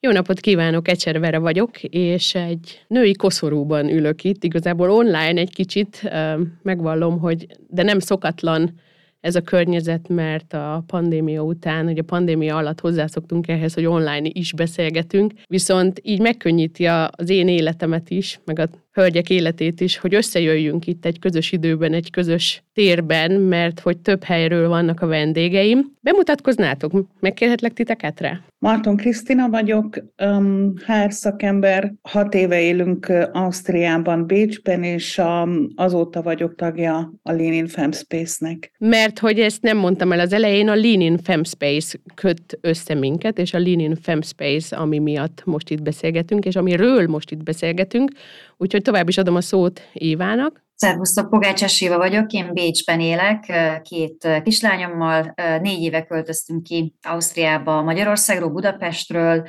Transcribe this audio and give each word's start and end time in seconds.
Jó 0.00 0.10
napot 0.10 0.40
kívánok, 0.40 0.88
Ecservere 0.88 1.38
vagyok, 1.38 1.82
és 1.82 2.34
egy 2.34 2.84
női 2.86 3.12
koszorúban 3.12 3.88
ülök 3.88 4.24
itt, 4.24 4.44
igazából 4.44 4.90
online 4.90 5.40
egy 5.40 5.54
kicsit, 5.54 6.10
megvallom, 6.62 7.18
hogy 7.18 7.46
de 7.68 7.82
nem 7.82 7.98
szokatlan 7.98 8.80
ez 9.20 9.36
a 9.36 9.40
környezet, 9.40 10.08
mert 10.08 10.52
a 10.52 10.84
pandémia 10.86 11.42
után, 11.42 11.86
ugye 11.86 12.00
a 12.00 12.04
pandémia 12.04 12.56
alatt 12.56 12.80
hozzászoktunk 12.80 13.48
ehhez, 13.48 13.74
hogy 13.74 13.84
online 13.84 14.28
is 14.32 14.52
beszélgetünk, 14.52 15.32
viszont 15.46 16.00
így 16.02 16.20
megkönnyíti 16.20 16.86
az 16.86 17.30
én 17.30 17.48
életemet 17.48 18.10
is, 18.10 18.40
meg 18.44 18.58
a 18.58 18.68
hölgyek 18.98 19.30
életét 19.30 19.80
is, 19.80 19.98
hogy 19.98 20.14
összejöjjünk 20.14 20.86
itt 20.86 21.04
egy 21.04 21.18
közös 21.18 21.52
időben, 21.52 21.92
egy 21.92 22.10
közös 22.10 22.62
térben, 22.72 23.32
mert 23.32 23.80
hogy 23.80 23.98
több 23.98 24.22
helyről 24.24 24.68
vannak 24.68 25.00
a 25.00 25.06
vendégeim. 25.06 25.92
Bemutatkoznátok? 26.00 26.92
Megkérhetlek 27.20 27.72
titeket 27.72 28.20
rá? 28.20 28.40
Marton 28.58 28.96
Krisztina 28.96 29.48
vagyok, 29.48 29.96
um, 30.24 30.72
HR 30.86 31.12
szakember. 31.12 31.92
Hat 32.02 32.34
éve 32.34 32.60
élünk 32.60 33.12
Ausztriában, 33.32 34.26
Bécsben, 34.26 34.82
és 34.82 35.18
um, 35.18 35.68
azóta 35.74 36.22
vagyok 36.22 36.54
tagja 36.54 37.12
a 37.22 37.32
Lean 37.32 37.52
in 37.52 37.66
Femspace-nek. 37.66 38.72
Mert 38.78 39.18
hogy 39.18 39.40
ezt 39.40 39.62
nem 39.62 39.76
mondtam 39.76 40.12
el 40.12 40.20
az 40.20 40.32
elején, 40.32 40.68
a 40.68 40.74
Lean 40.74 41.00
in 41.00 41.18
Femspace 41.18 41.98
köt 42.14 42.58
össze 42.60 42.94
minket, 42.94 43.38
és 43.38 43.54
a 43.54 43.58
Lean 43.58 43.80
in 43.80 43.96
Femspace, 44.02 44.76
ami 44.76 44.98
miatt 44.98 45.42
most 45.44 45.70
itt 45.70 45.82
beszélgetünk, 45.82 46.44
és 46.44 46.56
amiről 46.56 47.06
most 47.06 47.30
itt 47.30 47.42
beszélgetünk, 47.42 48.10
úgyhogy 48.58 48.82
tovább 48.82 49.08
is 49.08 49.18
adom 49.18 49.34
a 49.34 49.40
szót 49.40 49.80
Évának. 49.92 50.66
Szervusztok, 50.74 51.30
Pogács 51.30 51.62
Eséva 51.62 51.96
vagyok, 51.96 52.32
én 52.32 52.52
Bécsben 52.52 53.00
élek, 53.00 53.52
két 53.82 54.28
kislányommal, 54.42 55.34
négy 55.60 55.82
éve 55.82 56.04
költöztünk 56.04 56.62
ki 56.62 56.94
Ausztriába, 57.02 57.82
Magyarországról, 57.82 58.50
Budapestről, 58.50 59.48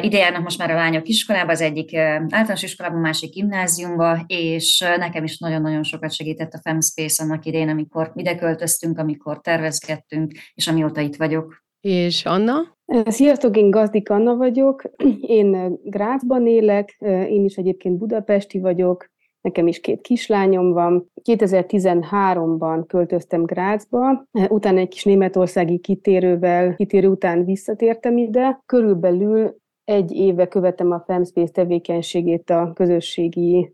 ide 0.00 0.18
járnak 0.18 0.42
most 0.42 0.58
már 0.58 0.70
a 0.70 0.74
lányok 0.74 1.08
iskolába, 1.08 1.52
az 1.52 1.60
egyik 1.60 1.96
általános 1.96 2.62
iskolában, 2.62 3.00
másik 3.00 3.32
gimnáziumba, 3.32 4.24
és 4.26 4.84
nekem 4.96 5.24
is 5.24 5.38
nagyon-nagyon 5.38 5.82
sokat 5.82 6.12
segített 6.12 6.52
a 6.52 6.60
Femspace 6.62 7.22
annak 7.22 7.44
idén, 7.44 7.68
amikor 7.68 8.12
ide 8.14 8.34
költöztünk, 8.34 8.98
amikor 8.98 9.40
tervezgettünk, 9.40 10.32
és 10.54 10.66
amióta 10.68 11.00
itt 11.00 11.16
vagyok. 11.16 11.66
És 11.80 12.24
Anna? 12.24 12.76
Sziasztok, 13.06 13.56
én 13.56 13.70
Gazdik 13.70 14.10
Anna 14.10 14.36
vagyok, 14.36 14.82
én 15.20 15.78
Grácsban 15.82 16.46
élek, 16.46 16.96
én 17.28 17.44
is 17.44 17.56
egyébként 17.56 17.98
budapesti 17.98 18.60
vagyok, 18.60 19.10
nekem 19.40 19.66
is 19.66 19.80
két 19.80 20.00
kislányom 20.00 20.72
van. 20.72 21.10
2013-ban 21.24 22.84
költöztem 22.86 23.42
Grácsba, 23.42 24.26
utána 24.48 24.78
egy 24.78 24.88
kis 24.88 25.04
németországi 25.04 25.78
kitérővel, 25.78 26.74
kitérő 26.74 27.08
után 27.08 27.44
visszatértem 27.44 28.16
ide. 28.16 28.62
Körülbelül 28.66 29.56
egy 29.84 30.12
éve 30.12 30.48
követem 30.48 30.90
a 30.90 31.02
Femspace 31.06 31.52
tevékenységét 31.52 32.50
a 32.50 32.72
közösségi 32.74 33.72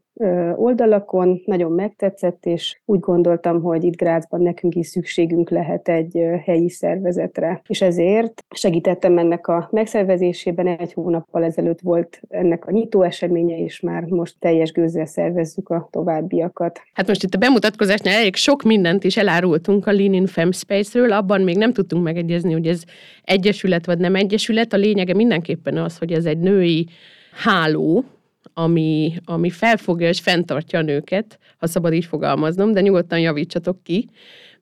oldalakon, 0.54 1.42
nagyon 1.44 1.72
megtetszett, 1.72 2.46
és 2.46 2.80
úgy 2.84 3.00
gondoltam, 3.00 3.62
hogy 3.62 3.84
itt 3.84 3.96
Grácsban 3.96 4.42
nekünk 4.42 4.74
is 4.74 4.86
szükségünk 4.86 5.50
lehet 5.50 5.88
egy 5.88 6.24
helyi 6.44 6.68
szervezetre. 6.68 7.62
És 7.66 7.82
ezért 7.82 8.44
segítettem 8.54 9.18
ennek 9.18 9.46
a 9.48 9.68
megszervezésében, 9.72 10.66
egy 10.66 10.92
hónappal 10.92 11.44
ezelőtt 11.44 11.80
volt 11.80 12.20
ennek 12.28 12.66
a 12.66 12.70
nyitó 12.70 13.02
eseménye, 13.02 13.58
és 13.58 13.80
már 13.80 14.02
most 14.02 14.36
teljes 14.38 14.72
gőzzel 14.72 15.06
szervezzük 15.06 15.68
a 15.68 15.88
továbbiakat. 15.90 16.80
Hát 16.92 17.08
most 17.08 17.22
itt 17.22 17.34
a 17.34 17.38
bemutatkozásnál 17.38 18.14
elég 18.14 18.34
sok 18.34 18.62
mindent 18.62 19.04
is 19.04 19.16
elárultunk 19.16 19.86
a 19.86 19.92
Lean 19.92 20.12
in 20.12 20.26
Femspace-ről, 20.26 21.12
abban 21.12 21.40
még 21.40 21.56
nem 21.56 21.72
tudtunk 21.72 22.04
megegyezni, 22.04 22.52
hogy 22.52 22.66
ez 22.66 22.82
egyesület 23.22 23.86
vagy 23.86 23.98
nem 23.98 24.14
egyesület. 24.14 24.72
A 24.72 24.76
lényege 24.76 25.14
mindenképpen 25.14 25.76
az, 25.76 25.98
hogy 25.98 26.12
ez 26.12 26.24
egy 26.24 26.38
női 26.38 26.88
háló, 27.32 28.04
ami, 28.52 29.14
ami 29.24 29.50
felfogja 29.50 30.08
és 30.08 30.20
fenntartja 30.20 30.78
a 30.78 30.82
nőket, 30.82 31.38
ha 31.58 31.66
szabad 31.66 31.92
így 31.92 32.04
fogalmaznom, 32.04 32.72
de 32.72 32.80
nyugodtan 32.80 33.18
javítsatok 33.18 33.82
ki, 33.82 34.08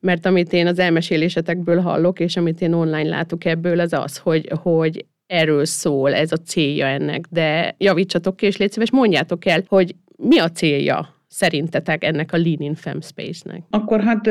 mert 0.00 0.26
amit 0.26 0.52
én 0.52 0.66
az 0.66 0.78
elmesélésetekből 0.78 1.80
hallok, 1.80 2.20
és 2.20 2.36
amit 2.36 2.60
én 2.60 2.72
online 2.72 3.08
látok 3.08 3.44
ebből, 3.44 3.80
az 3.80 3.92
az, 3.92 4.18
hogy, 4.18 4.52
hogy 4.62 5.06
erről 5.26 5.64
szól, 5.64 6.14
ez 6.14 6.32
a 6.32 6.36
célja 6.36 6.86
ennek, 6.86 7.26
de 7.30 7.74
javítsatok 7.78 8.36
ki, 8.36 8.46
és 8.46 8.56
légy 8.56 8.72
szíves, 8.72 8.90
mondjátok 8.90 9.46
el, 9.46 9.62
hogy 9.66 9.94
mi 10.16 10.38
a 10.38 10.50
célja 10.50 11.20
szerintetek 11.28 12.04
ennek 12.04 12.32
a 12.32 12.36
Lean 12.36 12.60
in 12.60 12.74
Space-nek? 13.00 13.62
Akkor 13.70 14.00
hát 14.00 14.30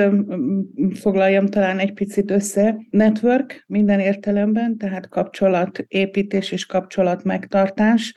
foglaljam 0.93 1.47
talán 1.47 1.79
egy 1.79 1.93
picit 1.93 2.31
össze. 2.31 2.77
Network 2.89 3.63
minden 3.67 3.99
értelemben, 3.99 4.77
tehát 4.77 5.09
kapcsolatépítés 5.09 6.51
és 6.51 6.65
kapcsolat 6.65 7.23
megtartás, 7.23 8.13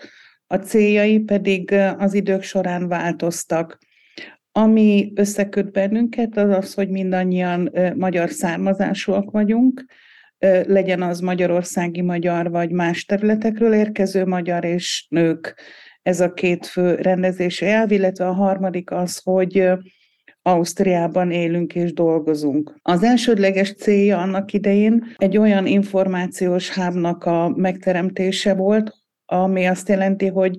a 0.54 0.58
céljai 0.58 1.18
pedig 1.18 1.74
az 1.98 2.14
idők 2.14 2.42
során 2.42 2.88
változtak. 2.88 3.78
Ami 4.52 5.12
összeköt 5.14 5.72
bennünket, 5.72 6.36
az 6.36 6.56
az, 6.56 6.74
hogy 6.74 6.88
mindannyian 6.88 7.70
magyar 7.96 8.30
származásúak 8.30 9.30
vagyunk, 9.30 9.84
legyen 10.66 11.02
az 11.02 11.20
magyarországi 11.20 12.00
magyar, 12.00 12.50
vagy 12.50 12.70
más 12.70 13.04
területekről 13.04 13.74
érkező 13.74 14.24
magyar 14.24 14.64
és 14.64 15.06
nők. 15.08 15.60
Ez 16.02 16.20
a 16.20 16.32
két 16.32 16.66
fő 16.66 16.94
rendezési 16.94 17.66
elv, 17.66 17.90
illetve 17.90 18.26
a 18.26 18.32
harmadik 18.32 18.90
az, 18.90 19.20
hogy 19.24 19.68
Ausztriában 20.42 21.30
élünk 21.30 21.74
és 21.74 21.92
dolgozunk. 21.92 22.74
Az 22.82 23.02
elsődleges 23.02 23.74
célja 23.74 24.18
annak 24.18 24.52
idején 24.52 25.14
egy 25.16 25.36
olyan 25.36 25.66
információs 25.66 26.70
hábnak 26.70 27.24
a 27.24 27.48
megteremtése 27.48 28.54
volt, 28.54 29.02
ami 29.26 29.66
azt 29.66 29.88
jelenti, 29.88 30.26
hogy 30.26 30.56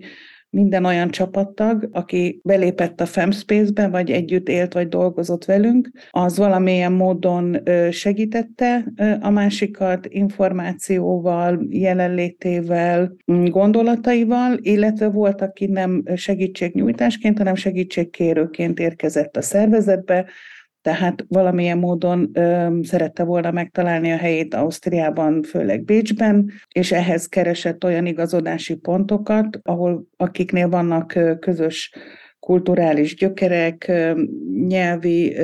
minden 0.56 0.86
olyan 0.86 1.10
csapattag, 1.10 1.90
aki 1.92 2.40
belépett 2.44 3.02
a 3.02 3.06
Femspace-be, 3.06 3.88
vagy 3.88 4.12
együtt 4.12 4.48
élt, 4.50 4.74
vagy 4.74 4.88
dolgozott 4.88 5.46
velünk, 5.46 5.90
az 6.10 6.38
valamilyen 6.38 6.92
módon 6.92 7.58
segítette 7.92 8.86
a 9.22 9.30
másikat 9.30 10.08
információval, 10.10 11.66
jelenlétével, 11.70 13.16
gondolataival, 13.26 14.58
illetve 14.62 15.10
volt, 15.10 15.42
aki 15.42 15.66
nem 15.66 16.04
segítségnyújtásként, 16.16 17.38
hanem 17.38 17.56
segítségkérőként 17.56 18.80
érkezett 18.80 19.38
a 19.38 19.42
szervezetbe, 19.42 20.26
tehát 20.86 21.26
valamilyen 21.28 21.78
módon 21.78 22.30
ö, 22.34 22.78
szerette 22.84 23.24
volna 23.24 23.52
megtalálni 23.52 24.12
a 24.12 24.18
helyét 24.18 24.54
Ausztriában, 24.54 25.44
főleg 25.44 25.84
Bécsben, 25.84 26.52
és 26.72 26.92
ehhez 26.92 27.28
keresett 27.28 27.84
olyan 27.84 28.06
igazodási 28.06 28.76
pontokat, 28.76 29.60
ahol 29.62 30.08
akiknél 30.18 30.70
vannak 30.70 31.20
közös 31.40 31.94
kulturális 32.40 33.16
gyökerek, 33.16 33.92
nyelvi 34.68 35.38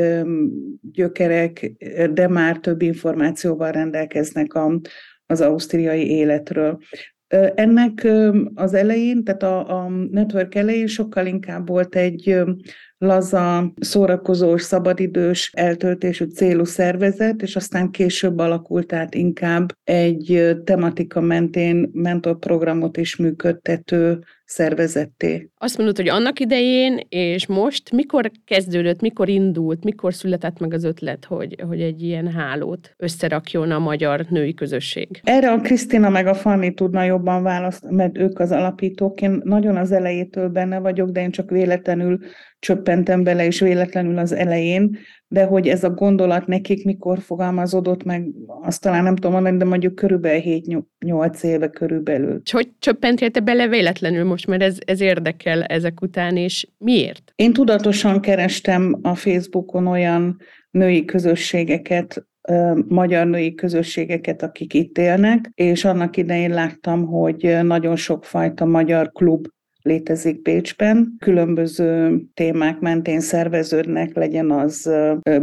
gyökerek, 0.81 1.71
de 2.13 2.27
már 2.27 2.57
több 2.57 2.81
információval 2.81 3.71
rendelkeznek 3.71 4.53
a, 4.53 4.79
az 5.25 5.41
ausztriai 5.41 6.09
életről. 6.09 6.77
Ennek 7.55 8.07
az 8.53 8.73
elején, 8.73 9.23
tehát 9.23 9.43
a, 9.43 9.83
a 9.83 9.89
network 9.89 10.55
elején 10.55 10.87
sokkal 10.87 11.25
inkább 11.25 11.67
volt 11.67 11.95
egy 11.95 12.43
laza, 13.01 13.73
szórakozós, 13.79 14.61
szabadidős 14.61 15.51
eltöltésű 15.53 16.25
célú 16.25 16.63
szervezet, 16.63 17.41
és 17.41 17.55
aztán 17.55 17.91
később 17.91 18.39
alakult 18.39 18.93
át 18.93 19.15
inkább 19.15 19.71
egy 19.83 20.55
tematika 20.63 21.21
mentén 21.21 21.89
mentorprogramot 21.93 22.97
is 22.97 23.15
működtető 23.15 24.23
szervezetté. 24.51 25.49
Azt 25.57 25.77
mondod, 25.77 25.95
hogy 25.95 26.09
annak 26.09 26.39
idején 26.39 26.99
és 27.09 27.47
most 27.47 27.91
mikor 27.91 28.31
kezdődött, 28.45 29.01
mikor 29.01 29.29
indult, 29.29 29.83
mikor 29.83 30.13
született 30.13 30.59
meg 30.59 30.73
az 30.73 30.83
ötlet, 30.83 31.25
hogy, 31.25 31.55
hogy 31.67 31.81
egy 31.81 32.01
ilyen 32.01 32.31
hálót 32.31 32.93
összerakjon 32.97 33.71
a 33.71 33.79
magyar 33.79 34.25
női 34.29 34.53
közösség? 34.53 35.21
Erre 35.23 35.51
a 35.51 35.59
Krisztina 35.59 36.09
meg 36.09 36.27
a 36.27 36.33
Fanni 36.33 36.73
tudna 36.73 37.03
jobban 37.03 37.43
választani, 37.43 37.95
mert 37.95 38.17
ők 38.17 38.39
az 38.39 38.51
alapítók. 38.51 39.21
Én 39.21 39.41
nagyon 39.43 39.77
az 39.77 39.91
elejétől 39.91 40.49
benne 40.49 40.79
vagyok, 40.79 41.09
de 41.09 41.21
én 41.21 41.31
csak 41.31 41.49
véletlenül 41.49 42.19
csöppentem 42.59 43.23
bele, 43.23 43.45
és 43.45 43.59
véletlenül 43.59 44.17
az 44.17 44.31
elején, 44.31 44.97
de 45.31 45.43
hogy 45.43 45.67
ez 45.67 45.83
a 45.83 45.89
gondolat 45.89 46.47
nekik 46.47 46.85
mikor 46.85 47.19
fogalmazódott 47.19 48.03
meg, 48.03 48.27
azt 48.61 48.81
talán 48.81 49.03
nem 49.03 49.15
tudom 49.15 49.31
mondani, 49.31 49.57
de 49.57 49.65
mondjuk 49.65 49.95
körülbelül 49.95 50.41
7-8 51.05 51.43
éve 51.43 51.67
körülbelül. 51.67 52.41
És 52.43 52.51
hogy 52.51 52.69
csöppentél 52.79 53.31
te 53.31 53.39
bele 53.39 53.67
véletlenül 53.67 54.23
most, 54.23 54.47
mert 54.47 54.61
ez, 54.61 54.77
ez 54.85 55.01
érdekel 55.01 55.63
ezek 55.63 56.01
után, 56.01 56.37
és 56.37 56.67
miért? 56.77 57.31
Én 57.35 57.53
tudatosan 57.53 58.19
kerestem 58.19 58.99
a 59.01 59.15
Facebookon 59.15 59.87
olyan 59.87 60.37
női 60.71 61.05
közösségeket, 61.05 62.25
magyar 62.87 63.27
női 63.27 63.53
közösségeket, 63.53 64.41
akik 64.41 64.73
itt 64.73 64.97
élnek, 64.97 65.51
és 65.53 65.85
annak 65.85 66.17
idején 66.17 66.53
láttam, 66.53 67.05
hogy 67.05 67.57
nagyon 67.63 67.95
sokfajta 67.95 68.65
magyar 68.65 69.11
klub 69.11 69.47
létezik 69.81 70.41
Bécsben. 70.41 71.15
Különböző 71.19 72.21
témák 72.33 72.79
mentén 72.79 73.19
szerveződnek, 73.19 74.15
legyen 74.15 74.51
az 74.51 74.91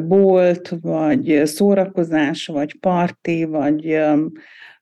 bolt, 0.06 0.74
vagy 0.80 1.40
szórakozás, 1.44 2.46
vagy 2.46 2.78
parti, 2.80 3.44
vagy 3.44 4.00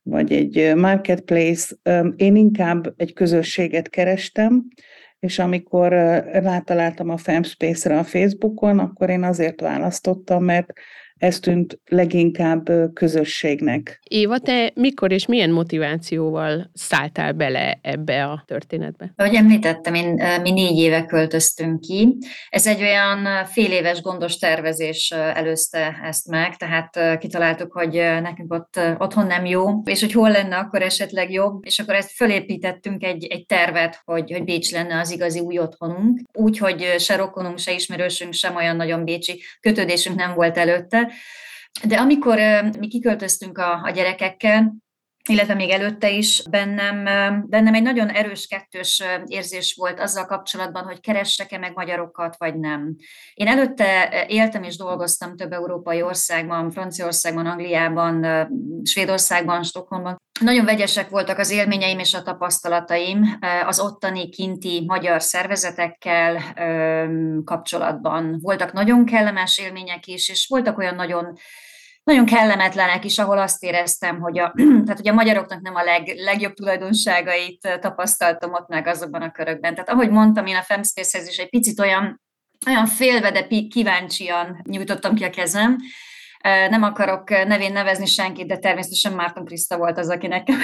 vagy 0.03 0.33
egy 0.33 0.73
marketplace. 0.77 1.75
Én 2.17 2.37
inkább 2.37 2.95
egy 2.97 3.13
közösséget 3.13 3.89
kerestem, 3.89 4.65
és 5.19 5.39
amikor 5.39 5.89
rátaláltam 6.33 7.11
a 7.11 7.17
Femspace-re 7.17 7.99
a 7.99 8.05
Facebookon, 8.05 8.79
akkor 8.79 9.11
én 9.11 9.23
azért 9.23 9.61
választottam, 9.61 10.45
mert 10.45 10.73
ez 11.19 11.39
tűnt 11.39 11.79
leginkább 11.87 12.71
közösségnek. 12.95 14.01
Éva, 14.03 14.39
te 14.39 14.71
mikor 14.75 15.13
és 15.13 15.27
milyen 15.27 15.51
motivációval 15.51 16.71
szálltál 16.75 17.33
bele 17.33 17.79
ebbe 17.83 18.25
a 18.25 18.43
történetbe? 18.47 19.13
Ahogy 19.17 19.35
említettem, 19.35 19.95
én, 19.95 20.23
mi 20.43 20.51
négy 20.51 20.79
éve 20.79 21.05
költöztünk 21.05 21.81
ki. 21.81 22.17
Ez 22.49 22.67
egy 22.67 22.81
olyan 22.81 23.45
fél 23.45 23.73
éves 23.73 24.01
gondos 24.01 24.37
tervezés 24.37 25.11
előzte 25.11 26.01
ezt 26.05 26.29
meg, 26.29 26.57
tehát 26.57 27.19
kitaláltuk, 27.19 27.73
hogy 27.73 27.93
nekünk 28.23 28.53
ott 28.53 28.81
otthon 28.99 29.27
nem 29.27 29.45
jó, 29.45 29.83
és 29.85 30.01
hogy 30.01 30.13
hol 30.13 30.31
lenne 30.31 30.57
akkor 30.57 30.83
esetleg 30.83 31.33
jobb, 31.33 31.65
és 31.65 31.79
akkor 31.79 31.95
ezt 31.95 32.11
fölépítettünk 32.11 33.05
egy, 33.05 33.27
egy 33.27 33.47
tervet, 33.47 34.03
hogy, 34.05 34.33
hogy 34.33 34.45
Bécs 34.45 34.73
lenne 34.73 35.01
az 35.01 35.11
igazi 35.11 35.41
új 35.41 35.59
otthonunk, 35.59 36.21
úgy, 36.33 36.59
hogy 36.59 36.95
se 36.99 37.17
rokonunk, 37.17 37.59
se 37.59 37.73
ismerősünk, 37.73 38.33
sem 38.33 38.57
olyan 38.57 38.77
nagyon 38.77 39.05
bécsi 39.05 39.43
kötődésünk 39.61 40.17
nem 40.17 40.35
volt 40.35 40.59
előtte, 40.59 41.06
de 41.85 41.97
amikor 41.97 42.39
mi 42.79 42.89
kiköltöztünk 42.89 43.59
a, 43.59 43.81
a 43.85 43.91
gyerekekkel, 43.91 44.75
illetve 45.29 45.55
még 45.55 45.71
előtte 45.71 46.11
is 46.11 46.43
bennem, 46.51 47.05
bennem 47.49 47.75
egy 47.75 47.83
nagyon 47.83 48.09
erős 48.09 48.47
kettős 48.47 49.03
érzés 49.27 49.75
volt 49.79 50.01
azzal 50.01 50.27
kapcsolatban, 50.27 50.85
hogy 50.85 51.01
keressek-e 51.01 51.59
meg 51.59 51.73
magyarokat, 51.75 52.37
vagy 52.39 52.59
nem. 52.59 52.97
Én 53.35 53.47
előtte 53.47 54.25
éltem 54.29 54.63
és 54.63 54.77
dolgoztam 54.77 55.37
több 55.37 55.53
európai 55.53 56.03
országban, 56.03 56.71
Franciaországban, 56.71 57.47
Angliában, 57.47 58.27
Svédországban, 58.85 59.63
Stockholmban. 59.63 60.17
Nagyon 60.41 60.65
vegyesek 60.65 61.09
voltak 61.09 61.39
az 61.39 61.51
élményeim 61.51 61.99
és 61.99 62.15
a 62.15 62.23
tapasztalataim 62.23 63.39
az 63.67 63.81
ottani 63.81 64.29
kinti 64.29 64.85
magyar 64.87 65.23
szervezetekkel 65.23 66.43
kapcsolatban. 67.45 68.39
Voltak 68.41 68.73
nagyon 68.73 69.05
kellemes 69.05 69.59
élmények 69.59 70.07
is, 70.07 70.29
és 70.29 70.47
voltak 70.49 70.79
olyan 70.79 70.95
nagyon 70.95 71.39
nagyon 72.07 72.27
kellemetlenek 72.27 73.05
is, 73.05 73.19
ahol 73.19 73.39
azt 73.39 73.63
éreztem, 73.63 74.21
hogy 74.21 74.39
a, 74.39 74.53
tehát, 74.85 74.97
hogy 74.97 75.09
a 75.09 75.15
magyaroknak 75.15 75.61
nem 75.61 75.75
a 75.75 75.83
leg, 75.83 76.13
legjobb 76.17 76.55
tulajdonságait 76.55 77.79
tapasztaltam 77.81 78.53
ott 78.53 78.69
meg 78.69 78.87
azokban 78.87 79.23
a 79.23 79.33
körökben. 79.33 79.75
Tehát 79.75 79.89
ahogy 79.89 80.11
mondtam, 80.11 80.47
én 80.47 80.57
a 80.57 80.63
Femspace-hez 80.63 81.29
is 81.29 81.37
egy 81.37 81.49
picit 81.49 81.81
olyan, 81.81 82.23
olyan 82.67 82.87
félve, 82.87 83.31
de 83.31 83.47
kíváncsian 83.69 84.61
nyújtottam 84.69 85.15
ki 85.15 85.25
a 85.25 85.31
kezem, 85.31 85.77
nem 86.71 86.83
akarok 86.83 87.31
nevén 87.31 87.73
nevezni 87.73 88.07
senkit, 88.07 88.47
de 88.47 88.59
természetesen 88.59 89.13
Márton 89.13 89.45
Kriszta 89.45 89.77
volt 89.77 89.99
az, 89.99 90.09
aki 90.09 90.27
nekem 90.27 90.57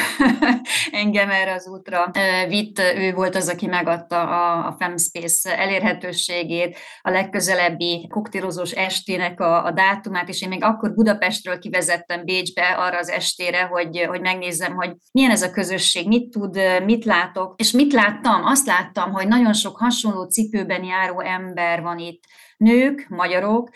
engem 1.03 1.31
erre 1.31 1.53
az 1.53 1.69
útra 1.69 2.11
vitt. 2.49 2.79
Ő 2.79 3.13
volt 3.13 3.35
az, 3.35 3.49
aki 3.49 3.67
megadta 3.67 4.21
a, 4.21 4.67
a 4.67 4.77
Femspace 4.79 5.59
elérhetőségét, 5.59 6.79
a 7.03 7.11
legközelebbi 7.11 8.07
koktélozós 8.11 8.71
estének 8.71 9.41
a, 9.41 9.65
a 9.65 9.71
dátumát, 9.71 10.29
és 10.29 10.43
én 10.43 10.49
még 10.49 10.65
akkor 10.65 10.95
Budapestről 10.95 11.59
kivezettem 11.59 12.25
Bécsbe 12.25 12.63
arra 12.63 12.99
az 12.99 13.09
estére, 13.09 13.63
hogy, 13.63 14.05
hogy 14.09 14.21
megnézzem, 14.21 14.75
hogy 14.75 14.93
milyen 15.13 15.31
ez 15.31 15.43
a 15.43 15.51
közösség, 15.51 16.07
mit 16.09 16.31
tud, 16.31 16.59
mit 16.85 17.05
látok, 17.05 17.55
és 17.57 17.71
mit 17.71 17.93
láttam? 17.93 18.45
Azt 18.45 18.67
láttam, 18.67 19.13
hogy 19.13 19.29
nagyon 19.29 19.53
sok 19.53 19.77
hasonló 19.77 20.25
cipőben 20.25 20.85
járó 20.85 21.21
ember 21.21 21.83
van 21.83 21.99
itt, 21.99 22.23
nők, 22.57 23.07
magyarok, 23.09 23.71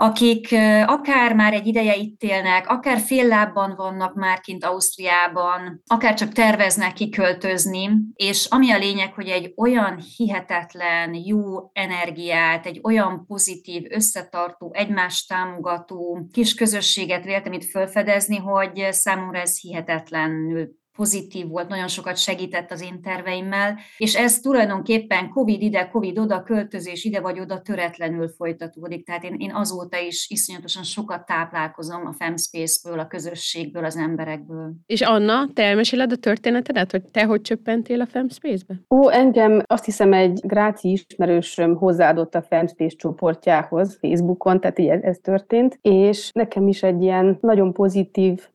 akik 0.00 0.48
akár 0.86 1.34
már 1.34 1.52
egy 1.52 1.66
ideje 1.66 1.96
itt 1.96 2.22
élnek, 2.22 2.68
akár 2.68 2.98
fél 2.98 3.26
lábban 3.26 3.74
vannak 3.76 4.14
már 4.14 4.40
kint 4.40 4.64
Ausztriában, 4.64 5.82
akár 5.86 6.14
csak 6.14 6.32
terveznek 6.32 6.92
kiköltözni, 6.92 7.90
és 8.14 8.46
ami 8.50 8.70
a 8.70 8.78
lényeg, 8.78 9.14
hogy 9.14 9.28
egy 9.28 9.52
olyan 9.56 10.02
hihetetlen 10.16 11.14
jó 11.14 11.70
energiát, 11.72 12.66
egy 12.66 12.80
olyan 12.82 13.24
pozitív, 13.26 13.82
összetartó, 13.88 14.70
egymást 14.74 15.28
támogató 15.28 16.26
kis 16.32 16.54
közösséget 16.54 17.24
véltem 17.24 17.52
itt 17.52 17.70
felfedezni, 17.70 18.36
hogy 18.36 18.86
számomra 18.90 19.38
ez 19.38 19.60
hihetetlenül 19.60 20.78
pozitív 21.00 21.48
volt, 21.48 21.68
nagyon 21.68 21.88
sokat 21.88 22.16
segített 22.16 22.70
az 22.70 22.82
én 22.82 23.02
terveimmel, 23.02 23.78
és 23.96 24.16
ez 24.16 24.40
tulajdonképpen 24.40 25.28
Covid 25.28 25.62
ide, 25.62 25.88
Covid 25.88 26.18
oda, 26.18 26.42
költözés 26.42 27.04
ide 27.04 27.20
vagy 27.20 27.40
oda 27.40 27.60
töretlenül 27.60 28.28
folytatódik. 28.28 29.06
Tehát 29.06 29.24
én, 29.24 29.34
én 29.38 29.54
azóta 29.54 29.98
is 29.98 30.26
iszonyatosan 30.30 30.82
sokat 30.82 31.26
táplálkozom 31.26 32.06
a 32.06 32.12
Femspace-ből, 32.12 32.98
a 32.98 33.06
közösségből, 33.06 33.84
az 33.84 33.96
emberekből. 33.96 34.72
És 34.86 35.00
Anna, 35.00 35.48
te 35.54 35.62
elmeséled 35.62 36.12
a 36.12 36.16
történetedet, 36.16 36.90
hogy 36.90 37.02
te 37.10 37.24
hogy 37.24 37.40
csöppentél 37.40 38.00
a 38.00 38.06
Femspace-be? 38.06 38.74
Ó, 38.90 39.08
engem 39.08 39.62
azt 39.66 39.84
hiszem 39.84 40.12
egy 40.12 40.40
gráci 40.42 40.90
ismerősöm 40.90 41.76
hozzáadott 41.76 42.34
a 42.34 42.42
Femspace 42.42 42.96
csoportjához 42.96 43.98
Facebookon, 44.00 44.60
tehát 44.60 44.78
így 44.78 44.88
ez, 44.88 45.02
ez 45.02 45.18
történt, 45.22 45.78
és 45.82 46.30
nekem 46.32 46.68
is 46.68 46.82
egy 46.82 47.02
ilyen 47.02 47.38
nagyon 47.40 47.72
pozitív 47.72 48.48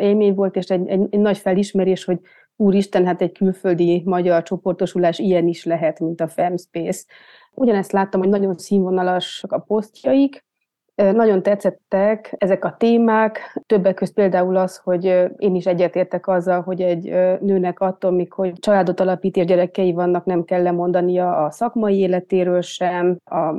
élmény 0.00 0.34
volt, 0.34 0.56
és 0.56 0.66
egy, 0.66 0.88
egy, 0.88 1.06
egy 1.10 1.20
nagy 1.20 1.38
felismerés, 1.38 2.04
hogy 2.04 2.18
úristen, 2.56 3.06
hát 3.06 3.22
egy 3.22 3.32
külföldi 3.32 4.02
magyar 4.04 4.42
csoportosulás 4.42 5.18
ilyen 5.18 5.46
is 5.46 5.64
lehet, 5.64 6.00
mint 6.00 6.20
a 6.20 6.28
Femspace. 6.28 7.04
Ugyanezt 7.54 7.92
láttam, 7.92 8.20
hogy 8.20 8.28
nagyon 8.28 8.56
színvonalasak 8.56 9.52
a 9.52 9.58
posztjaik, 9.58 10.44
nagyon 10.94 11.42
tetszettek 11.42 12.34
ezek 12.38 12.64
a 12.64 12.74
témák, 12.78 13.60
többek 13.66 13.94
között 13.94 14.14
például 14.14 14.56
az, 14.56 14.76
hogy 14.76 15.04
én 15.36 15.54
is 15.54 15.66
egyetértek 15.66 16.26
azzal, 16.26 16.60
hogy 16.60 16.80
egy 16.80 17.02
nőnek 17.40 17.80
attól, 17.80 18.10
mikor 18.10 18.52
családot 18.52 19.00
alapít 19.00 19.36
és 19.36 19.44
gyerekei 19.44 19.92
vannak, 19.92 20.24
nem 20.24 20.44
kell 20.44 20.62
lemondania 20.62 21.44
a 21.44 21.50
szakmai 21.50 21.98
életéről 21.98 22.60
sem, 22.60 23.16
a 23.24 23.54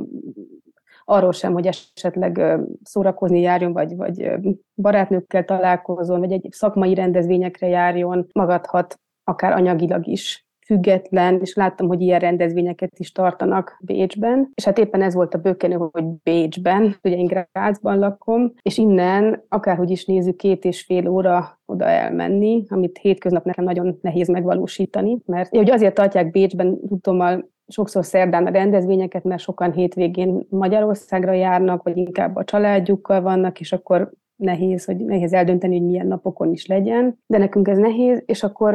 arról 1.04 1.32
sem, 1.32 1.52
hogy 1.52 1.66
esetleg 1.66 2.60
szórakozni 2.82 3.40
járjon, 3.40 3.72
vagy, 3.72 3.96
vagy 3.96 4.40
barátnőkkel 4.74 5.44
találkozon, 5.44 6.20
vagy 6.20 6.32
egy 6.32 6.46
szakmai 6.50 6.94
rendezvényekre 6.94 7.66
járjon, 7.66 8.26
magadhat 8.32 9.00
akár 9.24 9.52
anyagilag 9.52 10.06
is 10.06 10.46
független, 10.66 11.40
és 11.40 11.54
láttam, 11.54 11.86
hogy 11.88 12.00
ilyen 12.00 12.20
rendezvényeket 12.20 12.98
is 12.98 13.12
tartanak 13.12 13.76
Bécsben, 13.80 14.50
és 14.54 14.64
hát 14.64 14.78
éppen 14.78 15.02
ez 15.02 15.14
volt 15.14 15.34
a 15.34 15.38
bökkenő, 15.38 15.88
hogy 15.90 16.04
Bécsben, 16.22 16.96
ugye 17.02 17.16
én 17.16 17.26
Grácsban 17.26 17.98
lakom, 17.98 18.52
és 18.62 18.78
innen, 18.78 19.44
akárhogy 19.48 19.90
is 19.90 20.04
nézzük, 20.04 20.36
két 20.36 20.64
és 20.64 20.82
fél 20.82 21.08
óra 21.08 21.60
oda 21.66 21.84
elmenni, 21.84 22.64
amit 22.68 22.98
hétköznap 22.98 23.44
nekem 23.44 23.64
nagyon 23.64 23.98
nehéz 24.00 24.28
megvalósítani, 24.28 25.18
mert 25.26 25.56
ugye 25.56 25.72
azért 25.72 25.94
tartják 25.94 26.30
Bécsben, 26.30 26.78
tudom, 27.00 27.20
sokszor 27.72 28.04
szerdán 28.04 28.46
a 28.46 28.50
rendezvényeket, 28.50 29.24
mert 29.24 29.42
sokan 29.42 29.72
hétvégén 29.72 30.46
Magyarországra 30.48 31.32
járnak, 31.32 31.82
vagy 31.82 31.96
inkább 31.96 32.36
a 32.36 32.44
családjukkal 32.44 33.20
vannak, 33.20 33.60
és 33.60 33.72
akkor 33.72 34.10
nehéz, 34.42 34.84
hogy 34.84 34.96
nehéz 34.96 35.32
eldönteni, 35.32 35.78
hogy 35.78 35.86
milyen 35.86 36.06
napokon 36.06 36.52
is 36.52 36.66
legyen, 36.66 37.18
de 37.26 37.38
nekünk 37.38 37.68
ez 37.68 37.78
nehéz, 37.78 38.22
és 38.26 38.42
akkor 38.42 38.74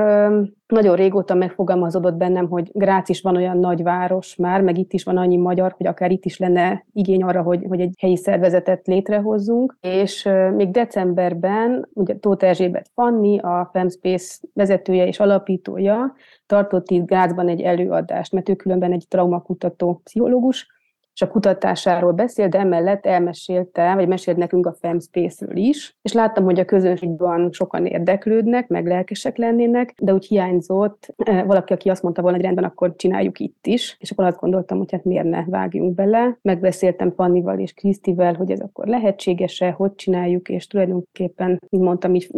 nagyon 0.68 0.96
régóta 0.96 1.34
megfogalmazódott 1.34 2.16
bennem, 2.16 2.48
hogy 2.50 2.70
Grác 2.74 3.10
is 3.10 3.22
van 3.22 3.36
olyan 3.36 3.58
nagy 3.58 3.84
város 3.84 4.36
már, 4.36 4.62
meg 4.62 4.78
itt 4.78 4.94
is 4.94 5.04
van 5.04 5.18
annyi 5.18 5.38
magyar, 5.38 5.74
hogy 5.78 5.88
akár 5.88 6.12
itt 6.12 6.26
is 6.26 6.38
lenne 6.38 6.86
igény 6.94 7.24
arra, 7.24 7.42
hogy, 7.42 7.66
hogy 7.68 7.80
egy 7.80 7.94
helyi 8.00 8.18
szervezetet 8.18 8.88
létrehozzunk, 8.88 9.78
és 9.82 10.30
még 10.56 10.72
decemberben 10.72 11.90
ugye 11.94 12.16
Tóth 12.16 12.46
Erzsébet 12.46 12.90
Fanni, 12.94 13.40
a 13.40 13.70
Femspace 13.74 14.48
vezetője 14.54 15.08
és 15.08 15.20
alapítója 15.20 16.16
tartott 16.46 16.90
itt 16.90 17.06
Grácsban 17.06 17.48
egy 17.48 17.62
előadást, 17.62 18.32
mert 18.32 18.50
ő 18.50 18.56
különben 18.56 18.92
egy 18.92 19.06
traumakutató 19.08 20.02
pszichológus, 20.04 20.77
és 21.18 21.24
a 21.24 21.28
kutatásáról 21.28 22.12
beszél, 22.12 22.48
de 22.48 22.60
emellett 22.60 23.06
elmesélte, 23.06 23.96
vagy 23.96 24.08
mesélt 24.08 24.38
nekünk 24.38 24.66
a 24.66 24.76
Femspace-ről 24.80 25.56
is, 25.56 25.98
és 26.02 26.14
láttam, 26.14 26.44
hogy 26.44 26.60
a 26.60 26.66
közönségben 26.66 27.50
sokan 27.52 27.86
érdeklődnek, 27.86 28.68
meg 28.68 28.88
lelkesek 28.88 29.38
lennének, 29.38 29.94
de 30.02 30.14
úgy 30.14 30.26
hiányzott 30.26 31.14
eh, 31.18 31.46
valaki, 31.46 31.74
aki 31.74 31.90
azt 31.90 32.02
mondta 32.04 32.22
volna, 32.22 32.38
hogy 32.38 32.46
rendben, 32.46 32.66
akkor 32.66 32.96
csináljuk 32.96 33.40
itt 33.40 33.68
is, 33.68 33.98
és 34.00 34.12
akkor 34.12 34.26
azt 34.26 34.40
gondoltam, 34.40 34.78
hogy 34.78 34.92
hát 34.92 35.04
miért 35.04 35.30
ne 35.30 35.46
vágjunk 35.46 35.96
bele. 35.96 36.38
Megbeszéltem 36.42 37.16
Pannival 37.16 37.60
és 37.60 37.74
Krisztivel, 37.74 38.34
hogy 38.34 38.52
ez 38.52 38.60
akkor 38.60 38.88
lehetséges-e, 38.88 39.72
hogy 39.72 39.96
csináljuk, 39.96 40.50
és 40.50 40.68
tulajdonképpen, 40.68 41.62
mint 41.70 41.84
mondtam, 41.84 42.16
így 42.16 42.30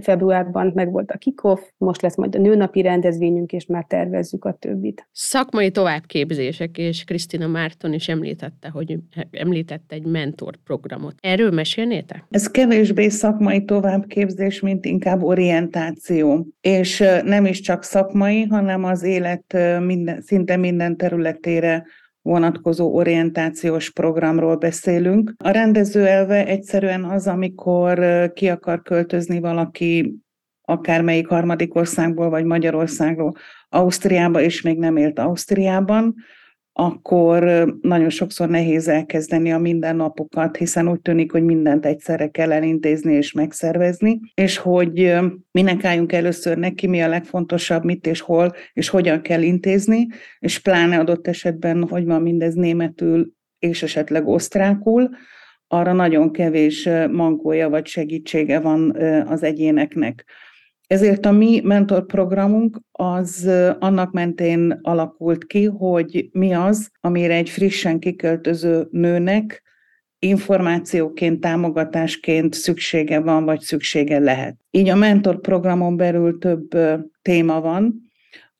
februárban 0.00 0.72
meg 0.74 0.90
volt 0.90 1.10
a 1.10 1.18
kikoff, 1.18 1.60
most 1.76 2.02
lesz 2.02 2.16
majd 2.16 2.34
a 2.34 2.38
nőnapi 2.38 2.82
rendezvényünk, 2.82 3.52
és 3.52 3.66
már 3.66 3.84
tervezzük 3.84 4.44
a 4.44 4.52
többit. 4.52 5.08
Szakmai 5.12 5.70
továbbképzések, 5.70 6.78
és 6.78 7.04
Krisztina 7.04 7.46
Márton 7.46 7.92
is 7.92 8.08
említette, 8.08 8.68
hogy 8.68 8.98
említette 9.30 9.94
egy 9.94 10.06
mentor 10.06 10.56
programot. 10.64 11.14
Erről 11.20 11.50
mesélnétek? 11.50 12.24
Ez 12.30 12.50
kevésbé 12.50 13.08
szakmai 13.08 13.64
továbbképzés, 13.64 14.60
mint 14.60 14.84
inkább 14.84 15.22
orientáció. 15.22 16.46
És 16.60 17.04
nem 17.24 17.46
is 17.46 17.60
csak 17.60 17.82
szakmai, 17.82 18.42
hanem 18.42 18.84
az 18.84 19.02
élet 19.02 19.56
minden, 19.80 20.20
szinte 20.20 20.56
minden 20.56 20.96
területére 20.96 21.84
vonatkozó 22.22 22.94
orientációs 22.94 23.90
programról 23.90 24.56
beszélünk. 24.56 25.34
A 25.44 25.50
rendező 25.50 26.06
elve 26.06 26.46
egyszerűen 26.46 27.04
az, 27.04 27.26
amikor 27.26 28.00
ki 28.32 28.48
akar 28.48 28.82
költözni 28.82 29.40
valaki 29.40 30.14
akármelyik 30.64 31.26
harmadik 31.26 31.74
országból 31.74 32.30
vagy 32.30 32.44
Magyarországról 32.44 33.32
Ausztriába, 33.68 34.40
és 34.40 34.62
még 34.62 34.78
nem 34.78 34.96
élt 34.96 35.18
Ausztriában, 35.18 36.14
akkor 36.72 37.42
nagyon 37.80 38.10
sokszor 38.10 38.48
nehéz 38.48 38.88
elkezdeni 38.88 39.52
a 39.52 39.58
mindennapokat, 39.58 40.56
hiszen 40.56 40.88
úgy 40.88 41.00
tűnik, 41.00 41.32
hogy 41.32 41.42
mindent 41.42 41.86
egyszerre 41.86 42.28
kell 42.28 42.52
elintézni 42.52 43.14
és 43.14 43.32
megszervezni, 43.32 44.20
és 44.34 44.56
hogy 44.56 45.14
minek 45.50 45.84
álljunk 45.84 46.12
először 46.12 46.58
neki, 46.58 46.86
mi 46.86 47.02
a 47.02 47.08
legfontosabb, 47.08 47.84
mit 47.84 48.06
és 48.06 48.20
hol, 48.20 48.52
és 48.72 48.88
hogyan 48.88 49.22
kell 49.22 49.42
intézni, 49.42 50.06
és 50.38 50.58
pláne 50.58 50.98
adott 50.98 51.26
esetben, 51.26 51.88
hogy 51.88 52.04
van 52.04 52.22
mindez 52.22 52.54
németül 52.54 53.32
és 53.58 53.82
esetleg 53.82 54.28
osztrákul, 54.28 55.08
arra 55.66 55.92
nagyon 55.92 56.32
kevés 56.32 56.88
mankója 57.10 57.68
vagy 57.68 57.86
segítsége 57.86 58.60
van 58.60 58.96
az 59.26 59.42
egyéneknek. 59.42 60.24
Ezért 60.86 61.26
a 61.26 61.30
mi 61.30 61.60
mentorprogramunk 61.64 62.80
az 62.92 63.50
annak 63.78 64.12
mentén 64.12 64.78
alakult 64.82 65.44
ki, 65.44 65.64
hogy 65.64 66.28
mi 66.32 66.54
az, 66.54 66.90
amire 67.00 67.34
egy 67.34 67.50
frissen 67.50 67.98
kiköltöző 67.98 68.88
nőnek 68.90 69.62
információként, 70.18 71.40
támogatásként 71.40 72.54
szüksége 72.54 73.20
van, 73.20 73.44
vagy 73.44 73.60
szüksége 73.60 74.18
lehet. 74.18 74.56
Így 74.70 74.88
a 74.88 74.94
mentorprogramon 74.94 75.96
belül 75.96 76.38
több 76.38 76.68
téma 77.22 77.60
van. 77.60 78.10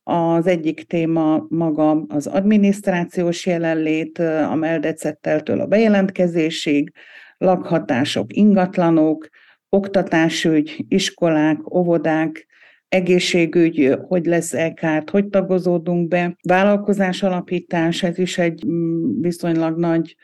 Az 0.02 0.46
egyik 0.46 0.86
téma 0.86 1.46
maga 1.48 2.04
az 2.08 2.26
adminisztrációs 2.26 3.46
jelenlét, 3.46 4.18
a 4.18 4.54
meldecetteltől 4.54 5.60
a 5.60 5.66
bejelentkezésig, 5.66 6.92
lakhatások, 7.38 8.36
ingatlanok, 8.36 9.28
oktatásügy, 9.76 10.84
iskolák, 10.88 11.74
óvodák, 11.74 12.46
egészségügy, 12.88 13.96
hogy 14.08 14.26
lesz 14.26 14.54
elkárt, 14.54 15.10
hogy 15.10 15.28
tagozódunk 15.28 16.08
be, 16.08 16.36
vállalkozás 16.48 17.22
alapítás, 17.22 18.02
ez 18.02 18.18
is 18.18 18.38
egy 18.38 18.66
mm, 18.66 19.20
viszonylag 19.20 19.78
nagy 19.78 20.16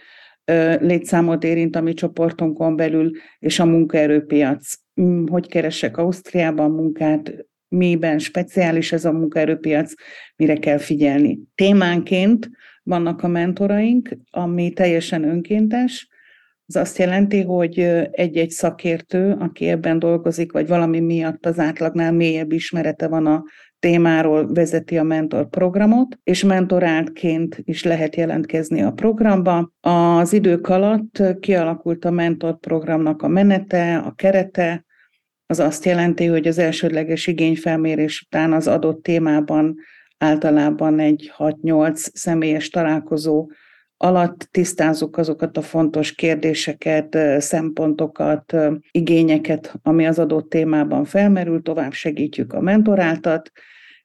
létszámot 0.81 1.45
érint 1.45 1.77
a 1.77 1.81
mi 1.81 1.93
csoportunkon 1.93 2.77
belül, 2.77 3.11
és 3.39 3.59
a 3.59 3.65
munkaerőpiac. 3.65 4.75
Mm, 5.01 5.27
hogy 5.27 5.49
keresek 5.49 5.97
Ausztriában 5.97 6.71
munkát, 6.71 7.35
miben 7.69 8.19
speciális 8.19 8.93
ez 8.93 9.05
a 9.05 9.13
munkaerőpiac, 9.13 9.93
mire 10.37 10.55
kell 10.55 10.79
figyelni. 10.79 11.39
Témánként 11.55 12.49
vannak 12.83 13.23
a 13.23 13.29
mentoraink, 13.29 14.17
ami 14.31 14.73
teljesen 14.73 15.25
önkéntes, 15.25 16.09
az 16.69 16.77
azt 16.77 16.99
jelenti, 16.99 17.43
hogy 17.43 17.79
egy-egy 18.11 18.51
szakértő, 18.51 19.37
aki 19.39 19.69
ebben 19.69 19.99
dolgozik, 19.99 20.53
vagy 20.53 20.67
valami 20.67 21.01
miatt 21.01 21.47
az 21.47 21.59
átlagnál 21.59 22.13
mélyebb 22.13 22.53
ismerete 22.53 23.09
van 23.09 23.27
a 23.27 23.45
témáról, 23.79 24.53
vezeti 24.53 24.99
a 24.99 25.03
mentor 25.03 25.49
programot, 25.49 26.19
és 26.23 26.45
mentoráltként 26.45 27.61
is 27.65 27.85
lehet 27.85 28.17
jelentkezni 28.17 28.83
a 28.83 28.93
programba. 28.93 29.73
Az 29.81 30.33
idők 30.33 30.69
alatt 30.69 31.23
kialakult 31.41 32.05
a 32.05 32.11
mentor 32.11 32.59
programnak 32.59 33.23
a 33.23 33.29
menete, 33.29 33.97
a 33.97 34.13
kerete, 34.13 34.85
az 35.47 35.59
azt 35.59 35.85
jelenti, 35.85 36.27
hogy 36.27 36.47
az 36.49 36.59
elsődleges 36.59 37.27
igényfelmérés 37.27 38.23
után 38.27 38.53
az 38.53 38.67
adott 38.67 39.03
témában 39.03 39.77
általában 40.19 40.99
egy 40.99 41.33
6-8 41.39 41.95
személyes 41.95 42.69
találkozó 42.69 43.49
alatt 44.01 44.49
tisztázzuk 44.51 45.17
azokat 45.17 45.57
a 45.57 45.63
fontos 45.63 46.15
kérdéseket, 46.15 47.19
szempontokat, 47.39 48.57
igényeket, 48.91 49.75
ami 49.83 50.07
az 50.07 50.19
adott 50.19 50.51
témában 50.51 51.05
felmerül, 51.05 51.63
tovább 51.63 51.93
segítjük 51.93 52.53
a 52.53 52.61
mentoráltat, 52.61 53.53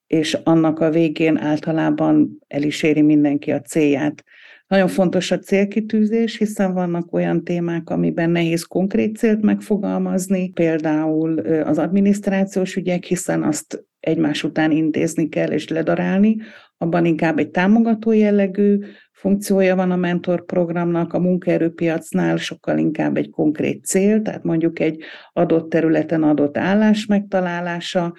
és 0.08 0.38
annak 0.44 0.80
a 0.80 0.90
végén 0.90 1.38
általában 1.38 2.40
el 2.48 2.62
is 2.62 2.84
éri 2.84 3.02
mindenki 3.02 3.52
a 3.52 3.62
célját. 3.62 4.24
Nagyon 4.68 4.88
fontos 4.88 5.32
a 5.32 5.40
célkitűzés, 5.40 6.38
hiszen 6.38 6.74
vannak 6.74 7.14
olyan 7.14 7.44
témák, 7.44 7.90
amiben 7.90 8.30
nehéz 8.30 8.64
konkrét 8.64 9.18
célt 9.18 9.42
megfogalmazni, 9.42 10.50
például 10.50 11.40
az 11.40 11.78
adminisztrációs 11.78 12.76
ügyek, 12.76 13.04
hiszen 13.04 13.44
azt 13.44 13.86
egymás 14.00 14.44
után 14.44 14.72
intézni 14.72 15.30
kell 15.30 15.52
és 15.52 15.68
ledarálni, 15.68 16.38
abban 16.78 17.06
inkább 17.06 17.40
egy 17.40 17.50
támogató 17.50 18.12
jellegű 18.12 18.80
funkciója 19.24 19.76
van 19.76 19.92
a 19.92 19.96
mentor 19.96 20.46
programnak, 20.46 21.14
a 21.14 21.20
munkaerőpiacnál 21.20 22.38
sokkal 22.38 22.78
inkább 22.78 23.18
egy 23.18 23.30
konkrét 23.30 23.86
cél, 23.86 24.22
tehát 24.22 24.44
mondjuk 24.44 24.80
egy 24.80 25.04
adott 25.34 25.70
területen 25.70 26.24
adott 26.24 26.58
állás 26.58 27.06
megtalálása, 27.06 28.14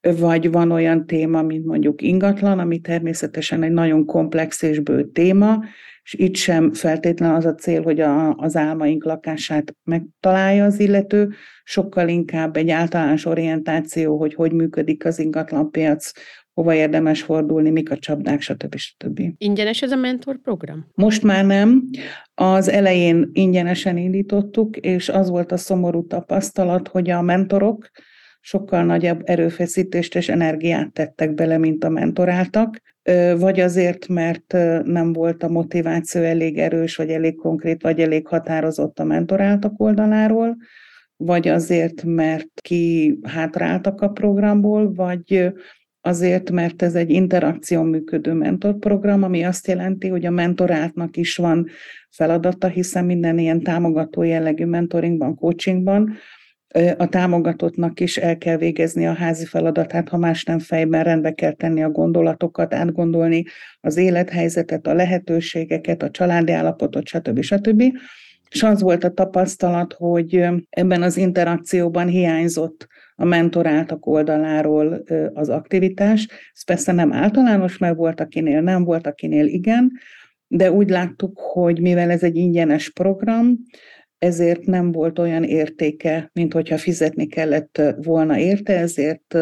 vagy 0.00 0.50
van 0.50 0.70
olyan 0.70 1.06
téma, 1.06 1.42
mint 1.42 1.64
mondjuk 1.64 2.02
ingatlan, 2.02 2.58
ami 2.58 2.78
természetesen 2.78 3.62
egy 3.62 3.72
nagyon 3.72 4.04
komplex 4.04 4.62
és 4.62 4.78
bő 4.78 5.10
téma, 5.10 5.64
és 6.02 6.14
itt 6.14 6.36
sem 6.36 6.72
feltétlen 6.72 7.34
az 7.34 7.44
a 7.44 7.54
cél, 7.54 7.82
hogy 7.82 8.00
a, 8.00 8.34
az 8.34 8.56
álmaink 8.56 9.04
lakását 9.04 9.76
megtalálja 9.84 10.64
az 10.64 10.80
illető, 10.80 11.30
sokkal 11.62 12.08
inkább 12.08 12.56
egy 12.56 12.70
általános 12.70 13.24
orientáció, 13.24 14.18
hogy 14.18 14.34
hogy 14.34 14.52
működik 14.52 15.04
az 15.04 15.18
ingatlanpiac, 15.18 16.12
hova 16.54 16.74
érdemes 16.74 17.22
fordulni, 17.22 17.70
mik 17.70 17.90
a 17.90 17.98
csapdák, 17.98 18.40
stb. 18.40 18.76
stb. 18.76 19.20
Ingyenes 19.38 19.82
ez 19.82 19.92
a 19.92 19.96
mentor 19.96 20.38
program? 20.42 20.86
Most 20.94 21.22
már 21.22 21.46
nem. 21.46 21.84
Az 22.34 22.68
elején 22.68 23.30
ingyenesen 23.32 23.96
indítottuk, 23.96 24.76
és 24.76 25.08
az 25.08 25.28
volt 25.28 25.52
a 25.52 25.56
szomorú 25.56 26.06
tapasztalat, 26.06 26.88
hogy 26.88 27.10
a 27.10 27.22
mentorok 27.22 27.90
sokkal 28.40 28.84
nagyobb 28.84 29.20
erőfeszítést 29.24 30.14
és 30.14 30.28
energiát 30.28 30.92
tettek 30.92 31.34
bele, 31.34 31.58
mint 31.58 31.84
a 31.84 31.88
mentoráltak, 31.88 32.80
vagy 33.38 33.60
azért, 33.60 34.08
mert 34.08 34.52
nem 34.84 35.12
volt 35.12 35.42
a 35.42 35.48
motiváció 35.48 36.22
elég 36.22 36.58
erős, 36.58 36.96
vagy 36.96 37.10
elég 37.10 37.36
konkrét, 37.36 37.82
vagy 37.82 38.00
elég 38.00 38.26
határozott 38.26 38.98
a 38.98 39.04
mentoráltak 39.04 39.80
oldaláról, 39.80 40.56
vagy 41.16 41.48
azért, 41.48 42.02
mert 42.04 42.48
ki 42.60 43.18
hátráltak 43.22 44.00
a 44.00 44.08
programból, 44.08 44.94
vagy 44.94 45.52
azért, 46.04 46.50
mert 46.50 46.82
ez 46.82 46.94
egy 46.94 47.10
interakción 47.10 47.86
működő 47.86 48.32
mentorprogram, 48.32 49.22
ami 49.22 49.44
azt 49.44 49.66
jelenti, 49.66 50.08
hogy 50.08 50.26
a 50.26 50.30
mentorátnak 50.30 51.16
is 51.16 51.36
van 51.36 51.66
feladata, 52.10 52.68
hiszen 52.68 53.04
minden 53.04 53.38
ilyen 53.38 53.62
támogató 53.62 54.22
jellegű 54.22 54.64
mentoringban, 54.64 55.34
coachingban 55.34 56.16
a 56.96 57.08
támogatottnak 57.08 58.00
is 58.00 58.16
el 58.16 58.38
kell 58.38 58.56
végezni 58.56 59.06
a 59.06 59.12
házi 59.12 59.44
feladatát, 59.44 60.08
ha 60.08 60.16
más 60.16 60.44
nem 60.44 60.58
fejben 60.58 61.04
rendbe 61.04 61.32
kell 61.32 61.52
tenni 61.52 61.82
a 61.82 61.90
gondolatokat, 61.90 62.74
átgondolni 62.74 63.44
az 63.80 63.96
élethelyzetet, 63.96 64.86
a 64.86 64.94
lehetőségeket, 64.94 66.02
a 66.02 66.10
családi 66.10 66.52
állapotot, 66.52 67.06
stb. 67.06 67.42
stb. 67.42 67.82
És 68.50 68.62
az 68.62 68.82
volt 68.82 69.04
a 69.04 69.10
tapasztalat, 69.10 69.92
hogy 69.92 70.46
ebben 70.70 71.02
az 71.02 71.16
interakcióban 71.16 72.06
hiányzott 72.06 72.86
a 73.14 73.24
mentoráltak 73.24 74.06
oldaláról 74.06 75.04
az 75.32 75.48
aktivitás. 75.48 76.28
Ez 76.52 76.64
persze 76.64 76.92
nem 76.92 77.12
általános, 77.12 77.78
mert 77.78 77.96
volt, 77.96 78.20
akinél 78.20 78.60
nem, 78.60 78.84
volt, 78.84 79.06
akinél 79.06 79.46
igen, 79.46 79.92
de 80.46 80.72
úgy 80.72 80.90
láttuk, 80.90 81.38
hogy 81.38 81.80
mivel 81.80 82.10
ez 82.10 82.22
egy 82.22 82.36
ingyenes 82.36 82.90
program, 82.90 83.58
ezért 84.18 84.64
nem 84.64 84.92
volt 84.92 85.18
olyan 85.18 85.42
értéke, 85.42 86.30
mint 86.32 86.52
hogyha 86.52 86.78
fizetni 86.78 87.26
kellett 87.26 87.82
volna 87.96 88.38
érte, 88.38 88.78
ezért 88.78 89.36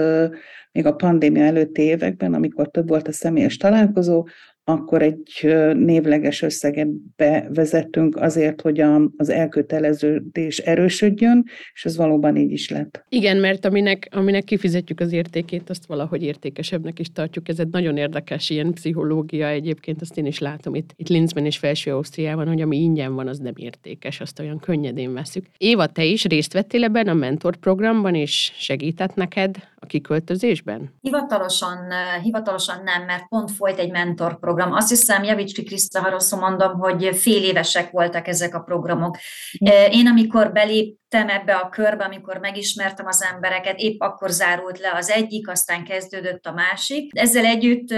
még 0.73 0.87
a 0.87 0.95
pandémia 0.95 1.45
előtti 1.45 1.83
években, 1.83 2.35
amikor 2.35 2.69
több 2.69 2.89
volt 2.89 3.09
a 3.09 3.13
személyes 3.13 3.57
találkozó, 3.57 4.27
akkor 4.65 5.03
egy 5.03 5.55
névleges 5.75 6.43
összeget 6.43 6.89
bevezettünk 7.17 8.17
azért, 8.17 8.61
hogy 8.61 8.81
az 9.17 9.29
elköteleződés 9.29 10.59
erősödjön, 10.59 11.45
és 11.75 11.85
ez 11.85 11.97
valóban 11.97 12.37
így 12.37 12.51
is 12.51 12.71
lett. 12.71 13.05
Igen, 13.09 13.37
mert 13.37 13.65
aminek, 13.65 14.09
aminek 14.11 14.45
kifizetjük 14.45 15.01
az 15.01 15.13
értékét, 15.13 15.71
azt 15.71 15.87
valahogy 15.87 16.23
értékesebbnek 16.23 16.99
is 16.99 17.13
tartjuk. 17.13 17.49
Ez 17.49 17.59
egy 17.59 17.69
nagyon 17.69 17.97
érdekes 17.97 18.51
ilyen 18.51 18.73
pszichológia 18.73 19.49
egyébként, 19.49 20.01
azt 20.01 20.19
én 20.19 20.27
is 20.27 20.39
látom 20.39 20.75
itt, 20.75 20.91
itt 20.97 21.09
Linzben 21.09 21.45
és 21.45 21.59
Felső 21.59 21.93
Ausztriában, 21.93 22.49
hogy 22.49 22.61
ami 22.61 22.77
ingyen 22.77 23.15
van, 23.15 23.29
az 23.29 23.39
nem 23.39 23.55
értékes, 23.57 24.21
azt 24.21 24.41
olyan 24.41 24.59
könnyedén 24.59 25.13
veszük. 25.13 25.47
Éva, 25.57 25.87
te 25.87 26.05
is 26.05 26.25
részt 26.25 26.53
vettél 26.53 26.85
ebben 26.85 27.09
a 27.09 27.15
mentor 27.15 27.57
programban, 27.57 28.15
és 28.15 28.53
segített 28.57 29.15
neked 29.15 29.57
a 29.75 29.87
kiköltözésben? 29.87 30.95
Hivatalosan, 31.01 31.79
hivatalosan 32.23 32.83
nem, 32.85 33.05
mert 33.05 33.29
pont 33.29 33.51
folyt 33.51 33.79
egy 33.79 33.91
mentor 33.91 34.31
program. 34.39 34.51
Azt 34.61 34.89
hiszem, 34.89 35.25
javíts 35.25 35.53
ki 35.53 35.63
Kriszta, 35.63 36.01
ha 36.01 36.11
rosszul 36.11 36.39
mondom, 36.39 36.73
hogy 36.73 37.17
fél 37.17 37.43
évesek 37.43 37.91
voltak 37.91 38.29
ezek 38.29 38.55
a 38.55 38.61
programok. 38.61 39.17
Én 39.91 40.07
amikor 40.07 40.53
belép, 40.53 41.01
beléptem 41.13 41.41
ebbe 41.41 41.55
a 41.55 41.69
körbe, 41.69 42.05
amikor 42.05 42.39
megismertem 42.39 43.07
az 43.07 43.25
embereket, 43.33 43.79
épp 43.79 44.01
akkor 44.01 44.31
zárult 44.31 44.79
le 44.79 44.93
az 44.95 45.11
egyik, 45.11 45.49
aztán 45.49 45.85
kezdődött 45.85 46.47
a 46.47 46.53
másik. 46.53 47.19
Ezzel 47.19 47.45
együtt 47.45 47.89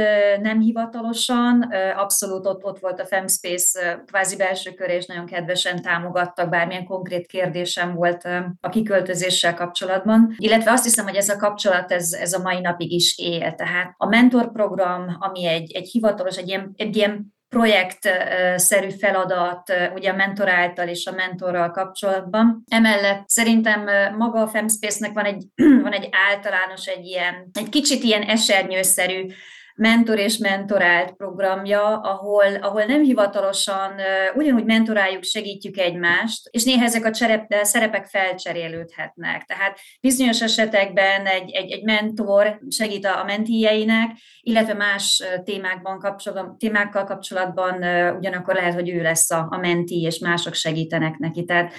nem 0.40 0.60
hivatalosan, 0.60 1.62
abszolút 1.96 2.46
ott, 2.46 2.64
ott 2.64 2.78
volt 2.78 3.00
a 3.00 3.06
Femspace 3.06 4.02
kvázi 4.06 4.36
belső 4.36 4.70
kör, 4.70 4.90
és 4.90 5.06
nagyon 5.06 5.26
kedvesen 5.26 5.82
támogattak, 5.82 6.48
bármilyen 6.48 6.84
konkrét 6.84 7.26
kérdésem 7.26 7.94
volt 7.94 8.28
a 8.60 8.68
kiköltözéssel 8.68 9.54
kapcsolatban. 9.54 10.34
Illetve 10.36 10.70
azt 10.70 10.84
hiszem, 10.84 11.04
hogy 11.04 11.16
ez 11.16 11.28
a 11.28 11.36
kapcsolat, 11.36 11.92
ez, 11.92 12.12
ez 12.12 12.32
a 12.32 12.42
mai 12.42 12.60
napig 12.60 12.92
is 12.92 13.18
él. 13.18 13.54
Tehát 13.54 13.94
a 13.96 14.06
mentorprogram, 14.06 15.16
ami 15.18 15.46
egy, 15.46 15.72
egy 15.72 15.88
hivatalos, 15.88 16.36
egy 16.36 16.48
ilyen, 16.48 16.72
egy 16.76 16.96
ilyen 16.96 17.33
projektszerű 17.54 18.90
feladat, 18.90 19.72
ugye 19.94 20.10
a 20.10 20.14
mentor 20.14 20.48
által 20.48 20.88
és 20.88 21.06
a 21.06 21.12
mentorral 21.12 21.70
kapcsolatban. 21.70 22.64
Emellett 22.68 23.28
szerintem 23.28 23.84
maga 24.16 24.40
a 24.40 24.48
Femspace-nek 24.48 25.12
van 25.12 25.24
egy, 25.24 25.44
van 25.82 25.92
egy 25.92 26.08
általános, 26.30 26.86
egy 26.86 27.04
ilyen, 27.04 27.50
egy 27.52 27.68
kicsit 27.68 28.02
ilyen 28.02 28.22
esernyőszerű 28.22 29.26
mentor 29.74 30.18
és 30.18 30.36
mentorált 30.36 31.12
programja, 31.12 32.00
ahol, 32.00 32.54
ahol 32.54 32.84
nem 32.84 33.02
hivatalosan 33.02 33.92
ugyanúgy 34.34 34.64
mentoráljuk, 34.64 35.24
segítjük 35.24 35.78
egymást, 35.78 36.48
és 36.50 36.64
néha 36.64 36.84
ezek 36.84 37.04
a 37.04 37.10
cserep, 37.10 37.54
szerepek 37.62 38.06
felcserélődhetnek. 38.06 39.44
Tehát 39.44 39.78
bizonyos 40.00 40.42
esetekben 40.42 41.26
egy, 41.26 41.50
egy, 41.50 41.70
egy 41.70 41.82
mentor 41.82 42.58
segít 42.68 43.04
a, 43.04 43.20
a 43.20 43.24
mentijeinek, 43.24 44.10
illetve 44.40 44.74
más 44.74 45.22
témákban 45.44 45.98
kapcsolatban, 45.98 46.58
témákkal 46.58 47.04
kapcsolatban 47.04 47.74
ugyanakkor 48.16 48.54
lehet, 48.54 48.74
hogy 48.74 48.88
ő 48.88 49.02
lesz 49.02 49.30
a, 49.30 49.46
a 49.50 49.56
menti, 49.56 50.00
és 50.02 50.18
mások 50.18 50.54
segítenek 50.54 51.18
neki. 51.18 51.44
Tehát 51.44 51.72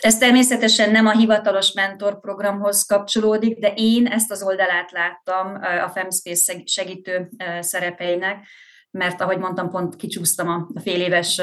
ez 0.00 0.18
természetesen 0.18 0.90
nem 0.90 1.06
a 1.06 1.16
hivatalos 1.16 1.72
mentorprogramhoz 1.72 2.84
kapcsolódik, 2.84 3.58
de 3.58 3.72
én 3.76 4.06
ezt 4.06 4.30
az 4.30 4.42
oldalát 4.42 4.90
láttam 4.90 5.54
a 5.84 5.88
Femspace 5.88 6.62
segítő 6.64 7.28
szerepeinek, 7.60 8.46
mert 8.90 9.20
ahogy 9.20 9.38
mondtam, 9.38 9.70
pont 9.70 9.96
kicsúsztam 9.96 10.48
a 10.48 10.80
fél 10.80 11.00
éves 11.00 11.42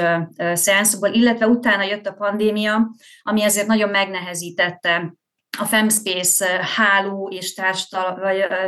szeánszokból, 0.53 1.09
illetve 1.09 1.47
utána 1.47 1.83
jött 1.83 2.07
a 2.07 2.13
pandémia, 2.13 2.95
ami 3.21 3.43
ezért 3.43 3.67
nagyon 3.67 3.89
megnehezítette 3.89 5.13
a 5.57 5.65
Femspace 5.65 6.69
háló 6.75 7.29
és 7.31 7.53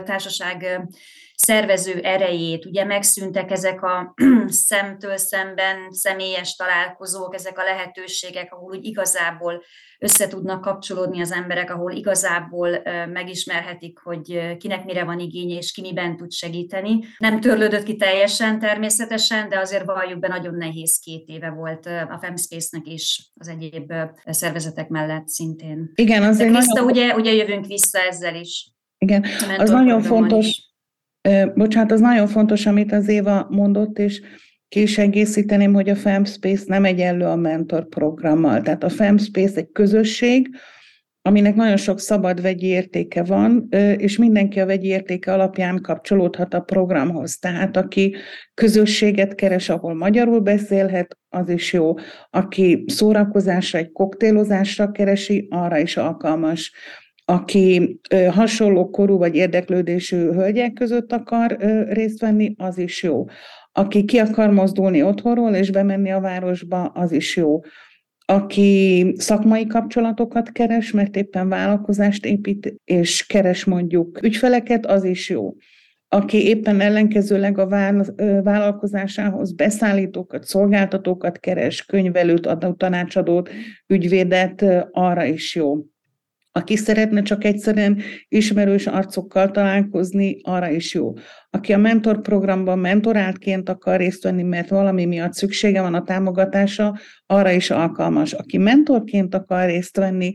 társaság 0.05 0.87
szervező 1.35 1.99
erejét, 1.99 2.65
ugye 2.65 2.83
megszűntek 2.83 3.51
ezek 3.51 3.83
a 3.83 4.13
szemtől 4.47 5.17
szemben 5.17 5.91
személyes 5.91 6.55
találkozók, 6.55 7.35
ezek 7.35 7.59
a 7.59 7.63
lehetőségek, 7.63 8.53
ahol 8.53 8.75
úgy 8.75 8.85
igazából 8.85 9.63
össze 9.99 10.27
tudnak 10.27 10.61
kapcsolódni 10.61 11.21
az 11.21 11.31
emberek, 11.31 11.71
ahol 11.71 11.91
igazából 11.91 12.81
megismerhetik, 13.13 13.99
hogy 13.99 14.57
kinek 14.57 14.85
mire 14.85 15.03
van 15.03 15.19
igénye, 15.19 15.57
és 15.57 15.71
ki 15.71 15.81
miben 15.81 16.17
tud 16.17 16.31
segíteni. 16.31 16.99
Nem 17.17 17.39
törlődött 17.39 17.83
ki 17.83 17.95
teljesen 17.95 18.59
természetesen, 18.59 19.49
de 19.49 19.59
azért 19.59 19.85
valljuk 19.85 20.19
be, 20.19 20.27
nagyon 20.27 20.55
nehéz 20.55 20.99
két 20.99 21.27
éve 21.27 21.49
volt 21.49 21.85
a 21.85 22.17
Femspace-nek 22.21 22.87
is 22.87 23.31
az 23.35 23.47
egyéb 23.47 23.93
szervezetek 24.25 24.87
mellett 24.87 25.27
szintén. 25.27 25.91
Igen, 25.95 26.23
azért 26.23 26.51
de 26.51 26.57
Krista, 26.57 26.81
nagyon... 26.81 26.91
ugye, 26.91 27.15
ugye 27.15 27.33
jövünk 27.33 27.65
vissza 27.65 27.99
ezzel 27.99 28.35
is. 28.35 28.69
Igen, 28.97 29.25
az 29.57 29.69
nagyon 29.69 30.01
fontos, 30.01 30.47
is 30.47 30.74
Bocsánat, 31.55 31.91
az 31.91 31.99
nagyon 31.99 32.27
fontos, 32.27 32.65
amit 32.65 32.91
az 32.91 33.07
Éva 33.07 33.47
mondott, 33.49 33.99
és 33.99 34.21
ki 34.67 34.81
is 34.81 34.97
hogy 35.73 35.89
a 35.89 35.95
FemSpace 35.95 36.63
nem 36.65 36.85
egyenlő 36.85 37.25
a 37.25 37.35
mentor 37.35 37.87
programmal. 37.87 38.61
Tehát 38.61 38.83
a 38.83 38.89
FemSpace 38.89 39.57
egy 39.57 39.69
közösség, 39.71 40.49
aminek 41.21 41.55
nagyon 41.55 41.77
sok 41.77 41.99
szabad 41.99 42.41
vegyi 42.41 42.65
értéke 42.65 43.23
van, 43.23 43.67
és 43.97 44.17
mindenki 44.17 44.59
a 44.59 44.65
vegyi 44.65 44.87
értéke 44.87 45.33
alapján 45.33 45.81
kapcsolódhat 45.81 46.53
a 46.53 46.59
programhoz. 46.59 47.37
Tehát 47.37 47.77
aki 47.77 48.15
közösséget 48.53 49.35
keres, 49.35 49.69
ahol 49.69 49.93
magyarul 49.93 50.39
beszélhet, 50.39 51.17
az 51.29 51.49
is 51.49 51.73
jó. 51.73 51.93
Aki 52.29 52.83
szórakozásra, 52.87 53.79
egy 53.79 53.91
koktélozásra 53.91 54.91
keresi, 54.91 55.47
arra 55.49 55.77
is 55.77 55.97
alkalmas 55.97 56.73
aki 57.25 57.99
hasonló 58.29 58.89
korú 58.89 59.17
vagy 59.17 59.35
érdeklődésű 59.35 60.17
hölgyek 60.17 60.73
között 60.73 61.11
akar 61.11 61.57
részt 61.89 62.19
venni, 62.19 62.53
az 62.57 62.77
is 62.77 63.03
jó. 63.03 63.25
Aki 63.71 64.05
ki 64.05 64.17
akar 64.17 64.49
mozdulni 64.49 65.03
otthonról 65.03 65.53
és 65.53 65.71
bemenni 65.71 66.11
a 66.11 66.19
városba, 66.19 66.83
az 66.83 67.11
is 67.11 67.35
jó. 67.35 67.59
Aki 68.25 69.13
szakmai 69.17 69.67
kapcsolatokat 69.67 70.51
keres, 70.51 70.91
mert 70.91 71.15
éppen 71.15 71.49
vállalkozást 71.49 72.25
épít, 72.25 72.75
és 72.83 73.25
keres 73.25 73.65
mondjuk 73.65 74.19
ügyfeleket, 74.23 74.85
az 74.85 75.03
is 75.03 75.29
jó. 75.29 75.53
Aki 76.07 76.47
éppen 76.47 76.79
ellenkezőleg 76.79 77.57
a 77.57 77.67
vállalkozásához 78.43 79.53
beszállítókat, 79.53 80.43
szolgáltatókat 80.43 81.39
keres, 81.39 81.85
könyvelőt, 81.85 82.45
adó 82.45 82.73
tanácsadót, 82.73 83.49
ügyvédet, 83.87 84.65
arra 84.91 85.23
is 85.23 85.55
jó 85.55 85.85
aki 86.57 86.75
szeretne 86.75 87.21
csak 87.21 87.43
egyszerűen 87.43 88.01
ismerős 88.27 88.87
arcokkal 88.87 89.51
találkozni, 89.51 90.37
arra 90.41 90.69
is 90.69 90.93
jó. 90.93 91.13
Aki 91.49 91.73
a 91.73 91.77
mentor 91.77 92.21
programban 92.21 92.79
mentoráltként 92.79 93.69
akar 93.69 93.97
részt 93.97 94.23
venni, 94.23 94.43
mert 94.43 94.69
valami 94.69 95.05
miatt 95.05 95.33
szüksége 95.33 95.81
van 95.81 95.93
a 95.93 96.03
támogatása, 96.03 96.97
arra 97.25 97.51
is 97.51 97.69
alkalmas. 97.69 98.33
Aki 98.33 98.57
mentorként 98.57 99.35
akar 99.35 99.65
részt 99.65 99.97
venni, 99.97 100.33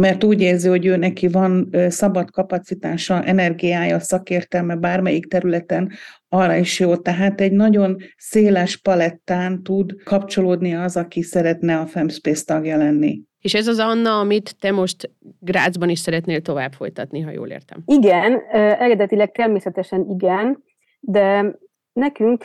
mert 0.00 0.24
úgy 0.24 0.40
érzi, 0.40 0.68
hogy 0.68 0.86
ő 0.86 0.96
neki 0.96 1.28
van 1.28 1.70
szabad 1.88 2.30
kapacitása, 2.30 3.24
energiája, 3.24 3.98
szakértelme 3.98 4.76
bármelyik 4.76 5.26
területen, 5.26 5.90
arra 6.28 6.56
is 6.56 6.80
jó. 6.80 6.96
Tehát 6.96 7.40
egy 7.40 7.52
nagyon 7.52 7.96
széles 8.16 8.76
palettán 8.76 9.62
tud 9.62 10.02
kapcsolódni 10.02 10.74
az, 10.74 10.96
aki 10.96 11.22
szeretne 11.22 11.78
a 11.78 11.86
Femspace 11.86 12.44
tagja 12.44 12.76
lenni. 12.76 13.28
És 13.40 13.54
ez 13.54 13.66
az 13.66 13.78
Anna, 13.78 14.18
amit 14.18 14.56
te 14.58 14.72
most 14.72 15.10
Grácsban 15.38 15.88
is 15.88 15.98
szeretnél 15.98 16.42
tovább 16.42 16.72
folytatni, 16.72 17.20
ha 17.20 17.30
jól 17.30 17.48
értem. 17.48 17.82
Igen, 17.86 18.40
eredetileg 18.52 19.32
természetesen 19.32 20.06
igen, 20.08 20.62
de 21.00 21.54
Nekünk 21.92 22.44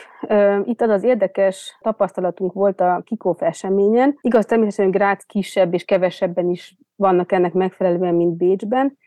itt 0.64 0.80
az 0.80 0.88
az 0.88 1.02
érdekes 1.02 1.78
tapasztalatunk 1.80 2.52
volt 2.52 2.80
a 2.80 3.02
Kikóf 3.04 3.42
eseményen. 3.42 4.18
Igaz, 4.20 4.44
természetesen 4.44 4.90
Grác 4.90 5.24
kisebb 5.24 5.74
és 5.74 5.84
kevesebben 5.84 6.50
is 6.50 6.76
vannak 6.96 7.32
ennek 7.32 7.52
megfelelően, 7.52 8.14
mint 8.14 8.36
Bécsben, 8.36 8.98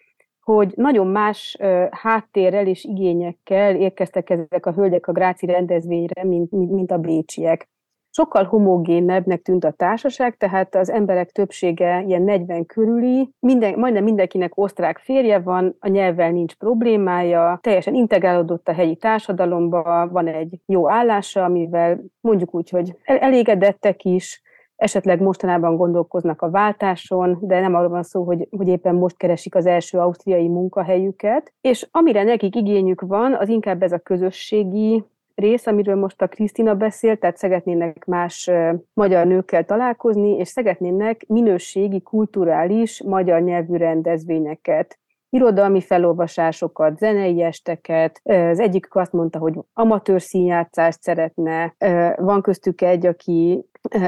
hogy 0.42 0.74
nagyon 0.76 1.08
más 1.08 1.58
háttérrel 1.92 2.68
és 2.68 2.84
igényekkel 2.84 3.76
érkeztek 3.76 4.30
ezek 4.30 4.66
a 4.66 4.72
hölgyek 4.72 5.08
a 5.08 5.12
gráci 5.12 5.46
rendezvényre, 5.46 6.24
mint, 6.24 6.52
mint, 6.52 6.72
mint 6.72 6.92
a 6.92 6.98
bécsiek 6.98 7.70
sokkal 8.10 8.44
homogénebbnek 8.44 9.42
tűnt 9.42 9.64
a 9.64 9.72
társaság, 9.72 10.38
tehát 10.38 10.76
az 10.76 10.90
emberek 10.90 11.32
többsége 11.32 12.04
ilyen 12.08 12.22
40 12.22 12.66
körüli, 12.66 13.30
minden, 13.40 13.80
majdnem 13.80 14.04
mindenkinek 14.04 14.58
osztrák 14.58 14.98
férje 14.98 15.40
van, 15.40 15.76
a 15.80 15.88
nyelvvel 15.88 16.32
nincs 16.32 16.56
problémája, 16.56 17.60
teljesen 17.62 17.94
integrálódott 17.94 18.68
a 18.68 18.74
helyi 18.74 18.96
társadalomba, 18.96 20.08
van 20.12 20.28
egy 20.28 20.60
jó 20.66 20.90
állása, 20.90 21.44
amivel 21.44 22.04
mondjuk 22.22 22.56
úgy, 22.56 22.70
hogy 22.70 22.96
elégedettek 23.04 24.04
is, 24.04 24.42
esetleg 24.80 25.22
mostanában 25.22 25.76
gondolkoznak 25.76 26.42
a 26.42 26.50
váltáson, 26.50 27.38
de 27.42 27.60
nem 27.60 27.76
arról 27.76 27.90
van 27.90 28.04
szó, 28.04 28.24
hogy, 28.24 28.48
hogy 28.58 28.68
éppen 28.68 28.96
most 28.96 29.18
keresik 29.18 29.56
az 29.56 29.66
első 29.66 29.98
ausztriai 29.98 30.48
munkahelyüket. 30.48 31.54
És 31.62 31.88
amire 31.92 32.24
nekik 32.24 32.56
igényük 32.56 33.02
van, 33.02 33.34
az 33.34 33.50
inkább 33.50 33.84
ez 33.84 33.92
a 33.92 34.00
közösségi 34.00 35.04
rész, 35.40 35.68
amiről 35.68 35.96
most 35.96 36.22
a 36.22 36.28
Krisztina 36.28 36.76
beszélt, 36.76 37.20
tehát 37.20 37.38
szeretnének 37.38 38.06
más 38.06 38.50
magyar 38.94 39.26
nőkkel 39.26 39.66
találkozni, 39.66 40.38
és 40.38 40.48
szeretnének 40.48 41.26
minőségi, 41.28 42.02
kulturális, 42.02 43.04
magyar 43.04 43.42
nyelvű 43.42 43.76
rendezvényeket 43.76 45.00
irodalmi 45.30 45.82
felolvasásokat, 45.82 46.98
zenei 46.98 47.42
esteket. 47.42 48.22
Az 48.24 48.60
egyik 48.60 48.96
azt 48.96 49.12
mondta, 49.12 49.40
hogy 49.40 49.54
amatőr 49.74 50.22
színjátszást 50.22 51.02
szeretne. 51.02 51.76
Van 52.18 52.42
köztük 52.42 52.82
egy, 52.82 53.06
aki 53.06 53.66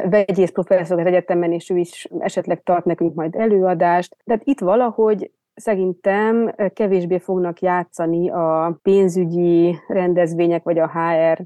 vegyész 0.09 0.51
professzor 0.51 0.99
az 0.99 1.05
egyetemen, 1.05 1.51
és 1.51 1.69
ő 1.69 1.77
is 1.77 2.07
esetleg 2.19 2.63
tart 2.63 2.85
nekünk 2.85 3.15
majd 3.15 3.35
előadást. 3.35 4.17
Tehát 4.23 4.41
itt 4.45 4.59
valahogy 4.59 5.31
szerintem 5.53 6.55
kevésbé 6.73 7.19
fognak 7.19 7.59
játszani 7.59 8.29
a 8.29 8.79
pénzügyi 8.81 9.75
rendezvények, 9.87 10.63
vagy 10.63 10.79
a 10.79 10.91
HR 10.91 11.43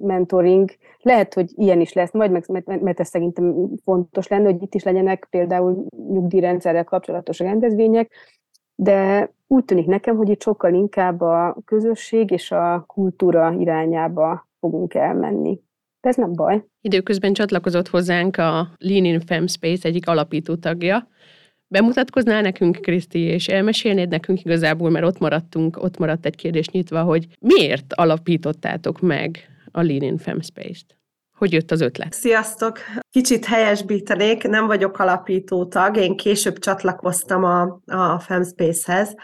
mentoring. 0.00 0.70
Lehet, 0.98 1.34
hogy 1.34 1.50
ilyen 1.54 1.80
is 1.80 1.92
lesz 1.92 2.12
majd, 2.12 2.30
mert, 2.30 2.66
mert 2.80 3.00
ez 3.00 3.08
szerintem 3.08 3.68
fontos 3.84 4.28
lenne, 4.28 4.44
hogy 4.44 4.62
itt 4.62 4.74
is 4.74 4.82
legyenek 4.82 5.26
például 5.30 5.86
nyugdíjrendszerrel 6.08 6.84
kapcsolatos 6.84 7.38
rendezvények, 7.38 8.12
de 8.74 9.30
úgy 9.46 9.64
tűnik 9.64 9.86
nekem, 9.86 10.16
hogy 10.16 10.28
itt 10.28 10.42
sokkal 10.42 10.74
inkább 10.74 11.20
a 11.20 11.56
közösség 11.64 12.30
és 12.30 12.50
a 12.50 12.84
kultúra 12.86 13.54
irányába 13.58 14.48
fogunk 14.60 14.94
elmenni. 14.94 15.60
De 16.00 16.08
ez 16.08 16.16
nem 16.16 16.32
baj. 16.32 16.64
Időközben 16.80 17.32
csatlakozott 17.32 17.88
hozzánk 17.88 18.36
a 18.36 18.68
Lean 18.78 19.04
in 19.04 19.20
Fem 19.20 19.46
Space 19.46 19.88
egyik 19.88 20.08
alapító 20.08 20.54
tagja, 20.54 21.08
Bemutatkoznál 21.72 22.42
nekünk, 22.42 22.80
Kriszti, 22.80 23.18
és 23.18 23.48
elmesélnéd 23.48 24.08
nekünk 24.08 24.44
igazából, 24.44 24.90
mert 24.90 25.04
ott 25.04 25.18
maradtunk, 25.18 25.82
ott 25.82 25.98
maradt 25.98 26.26
egy 26.26 26.36
kérdés 26.36 26.68
nyitva, 26.68 27.02
hogy 27.02 27.26
miért 27.40 27.92
alapítottátok 27.94 29.00
meg 29.00 29.48
a 29.72 29.82
Lean 29.82 30.02
in 30.02 30.18
Femspace-t? 30.18 30.96
Hogy 31.36 31.52
jött 31.52 31.70
az 31.70 31.80
ötlet? 31.80 32.12
Sziasztok! 32.12 32.78
Kicsit 33.10 33.44
helyesbítenék, 33.44 34.42
nem 34.42 34.66
vagyok 34.66 34.98
alapító 34.98 35.66
tag, 35.66 35.96
én 35.96 36.16
később 36.16 36.58
csatlakoztam 36.58 37.44
a, 37.44 37.80
a 37.86 38.18
Femspace-hez, 38.18 39.14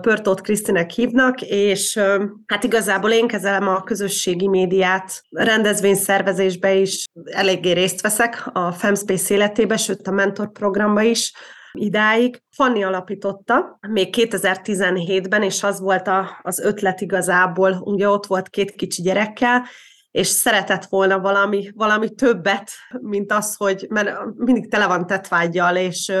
Pörtót 0.00 0.40
Krisztinek 0.40 0.90
hívnak, 0.90 1.42
és 1.42 1.98
hát 2.46 2.64
igazából 2.64 3.10
én 3.10 3.26
kezelem 3.26 3.68
a 3.68 3.82
közösségi 3.82 4.48
médiát, 4.48 5.22
rendezvényszervezésbe 5.30 6.74
is 6.74 7.04
eléggé 7.24 7.72
részt 7.72 8.00
veszek 8.00 8.48
a 8.52 8.72
Femspace 8.72 9.34
életébe, 9.34 9.76
sőt 9.76 10.06
a 10.06 10.10
mentor 10.10 10.52
programba 10.52 11.02
is, 11.02 11.32
idáig. 11.72 12.42
Fanni 12.50 12.84
alapította 12.84 13.78
még 13.88 14.14
2017-ben, 14.18 15.42
és 15.42 15.62
az 15.62 15.80
volt 15.80 16.08
a, 16.08 16.40
az 16.42 16.58
ötlet 16.58 17.00
igazából, 17.00 17.72
ugye 17.84 18.08
ott 18.08 18.26
volt 18.26 18.48
két 18.48 18.70
kicsi 18.70 19.02
gyerekkel, 19.02 19.66
és 20.10 20.26
szeretett 20.26 20.84
volna 20.84 21.20
valami, 21.20 21.70
valami 21.74 22.14
többet, 22.14 22.70
mint 23.00 23.32
az, 23.32 23.56
hogy 23.56 23.86
mert 23.88 24.18
mindig 24.36 24.70
tele 24.70 24.86
van 24.86 25.06
tetvágyjal, 25.06 25.76
és 25.76 26.12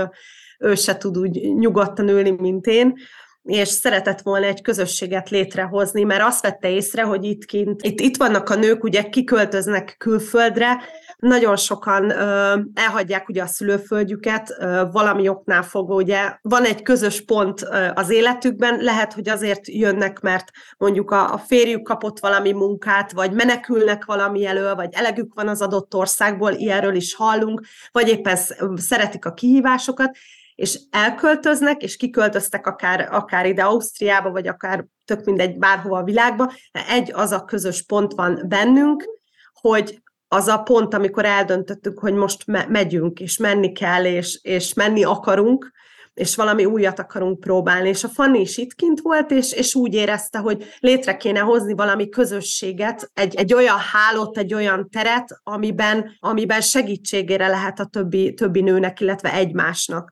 ő 0.58 0.74
se 0.74 0.96
tud 0.96 1.18
úgy 1.18 1.54
nyugodtan 1.54 2.08
ülni, 2.08 2.30
mint 2.30 2.66
én, 2.66 2.94
és 3.42 3.68
szeretett 3.68 4.20
volna 4.20 4.46
egy 4.46 4.62
közösséget 4.62 5.30
létrehozni, 5.30 6.02
mert 6.02 6.22
azt 6.22 6.42
vette 6.42 6.70
észre, 6.70 7.02
hogy 7.02 7.24
itt 7.24 7.44
kint, 7.44 7.82
itt, 7.82 8.00
itt 8.00 8.16
vannak 8.16 8.50
a 8.50 8.54
nők, 8.54 8.84
ugye 8.84 9.02
kiköltöznek 9.02 9.94
külföldre, 9.98 10.80
nagyon 11.16 11.56
sokan 11.56 12.10
ö, 12.10 12.58
elhagyják 12.74 13.28
ugye 13.28 13.42
a 13.42 13.46
szülőföldjüket, 13.46 14.56
ö, 14.58 14.82
valami 14.92 15.28
oknál 15.28 15.62
fogva, 15.62 15.94
ugye 15.94 16.36
van 16.42 16.64
egy 16.64 16.82
közös 16.82 17.24
pont 17.24 17.62
ö, 17.62 17.88
az 17.94 18.10
életükben, 18.10 18.80
lehet, 18.80 19.12
hogy 19.12 19.28
azért 19.28 19.68
jönnek, 19.68 20.20
mert 20.20 20.50
mondjuk 20.78 21.10
a, 21.10 21.32
a 21.32 21.38
férjük 21.38 21.82
kapott 21.82 22.18
valami 22.18 22.52
munkát, 22.52 23.12
vagy 23.12 23.32
menekülnek 23.32 24.04
valami 24.04 24.46
elől, 24.46 24.74
vagy 24.74 24.88
elegük 24.92 25.34
van 25.34 25.48
az 25.48 25.62
adott 25.62 25.94
országból, 25.94 26.52
ilyenről 26.52 26.94
is 26.94 27.14
hallunk, 27.14 27.62
vagy 27.92 28.08
éppen 28.08 28.36
szeretik 28.76 29.24
a 29.24 29.32
kihívásokat, 29.32 30.16
és 30.60 30.80
elköltöznek, 30.90 31.82
és 31.82 31.96
kiköltöztek 31.96 32.66
akár, 32.66 33.08
akár 33.10 33.46
ide 33.46 33.62
Ausztriába, 33.62 34.30
vagy 34.30 34.46
akár 34.48 34.84
tök 35.04 35.24
mindegy 35.24 35.58
bárhova 35.58 35.98
a 35.98 36.04
világba, 36.04 36.52
egy 36.88 37.12
az 37.12 37.32
a 37.32 37.44
közös 37.44 37.82
pont 37.82 38.12
van 38.12 38.44
bennünk, 38.48 39.04
hogy 39.52 40.02
az 40.28 40.48
a 40.48 40.58
pont, 40.58 40.94
amikor 40.94 41.24
eldöntöttük, 41.24 41.98
hogy 41.98 42.14
most 42.14 42.46
me- 42.46 42.68
megyünk, 42.68 43.20
és 43.20 43.36
menni 43.36 43.72
kell, 43.72 44.04
és, 44.04 44.38
és 44.42 44.74
menni 44.74 45.04
akarunk, 45.04 45.70
és 46.14 46.36
valami 46.36 46.64
újat 46.64 46.98
akarunk 46.98 47.40
próbálni. 47.40 47.88
És 47.88 48.04
a 48.04 48.08
Fanny 48.08 48.34
is 48.40 48.56
itt 48.56 48.74
kint 48.74 49.00
volt, 49.00 49.30
és, 49.30 49.52
és 49.52 49.74
úgy 49.74 49.94
érezte, 49.94 50.38
hogy 50.38 50.64
létre 50.78 51.16
kéne 51.16 51.40
hozni 51.40 51.74
valami 51.74 52.08
közösséget, 52.08 53.10
egy, 53.14 53.34
egy 53.34 53.54
olyan 53.54 53.78
hálót, 53.92 54.38
egy 54.38 54.54
olyan 54.54 54.88
teret, 54.90 55.40
amiben, 55.42 56.16
amiben 56.18 56.60
segítségére 56.60 57.48
lehet 57.48 57.80
a 57.80 57.84
többi, 57.84 58.34
többi 58.34 58.60
nőnek, 58.60 59.00
illetve 59.00 59.32
egymásnak 59.32 60.10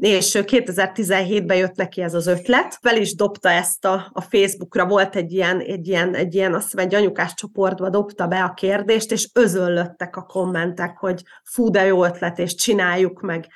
és 0.00 0.38
2017-ben 0.40 1.56
jött 1.56 1.76
neki 1.76 2.02
ez 2.02 2.14
az 2.14 2.26
ötlet, 2.26 2.78
fel 2.82 2.96
is 2.96 3.14
dobta 3.14 3.50
ezt 3.50 3.84
a, 3.84 4.10
a 4.12 4.20
Facebookra, 4.20 4.86
volt 4.86 5.16
egy 5.16 5.32
ilyen, 5.32 5.60
egy 5.60 5.88
ilyen, 5.88 6.14
egy 6.14 6.34
ilyen, 6.34 6.54
azt 6.54 6.70
hiszem, 6.70 6.86
egy 6.86 6.94
anyukás 6.94 7.34
csoportba 7.34 7.90
dobta 7.90 8.26
be 8.26 8.42
a 8.42 8.54
kérdést, 8.54 9.12
és 9.12 9.30
özöllöttek 9.32 10.16
a 10.16 10.22
kommentek, 10.22 10.96
hogy 10.98 11.22
fú, 11.44 11.70
de 11.70 11.84
jó 11.84 12.04
ötlet, 12.04 12.38
és 12.38 12.54
csináljuk 12.54 13.20
meg. 13.20 13.46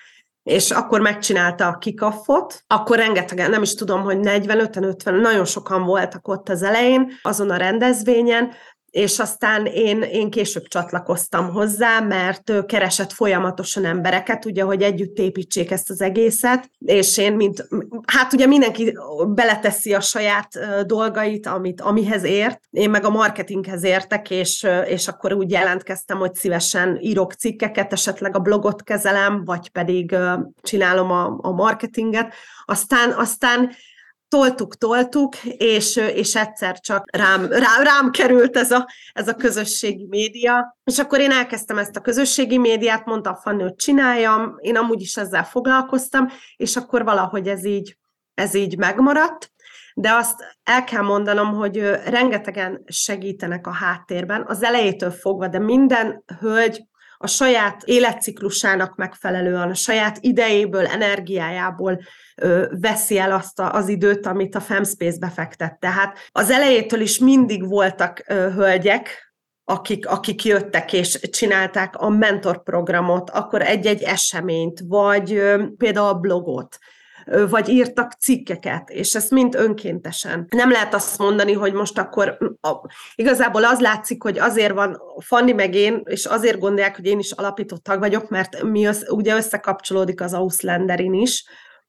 És 0.42 0.70
akkor 0.70 1.00
megcsinálta 1.00 1.66
a 1.66 1.78
kikaffot, 1.78 2.64
akkor 2.66 2.96
rengetegen, 2.96 3.50
nem 3.50 3.62
is 3.62 3.74
tudom, 3.74 4.02
hogy 4.02 4.18
45-50, 4.20 5.20
nagyon 5.20 5.44
sokan 5.44 5.84
voltak 5.84 6.28
ott 6.28 6.48
az 6.48 6.62
elején, 6.62 7.10
azon 7.22 7.50
a 7.50 7.56
rendezvényen, 7.56 8.52
és 8.94 9.18
aztán 9.18 9.66
én, 9.66 10.02
én 10.02 10.30
később 10.30 10.66
csatlakoztam 10.66 11.50
hozzá, 11.50 12.00
mert 12.00 12.66
keresett 12.66 13.12
folyamatosan 13.12 13.84
embereket, 13.84 14.44
ugye, 14.44 14.62
hogy 14.62 14.82
együtt 14.82 15.18
építsék 15.18 15.70
ezt 15.70 15.90
az 15.90 16.00
egészet, 16.00 16.70
és 16.78 17.18
én, 17.18 17.32
mint, 17.32 17.68
hát 18.06 18.32
ugye 18.32 18.46
mindenki 18.46 18.98
beleteszi 19.26 19.94
a 19.94 20.00
saját 20.00 20.48
dolgait, 20.86 21.46
amit, 21.46 21.80
amihez 21.80 22.24
ért, 22.24 22.60
én 22.70 22.90
meg 22.90 23.04
a 23.04 23.10
marketinghez 23.10 23.84
értek, 23.84 24.30
és, 24.30 24.66
és 24.86 25.08
akkor 25.08 25.32
úgy 25.32 25.50
jelentkeztem, 25.50 26.18
hogy 26.18 26.34
szívesen 26.34 26.98
írok 27.00 27.32
cikkeket, 27.32 27.92
esetleg 27.92 28.36
a 28.36 28.40
blogot 28.40 28.82
kezelem, 28.82 29.44
vagy 29.44 29.68
pedig 29.68 30.16
csinálom 30.62 31.10
a, 31.10 31.38
a 31.40 31.50
marketinget, 31.50 32.34
aztán, 32.64 33.10
aztán 33.10 33.70
toltuk, 34.34 34.76
toltuk, 34.76 35.44
és, 35.44 35.96
és 35.96 36.34
egyszer 36.34 36.80
csak 36.80 37.16
rám, 37.16 37.46
rám, 37.46 37.82
rám 37.82 38.10
került 38.10 38.56
ez 38.56 38.70
a, 38.70 38.88
ez 39.12 39.28
a 39.28 39.34
közösségi 39.34 40.06
média, 40.08 40.76
és 40.84 40.98
akkor 40.98 41.20
én 41.20 41.30
elkezdtem 41.30 41.78
ezt 41.78 41.96
a 41.96 42.00
közösségi 42.00 42.58
médiát, 42.58 43.04
mondta 43.04 43.30
a 43.30 43.36
Fanny, 43.42 43.60
hogy 43.60 43.74
csináljam, 43.74 44.56
én 44.58 44.76
amúgy 44.76 45.00
is 45.00 45.16
ezzel 45.16 45.44
foglalkoztam, 45.44 46.28
és 46.56 46.76
akkor 46.76 47.04
valahogy 47.04 47.48
ez 47.48 47.64
így, 47.64 47.96
ez 48.34 48.54
így 48.54 48.78
megmaradt, 48.78 49.52
de 49.94 50.12
azt 50.12 50.42
el 50.62 50.84
kell 50.84 51.02
mondanom, 51.02 51.52
hogy 51.52 51.78
rengetegen 52.06 52.82
segítenek 52.86 53.66
a 53.66 53.72
háttérben, 53.72 54.44
az 54.46 54.62
elejétől 54.62 55.10
fogva, 55.10 55.48
de 55.48 55.58
minden 55.58 56.24
hölgy 56.40 56.84
a 57.24 57.26
saját 57.26 57.82
életciklusának 57.84 58.96
megfelelően, 58.96 59.70
a 59.70 59.74
saját 59.74 60.18
idejéből, 60.20 60.86
energiájából 60.86 62.00
ö, 62.36 62.66
veszi 62.80 63.18
el 63.18 63.32
azt 63.32 63.60
a, 63.60 63.72
az 63.72 63.88
időt, 63.88 64.26
amit 64.26 64.54
a 64.54 64.60
Femspace 64.60 65.18
befektet. 65.18 65.78
Tehát 65.78 66.18
az 66.32 66.50
elejétől 66.50 67.00
is 67.00 67.18
mindig 67.18 67.68
voltak 67.68 68.24
ö, 68.26 68.50
hölgyek, 68.50 69.34
akik, 69.64 70.08
akik 70.08 70.44
jöttek 70.44 70.92
és 70.92 71.20
csinálták 71.30 71.96
a 71.96 72.08
mentorprogramot, 72.08 73.30
akkor 73.30 73.62
egy-egy 73.62 74.02
eseményt, 74.02 74.80
vagy 74.86 75.32
ö, 75.32 75.64
például 75.76 76.08
a 76.08 76.18
blogot, 76.18 76.78
vagy 77.48 77.68
írtak 77.68 78.12
cikkeket, 78.12 78.90
és 78.90 79.14
ezt 79.14 79.30
mind 79.30 79.54
önkéntesen. 79.54 80.46
Nem 80.50 80.70
lehet 80.70 80.94
azt 80.94 81.18
mondani, 81.18 81.52
hogy 81.52 81.72
most 81.72 81.98
akkor 81.98 82.38
igazából 83.14 83.64
az 83.64 83.80
látszik, 83.80 84.22
hogy 84.22 84.38
azért 84.38 84.74
van 84.74 85.00
Fanni 85.18 85.52
meg 85.52 85.74
én, 85.74 86.02
és 86.04 86.24
azért 86.24 86.58
gondolják, 86.58 86.96
hogy 86.96 87.06
én 87.06 87.18
is 87.18 87.30
alapított 87.30 87.82
tag 87.82 87.98
vagyok, 87.98 88.28
mert 88.28 88.62
mi 88.62 88.84
össze, 88.84 89.12
ugye 89.12 89.36
összekapcsolódik 89.36 90.20
az 90.20 90.34
Auslanderin 90.34 91.14
is, 91.14 91.44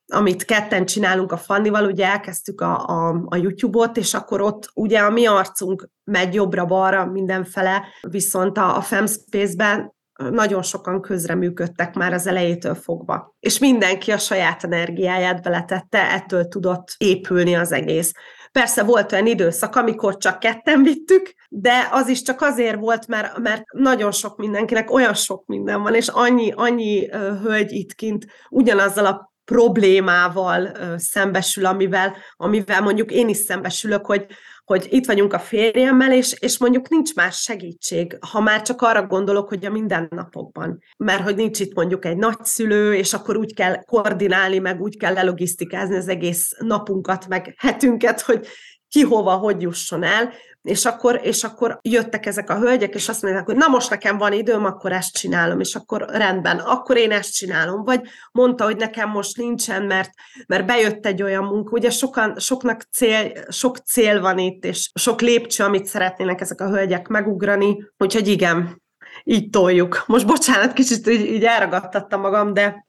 amit 0.08 0.46
ketten 0.46 0.86
csinálunk 0.86 1.32
a 1.32 1.38
Fannival, 1.38 1.86
ugye 1.86 2.06
elkezdtük 2.06 2.62
a, 2.62 2.86
a, 2.88 3.26
a 3.26 3.36
YouTube-ot, 3.36 3.98
és 3.98 4.14
akkor 4.14 4.42
ott 4.42 4.70
ugye 4.74 5.00
a 5.00 5.10
mi 5.10 5.26
arcunk 5.26 5.90
megy 6.04 6.34
jobbra-balra 6.34 7.06
mindenfele, 7.06 7.84
viszont 8.02 8.58
a, 8.58 8.78
a 8.78 8.82
Femspace-ben 8.82 9.95
nagyon 10.16 10.64
sokan 10.64 11.02
közreműködtek 11.02 11.94
már 11.94 12.14
az 12.14 12.28
elejétől 12.28 12.76
fogva. 12.76 13.36
És 13.40 13.60
mindenki 13.60 14.12
a 14.12 14.18
saját 14.18 14.64
energiáját 14.64 15.42
beletette, 15.42 16.12
ettől 16.12 16.48
tudott 16.48 16.88
épülni 16.98 17.56
az 17.56 17.72
egész. 17.72 18.12
Persze 18.52 18.84
volt 18.84 19.12
olyan 19.12 19.28
időszak, 19.28 19.76
amikor 19.76 20.18
csak 20.18 20.40
ketten 20.40 20.84
vittük, 20.84 21.34
de 21.50 21.88
az 21.92 22.08
is 22.08 22.22
csak 22.22 22.42
azért 22.42 22.80
volt, 22.80 23.08
mert, 23.08 23.38
mert 23.38 23.64
nagyon 23.72 24.12
sok 24.12 24.38
mindenkinek 24.38 24.92
olyan 24.92 25.14
sok 25.14 25.46
minden 25.46 25.82
van, 25.82 25.96
és 25.96 26.08
annyi, 26.08 26.52
annyi 26.56 27.10
hölgy 27.44 27.72
itt 27.72 27.94
kint 27.94 28.26
ugyanazzal 28.50 29.06
a 29.06 29.34
problémával 29.46 30.72
szembesül, 30.98 31.66
amivel, 31.66 32.16
amivel 32.36 32.82
mondjuk 32.82 33.12
én 33.12 33.30
is 33.30 33.38
szembesülök, 33.38 34.06
hogy 34.06 34.26
hogy 34.66 34.88
itt 34.90 35.06
vagyunk 35.06 35.34
a 35.34 35.40
férjemmel, 35.40 36.14
és, 36.14 36.36
és 36.40 36.58
mondjuk 36.58 36.90
nincs 36.90 37.16
más 37.16 37.42
segítség, 37.42 38.18
ha 38.32 38.40
már 38.40 38.62
csak 38.62 38.82
arra 38.82 39.08
gondolok, 39.08 39.48
hogy 39.48 39.66
a 39.66 39.70
mindennapokban. 39.70 40.80
Mert 40.98 41.24
hogy 41.24 41.36
nincs 41.36 41.60
itt 41.60 41.76
mondjuk 41.76 42.06
egy 42.06 42.18
nagyszülő, 42.18 42.96
és 42.96 43.14
akkor 43.14 43.38
úgy 43.38 43.54
kell 43.54 43.84
koordinálni, 43.84 44.60
meg 44.60 44.82
úgy 44.82 44.98
kell 44.98 45.14
lelogisztikázni 45.14 45.96
az 45.96 46.08
egész 46.08 46.56
napunkat, 46.60 47.28
meg 47.28 47.54
hetünket, 47.58 48.22
hogy 48.22 48.48
ki 48.90 49.02
hova, 49.02 49.34
hogy 49.34 49.62
jusson 49.62 50.04
el, 50.04 50.34
és 50.66 50.86
akkor, 50.86 51.20
és 51.24 51.44
akkor 51.44 51.80
jöttek 51.82 52.26
ezek 52.26 52.50
a 52.50 52.58
hölgyek, 52.58 52.94
és 52.94 53.10
azt 53.10 53.22
mondják, 53.22 53.46
hogy 53.46 53.56
na 53.56 53.68
most 53.68 53.90
nekem 53.90 54.18
van 54.18 54.34
időm, 54.34 54.66
akkor 54.66 54.92
ezt 54.92 55.18
csinálom, 55.18 55.60
és 55.60 55.76
akkor 55.76 56.06
rendben, 56.10 56.58
akkor 56.58 56.98
én 56.98 57.12
ezt 57.12 57.34
csinálom. 57.34 57.84
Vagy 57.84 58.02
mondta, 58.32 58.64
hogy 58.64 58.76
nekem 58.76 59.10
most 59.10 59.38
nincsen, 59.38 59.84
mert, 59.84 60.10
mert 60.48 60.66
bejött 60.66 61.06
egy 61.06 61.24
olyan 61.24 61.44
munka. 61.44 61.72
Ugye 61.72 61.90
sokan, 61.90 62.40
soknak 62.40 62.82
cél, 62.92 63.32
sok 63.50 63.78
cél 63.78 64.22
van 64.22 64.38
itt, 64.38 64.66
és 64.66 64.92
sok 64.94 65.22
lépcső, 65.22 65.64
amit 65.64 65.86
szeretnének 65.86 66.42
ezek 66.42 66.62
a 66.62 66.70
hölgyek 66.70 67.08
megugrani. 67.08 67.92
Úgyhogy 67.98 68.28
igen, 68.28 68.82
így 69.24 69.50
toljuk. 69.50 70.04
Most 70.08 70.28
bocsánat, 70.28 70.74
kicsit 70.74 71.08
így, 71.08 71.26
így 71.26 71.44
elragadtattam 71.44 72.22
magam, 72.22 72.54
de 72.54 72.86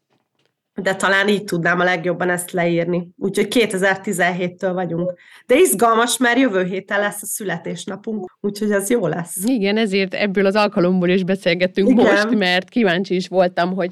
de 0.83 0.95
talán 0.95 1.29
így 1.29 1.45
tudnám 1.45 1.81
a 1.81 1.85
legjobban 1.85 2.31
ezt 2.31 2.51
leírni. 2.51 3.09
Úgyhogy 3.19 3.47
2017-től 3.51 4.71
vagyunk. 4.75 5.15
De 5.47 5.55
izgalmas, 5.55 6.19
mert 6.19 6.39
jövő 6.39 6.65
héten 6.65 7.01
lesz 7.01 7.23
a 7.23 7.27
születésnapunk, 7.27 8.37
úgyhogy 8.41 8.73
az 8.73 8.91
jó 8.91 9.07
lesz. 9.07 9.45
Igen, 9.45 9.77
ezért 9.77 10.15
ebből 10.15 10.47
az 10.47 10.55
alkalomból 10.55 11.09
is 11.09 11.25
beszélgettünk 11.25 11.89
Igen. 11.89 12.05
most, 12.05 12.31
mert 12.31 12.69
kíváncsi 12.69 13.15
is 13.15 13.29
voltam, 13.29 13.75
hogy 13.75 13.91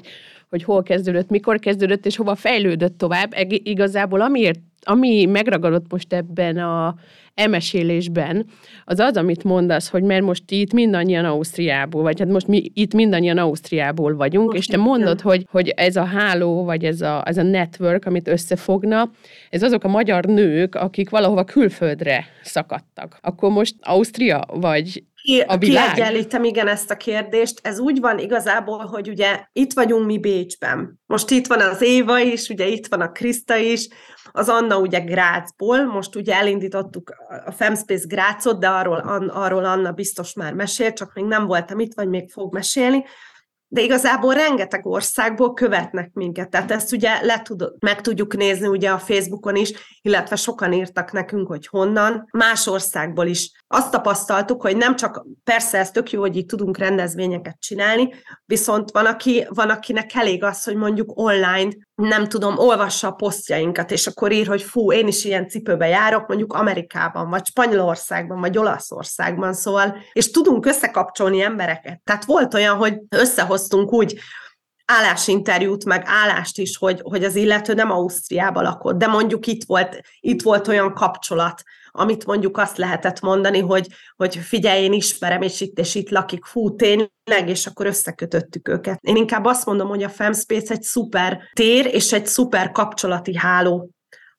hogy 0.49 0.63
hol 0.63 0.83
kezdődött, 0.83 1.29
mikor 1.29 1.59
kezdődött, 1.59 2.05
és 2.05 2.15
hova 2.15 2.35
fejlődött 2.35 2.97
tovább. 2.97 3.33
Igazából 3.47 4.21
amiért, 4.21 4.59
ami 4.81 5.25
megragadott 5.25 5.91
most 5.91 6.13
ebben 6.13 6.57
a 6.57 6.95
emesélésben, 7.35 8.45
az 8.85 8.99
az, 8.99 9.17
amit 9.17 9.43
mondasz, 9.43 9.89
hogy 9.89 10.03
mert 10.03 10.23
most 10.23 10.43
itt 10.47 10.73
mindannyian 10.73 11.25
Ausztriából, 11.25 12.01
vagy 12.01 12.19
hát 12.19 12.27
most 12.27 12.47
mi 12.47 12.71
itt 12.73 12.93
mindannyian 12.93 13.37
Ausztriából 13.37 14.15
vagyunk, 14.15 14.45
most 14.47 14.57
és 14.57 14.65
te 14.65 14.77
mondod, 14.77 15.21
hogy, 15.21 15.47
hogy 15.51 15.69
ez 15.69 15.95
a 15.95 16.03
háló, 16.03 16.63
vagy 16.63 16.85
ez 16.85 17.01
a, 17.01 17.23
ez 17.25 17.37
a 17.37 17.43
network, 17.43 18.05
amit 18.05 18.27
összefogna, 18.27 19.09
ez 19.49 19.63
azok 19.63 19.83
a 19.83 19.87
magyar 19.87 20.25
nők, 20.25 20.75
akik 20.75 21.09
valahova 21.09 21.43
külföldre 21.43 22.25
szakadtak. 22.41 23.17
Akkor 23.21 23.51
most 23.51 23.75
Ausztria, 23.81 24.45
vagy 24.53 25.03
a 25.47 25.57
világ? 25.57 25.93
Kiegyenlítem 25.93 26.43
igen 26.43 26.67
ezt 26.67 26.91
a 26.91 26.97
kérdést. 26.97 27.59
Ez 27.63 27.79
úgy 27.79 27.99
van 27.99 28.19
igazából, 28.19 28.85
hogy 28.85 29.09
ugye 29.09 29.39
itt 29.53 29.73
vagyunk 29.73 30.05
mi 30.05 30.19
Bécsben. 30.19 30.99
Most 31.05 31.29
itt 31.29 31.47
van 31.47 31.59
az 31.59 31.81
Éva 31.81 32.19
is, 32.19 32.49
ugye 32.49 32.67
itt 32.67 32.87
van 32.87 33.01
a 33.01 33.11
Kriszta 33.11 33.55
is, 33.55 33.87
az 34.31 34.49
Anna 34.49 34.77
ugye 34.77 34.99
Grácsból, 34.99 35.83
most 35.83 36.15
ugye 36.15 36.33
elindítottuk 36.33 37.15
a 37.45 37.51
Femspace 37.51 38.05
Grácot, 38.07 38.59
de 38.59 38.67
arról, 38.67 38.97
arról 39.33 39.65
Anna 39.65 39.91
biztos 39.91 40.33
már 40.33 40.53
mesél, 40.53 40.93
csak 40.93 41.13
még 41.13 41.25
nem 41.25 41.45
voltam 41.45 41.79
itt, 41.79 41.93
vagy 41.93 42.09
még 42.09 42.31
fog 42.31 42.53
mesélni 42.53 43.03
de 43.75 43.81
igazából 43.81 44.33
rengeteg 44.33 44.85
országból 44.85 45.53
követnek 45.53 46.13
minket, 46.13 46.49
tehát 46.49 46.71
ezt 46.71 46.91
ugye 46.91 47.21
le 47.21 47.41
tud, 47.41 47.71
meg 47.79 48.01
tudjuk 48.01 48.35
nézni 48.35 48.67
ugye 48.67 48.89
a 48.89 48.99
Facebookon 48.99 49.55
is, 49.55 49.71
illetve 50.01 50.35
sokan 50.35 50.73
írtak 50.73 51.11
nekünk, 51.11 51.47
hogy 51.47 51.67
honnan, 51.67 52.27
más 52.31 52.67
országból 52.67 53.25
is. 53.25 53.51
Azt 53.67 53.91
tapasztaltuk, 53.91 54.61
hogy 54.61 54.77
nem 54.77 54.95
csak, 54.95 55.25
persze 55.43 55.77
ez 55.77 55.91
tök 55.91 56.11
jó, 56.11 56.19
hogy 56.19 56.35
itt 56.35 56.47
tudunk 56.47 56.77
rendezvényeket 56.77 57.55
csinálni, 57.59 58.13
viszont 58.45 58.91
van, 58.91 59.05
aki, 59.05 59.45
van 59.49 59.69
akinek 59.69 60.13
elég 60.13 60.43
az, 60.43 60.63
hogy 60.63 60.75
mondjuk 60.75 61.11
online 61.17 61.71
nem 61.95 62.27
tudom, 62.27 62.57
olvassa 62.57 63.07
a 63.07 63.11
posztjainkat, 63.11 63.91
és 63.91 64.07
akkor 64.07 64.31
ír, 64.31 64.47
hogy 64.47 64.61
fú, 64.61 64.91
én 64.91 65.07
is 65.07 65.23
ilyen 65.25 65.47
cipőbe 65.47 65.87
járok, 65.87 66.27
mondjuk 66.27 66.53
Amerikában, 66.53 67.29
vagy 67.29 67.45
Spanyolországban, 67.45 68.39
vagy 68.39 68.57
Olaszországban, 68.57 69.53
szóval, 69.53 69.97
és 70.13 70.31
tudunk 70.31 70.65
összekapcsolni 70.65 71.41
embereket. 71.41 72.01
Tehát 72.03 72.25
volt 72.25 72.53
olyan, 72.53 72.77
hogy 72.77 73.01
összehoztunk 73.09 73.93
úgy 73.93 74.19
állásinterjút, 74.85 75.85
meg 75.85 76.03
állást 76.05 76.57
is, 76.57 76.77
hogy, 76.77 76.99
hogy 77.03 77.23
az 77.23 77.35
illető 77.35 77.73
nem 77.73 77.91
Ausztriába 77.91 78.61
lakott, 78.61 78.97
de 78.97 79.07
mondjuk 79.07 79.47
itt 79.47 79.63
volt, 79.63 80.01
itt 80.19 80.41
volt 80.41 80.67
olyan 80.67 80.93
kapcsolat, 80.93 81.63
amit 81.95 82.25
mondjuk 82.25 82.57
azt 82.57 82.77
lehetett 82.77 83.19
mondani, 83.19 83.59
hogy, 83.59 83.87
hogy 84.15 84.35
figyelj, 84.35 84.83
én 84.83 84.93
ismerem, 84.93 85.41
és 85.41 85.61
itt 85.61 85.79
és 85.79 85.95
itt 85.95 86.09
lakik, 86.09 86.45
fú, 86.45 86.75
tényleg, 86.75 87.09
és 87.45 87.65
akkor 87.65 87.85
összekötöttük 87.85 88.67
őket. 88.67 88.99
Én 89.01 89.15
inkább 89.15 89.45
azt 89.45 89.65
mondom, 89.65 89.87
hogy 89.87 90.03
a 90.03 90.09
Femspace 90.09 90.73
egy 90.73 90.81
szuper 90.81 91.39
tér, 91.53 91.85
és 91.85 92.13
egy 92.13 92.25
szuper 92.25 92.71
kapcsolati 92.71 93.37
háló 93.37 93.89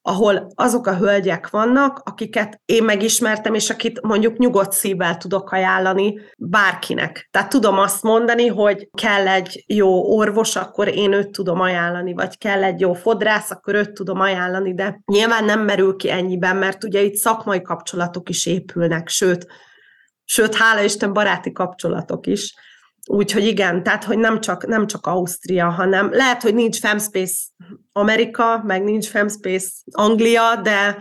ahol 0.08 0.52
azok 0.54 0.86
a 0.86 0.96
hölgyek 0.96 1.50
vannak, 1.50 2.00
akiket 2.04 2.60
én 2.64 2.84
megismertem, 2.84 3.54
és 3.54 3.70
akit 3.70 4.00
mondjuk 4.02 4.36
nyugodt 4.36 4.72
szívvel 4.72 5.16
tudok 5.16 5.50
ajánlani 5.50 6.20
bárkinek. 6.38 7.28
Tehát 7.30 7.48
tudom 7.48 7.78
azt 7.78 8.02
mondani, 8.02 8.46
hogy 8.46 8.88
kell 8.92 9.28
egy 9.28 9.64
jó 9.66 10.16
orvos, 10.16 10.56
akkor 10.56 10.88
én 10.88 11.12
őt 11.12 11.30
tudom 11.30 11.60
ajánlani, 11.60 12.12
vagy 12.12 12.38
kell 12.38 12.64
egy 12.64 12.80
jó 12.80 12.92
fodrász, 12.92 13.50
akkor 13.50 13.74
őt 13.74 13.92
tudom 13.92 14.20
ajánlani, 14.20 14.74
de 14.74 15.00
nyilván 15.06 15.44
nem 15.44 15.60
merül 15.60 15.96
ki 15.96 16.10
ennyiben, 16.10 16.56
mert 16.56 16.84
ugye 16.84 17.00
itt 17.00 17.14
szakmai 17.14 17.62
kapcsolatok 17.62 18.28
is 18.28 18.46
épülnek, 18.46 19.08
sőt, 19.08 19.46
sőt, 20.24 20.54
hála 20.54 20.82
Isten, 20.82 21.12
baráti 21.12 21.52
kapcsolatok 21.52 22.26
is. 22.26 22.54
Úgyhogy 23.10 23.46
igen, 23.46 23.82
tehát, 23.82 24.04
hogy 24.04 24.18
nem 24.18 24.40
csak, 24.40 24.66
nem 24.66 24.86
csak 24.86 25.06
Ausztria, 25.06 25.70
hanem 25.70 26.12
lehet, 26.12 26.42
hogy 26.42 26.54
nincs 26.54 26.78
Femspace 26.78 27.36
Amerika, 27.92 28.62
meg 28.64 28.84
nincs 28.84 29.06
Femspace 29.08 29.68
Anglia, 29.90 30.56
de 30.62 30.96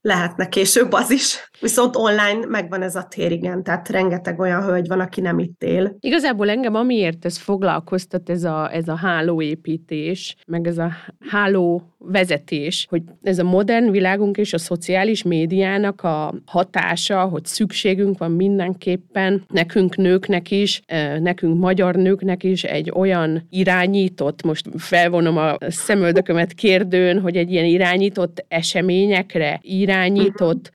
lehetne 0.00 0.48
később 0.48 0.92
az 0.92 1.10
is. 1.10 1.50
Viszont 1.64 1.96
online 1.96 2.46
megvan 2.48 2.82
ez 2.82 2.94
a 2.94 3.06
tér, 3.08 3.32
igen, 3.32 3.62
tehát 3.62 3.88
rengeteg 3.88 4.38
olyan 4.38 4.62
hölgy 4.62 4.88
van, 4.88 5.00
aki 5.00 5.20
nem 5.20 5.38
itt 5.38 5.62
él. 5.62 5.96
Igazából 6.00 6.50
engem 6.50 6.74
amiért 6.74 7.24
ez 7.24 7.38
foglalkoztat, 7.38 8.30
ez 8.30 8.44
a, 8.44 8.74
ez 8.74 8.88
a 8.88 8.96
hálóépítés, 8.96 10.36
meg 10.46 10.66
ez 10.66 10.78
a 10.78 10.90
háló 11.30 11.94
vezetés, 11.98 12.86
hogy 12.90 13.02
ez 13.22 13.38
a 13.38 13.44
modern 13.44 13.90
világunk 13.90 14.36
és 14.36 14.52
a 14.52 14.58
szociális 14.58 15.22
médiának 15.22 16.02
a 16.02 16.34
hatása, 16.46 17.24
hogy 17.24 17.44
szükségünk 17.44 18.18
van 18.18 18.30
mindenképpen 18.30 19.44
nekünk 19.52 19.96
nőknek 19.96 20.50
is, 20.50 20.82
nekünk 21.20 21.58
magyar 21.58 21.94
nőknek 21.94 22.42
is 22.42 22.64
egy 22.64 22.92
olyan 22.94 23.46
irányított, 23.50 24.42
most 24.42 24.68
felvonom 24.76 25.36
a 25.36 25.56
szemöldökömet 25.68 26.52
kérdőn, 26.52 27.20
hogy 27.20 27.36
egy 27.36 27.50
ilyen 27.52 27.64
irányított 27.64 28.44
eseményekre, 28.48 29.58
irányított 29.62 30.70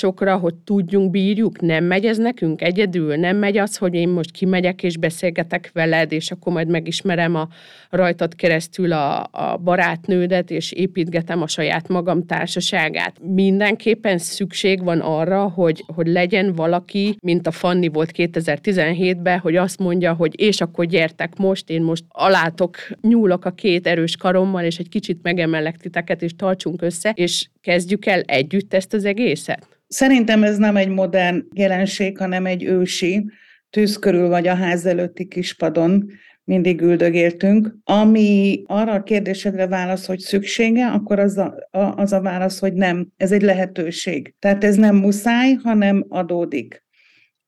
találkozásokra, 0.00 0.36
hogy 0.36 0.54
tudjunk, 0.54 1.10
bírjuk, 1.10 1.60
nem 1.60 1.84
megy 1.84 2.04
ez 2.04 2.18
nekünk 2.18 2.62
egyedül, 2.62 3.16
nem 3.16 3.36
megy 3.36 3.56
az, 3.56 3.76
hogy 3.76 3.94
én 3.94 4.08
most 4.08 4.30
kimegyek 4.30 4.82
és 4.82 4.96
beszélgetek 4.96 5.70
veled, 5.72 6.12
és 6.12 6.30
akkor 6.30 6.52
majd 6.52 6.68
megismerem 6.68 7.34
a 7.34 7.48
rajtad 7.90 8.34
keresztül 8.34 8.92
a, 8.92 9.28
a 9.30 9.56
barátnőd, 9.56 10.32
életedet, 10.34 10.50
és 10.50 10.72
építgetem 10.72 11.42
a 11.42 11.46
saját 11.46 11.88
magam 11.88 12.26
társaságát. 12.26 13.16
Mindenképpen 13.20 14.18
szükség 14.18 14.84
van 14.84 15.00
arra, 15.00 15.48
hogy, 15.48 15.84
hogy 15.86 16.06
legyen 16.06 16.52
valaki, 16.54 17.16
mint 17.22 17.46
a 17.46 17.50
Fanni 17.50 17.88
volt 17.88 18.10
2017-ben, 18.14 19.38
hogy 19.38 19.56
azt 19.56 19.78
mondja, 19.78 20.14
hogy 20.14 20.40
és 20.40 20.60
akkor 20.60 20.84
gyertek 20.84 21.36
most, 21.36 21.70
én 21.70 21.82
most 21.82 22.04
alátok 22.08 22.76
nyúlok 23.00 23.44
a 23.44 23.50
két 23.50 23.86
erős 23.86 24.16
karommal, 24.16 24.64
és 24.64 24.78
egy 24.78 24.88
kicsit 24.88 25.22
megemelek 25.22 25.76
titeket, 25.76 26.22
és 26.22 26.36
tartsunk 26.36 26.82
össze, 26.82 27.12
és 27.14 27.48
kezdjük 27.60 28.06
el 28.06 28.20
együtt 28.20 28.74
ezt 28.74 28.94
az 28.94 29.04
egészet. 29.04 29.74
Szerintem 29.94 30.42
ez 30.42 30.56
nem 30.56 30.76
egy 30.76 30.88
modern 30.88 31.46
jelenség, 31.54 32.18
hanem 32.18 32.46
egy 32.46 32.64
ősi, 32.64 33.30
tűz 33.70 33.96
körül 33.96 34.28
vagy 34.28 34.46
a 34.46 34.54
ház 34.54 34.86
előtti 34.86 35.26
kispadon 35.26 36.10
mindig 36.44 36.80
üldögéltünk. 36.80 37.76
Ami 37.84 38.62
arra 38.66 38.92
a 38.92 39.02
kérdésedre 39.02 39.66
válasz, 39.66 40.06
hogy 40.06 40.18
szüksége, 40.18 40.86
akkor 40.86 41.18
az 41.18 41.38
a, 41.38 41.54
az 41.70 42.12
a 42.12 42.20
válasz, 42.20 42.58
hogy 42.58 42.72
nem. 42.72 43.08
Ez 43.16 43.32
egy 43.32 43.42
lehetőség. 43.42 44.34
Tehát 44.38 44.64
ez 44.64 44.76
nem 44.76 44.96
muszáj, 44.96 45.52
hanem 45.52 46.04
adódik. 46.08 46.83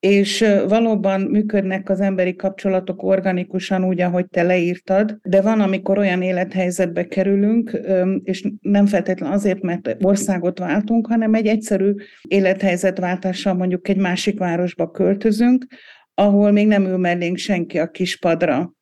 És 0.06 0.44
valóban 0.68 1.20
működnek 1.20 1.88
az 1.90 2.00
emberi 2.00 2.34
kapcsolatok 2.34 3.02
organikusan 3.02 3.84
úgy, 3.84 4.00
ahogy 4.00 4.26
te 4.26 4.42
leírtad, 4.42 5.18
de 5.22 5.40
van, 5.40 5.60
amikor 5.60 5.98
olyan 5.98 6.22
élethelyzetbe 6.22 7.06
kerülünk, 7.06 7.80
és 8.22 8.48
nem 8.60 8.86
feltétlenül 8.86 9.34
azért, 9.34 9.62
mert 9.62 9.96
országot 10.00 10.58
váltunk, 10.58 11.06
hanem 11.06 11.34
egy 11.34 11.46
egyszerű 11.46 11.94
élethelyzetváltással 12.28 13.54
mondjuk 13.54 13.88
egy 13.88 13.96
másik 13.96 14.38
városba 14.38 14.90
költözünk, 14.90 15.66
ahol 16.14 16.50
még 16.50 16.66
nem 16.66 16.84
ül 16.84 16.96
mellénk 16.96 17.36
senki 17.36 17.78
a 17.78 17.90
kispadra, 17.90 18.72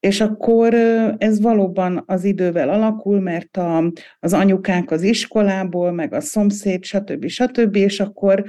és 0.00 0.20
akkor 0.20 0.74
ez 1.18 1.40
valóban 1.40 2.02
az 2.06 2.24
idővel 2.24 2.68
alakul, 2.68 3.20
mert 3.20 3.56
a, 3.56 3.92
az 4.20 4.32
anyukák 4.32 4.90
az 4.90 5.02
iskolából, 5.02 5.92
meg 5.92 6.14
a 6.14 6.20
szomszéd, 6.20 6.84
stb. 6.84 7.26
stb. 7.26 7.76
És 7.76 8.00
akkor 8.00 8.44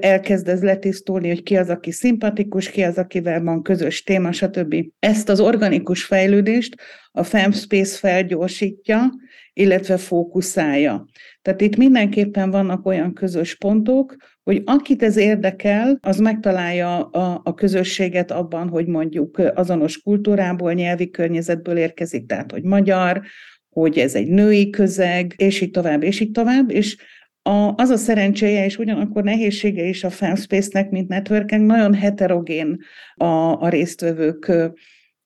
elkezd 0.00 0.48
ez 0.48 0.62
letisztulni, 0.62 1.28
hogy 1.28 1.42
ki 1.42 1.56
az, 1.56 1.68
aki 1.68 1.90
szimpatikus, 1.90 2.70
ki 2.70 2.82
az, 2.82 2.98
akivel 2.98 3.42
van 3.42 3.62
közös 3.62 4.02
téma, 4.02 4.32
stb. 4.32 4.74
Ezt 4.98 5.28
az 5.28 5.40
organikus 5.40 6.04
fejlődést 6.04 6.74
a 7.12 7.22
Femspace 7.22 7.98
felgyorsítja, 7.98 9.10
illetve 9.52 9.96
fókuszálja. 9.96 11.06
Tehát 11.42 11.60
itt 11.60 11.76
mindenképpen 11.76 12.50
vannak 12.50 12.86
olyan 12.86 13.14
közös 13.14 13.54
pontok, 13.54 14.16
hogy 14.42 14.62
akit 14.64 15.02
ez 15.02 15.16
érdekel, 15.16 15.98
az 16.00 16.18
megtalálja 16.18 17.04
a, 17.04 17.40
a 17.44 17.54
közösséget 17.54 18.30
abban, 18.30 18.68
hogy 18.68 18.86
mondjuk 18.86 19.38
azonos 19.54 19.98
kultúrából, 19.98 20.72
nyelvi 20.72 21.10
környezetből 21.10 21.76
érkezik, 21.76 22.26
tehát 22.26 22.50
hogy 22.50 22.62
magyar, 22.62 23.20
hogy 23.68 23.98
ez 23.98 24.14
egy 24.14 24.28
női 24.28 24.70
közeg, 24.70 25.34
és 25.36 25.60
így 25.60 25.70
tovább, 25.70 26.02
és 26.02 26.20
így 26.20 26.30
tovább, 26.30 26.70
és 26.70 26.96
a, 27.42 27.72
az 27.76 27.90
a 27.90 27.96
szerencséje, 27.96 28.64
és 28.64 28.78
ugyanakkor 28.78 29.22
nehézsége 29.22 29.84
is 29.84 30.04
a 30.04 30.10
Femspace-nek, 30.10 30.90
mint 30.90 31.08
networking, 31.08 31.66
nagyon 31.66 31.94
heterogén 31.94 32.78
a, 33.14 33.24
a 33.62 33.68
résztvevők 33.68 34.52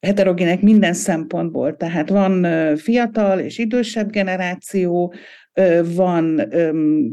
heterogének 0.01 0.61
minden 0.61 0.95
szempontból. 0.95 1.77
Tehát 1.77 2.09
van 2.09 2.47
fiatal 2.77 3.39
és 3.39 3.59
idősebb 3.59 4.11
generáció, 4.11 5.15
van 5.95 6.41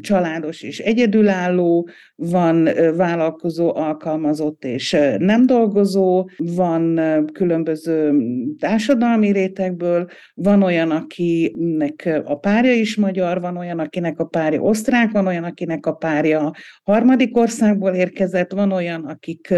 családos 0.02 0.62
és 0.62 0.80
egyedülálló, 0.80 1.90
van 2.16 2.70
vállalkozó, 2.96 3.76
alkalmazott 3.76 4.64
és 4.64 4.98
nem 5.18 5.46
dolgozó, 5.46 6.30
van 6.38 7.00
különböző 7.34 8.14
társadalmi 8.60 9.32
rétegből, 9.32 10.08
van 10.34 10.64
olyan, 10.64 10.92
akinek 10.92 12.22
a 12.24 12.36
párja 12.36 12.74
is 12.74 12.96
magyar, 12.96 13.42
van 13.42 13.58
olyan, 13.58 13.80
akinek 13.80 14.20
a 14.20 14.26
párja 14.26 14.62
osztrák, 14.62 15.12
van 15.12 15.28
olyan, 15.28 15.44
akinek 15.44 15.86
a 15.86 15.94
párja 15.94 16.52
harmadik 16.84 17.38
országból 17.38 17.94
érkezett, 17.94 18.52
van 18.52 18.72
olyan, 18.72 19.06
akik 19.06 19.54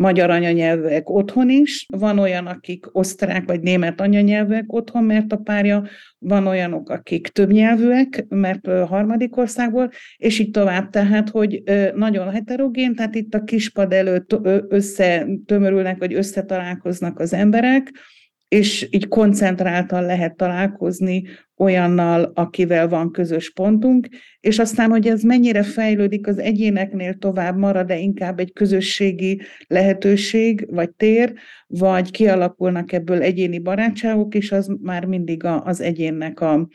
magyar 0.00 0.30
anyanyelvek 0.30 1.10
otthon 1.10 1.50
is, 1.50 1.86
van 1.88 2.18
olyan, 2.18 2.46
akik 2.46 2.86
osztrák 2.92 3.46
vagy 3.46 3.60
német 3.60 4.00
anyanyelvek 4.00 4.72
otthon, 4.72 5.04
mert 5.04 5.32
a 5.32 5.36
párja, 5.36 5.84
van 6.18 6.46
olyanok, 6.46 6.90
akik 6.90 7.28
többnyelvűek, 7.28 8.24
mert 8.28 8.66
harmadik 8.66 9.36
országból, 9.36 9.90
és 10.16 10.38
így 10.38 10.50
tovább. 10.50 10.90
Tehát, 10.90 11.28
hogy 11.28 11.62
nagyon 11.94 12.30
heterogén, 12.30 12.94
tehát 12.94 13.14
itt 13.14 13.34
a 13.34 13.44
kispad 13.44 13.92
előtt 13.92 14.36
összetömörülnek, 14.68 15.98
vagy 15.98 16.14
összetalálkoznak 16.14 17.18
az 17.18 17.32
emberek, 17.32 17.92
és 18.48 18.88
így 18.90 19.08
koncentráltan 19.08 20.04
lehet 20.04 20.36
találkozni 20.36 21.22
olyannal, 21.60 22.32
akivel 22.34 22.88
van 22.88 23.10
közös 23.10 23.50
pontunk, 23.50 24.08
és 24.40 24.58
aztán, 24.58 24.90
hogy 24.90 25.06
ez 25.06 25.22
mennyire 25.22 25.62
fejlődik 25.62 26.26
az 26.26 26.38
egyéneknél 26.38 27.14
tovább 27.14 27.56
marad, 27.56 27.86
de 27.86 27.98
inkább 27.98 28.38
egy 28.38 28.52
közösségi 28.52 29.40
lehetőség, 29.66 30.66
vagy 30.70 30.90
tér, 30.90 31.32
vagy 31.66 32.10
kialakulnak 32.10 32.92
ebből 32.92 33.22
egyéni 33.22 33.58
barátságok, 33.58 34.34
és 34.34 34.52
az 34.52 34.76
már 34.82 35.04
mindig 35.04 35.44
a, 35.44 35.64
az 35.64 35.80
egyénnek 35.80 36.40
a, 36.40 36.68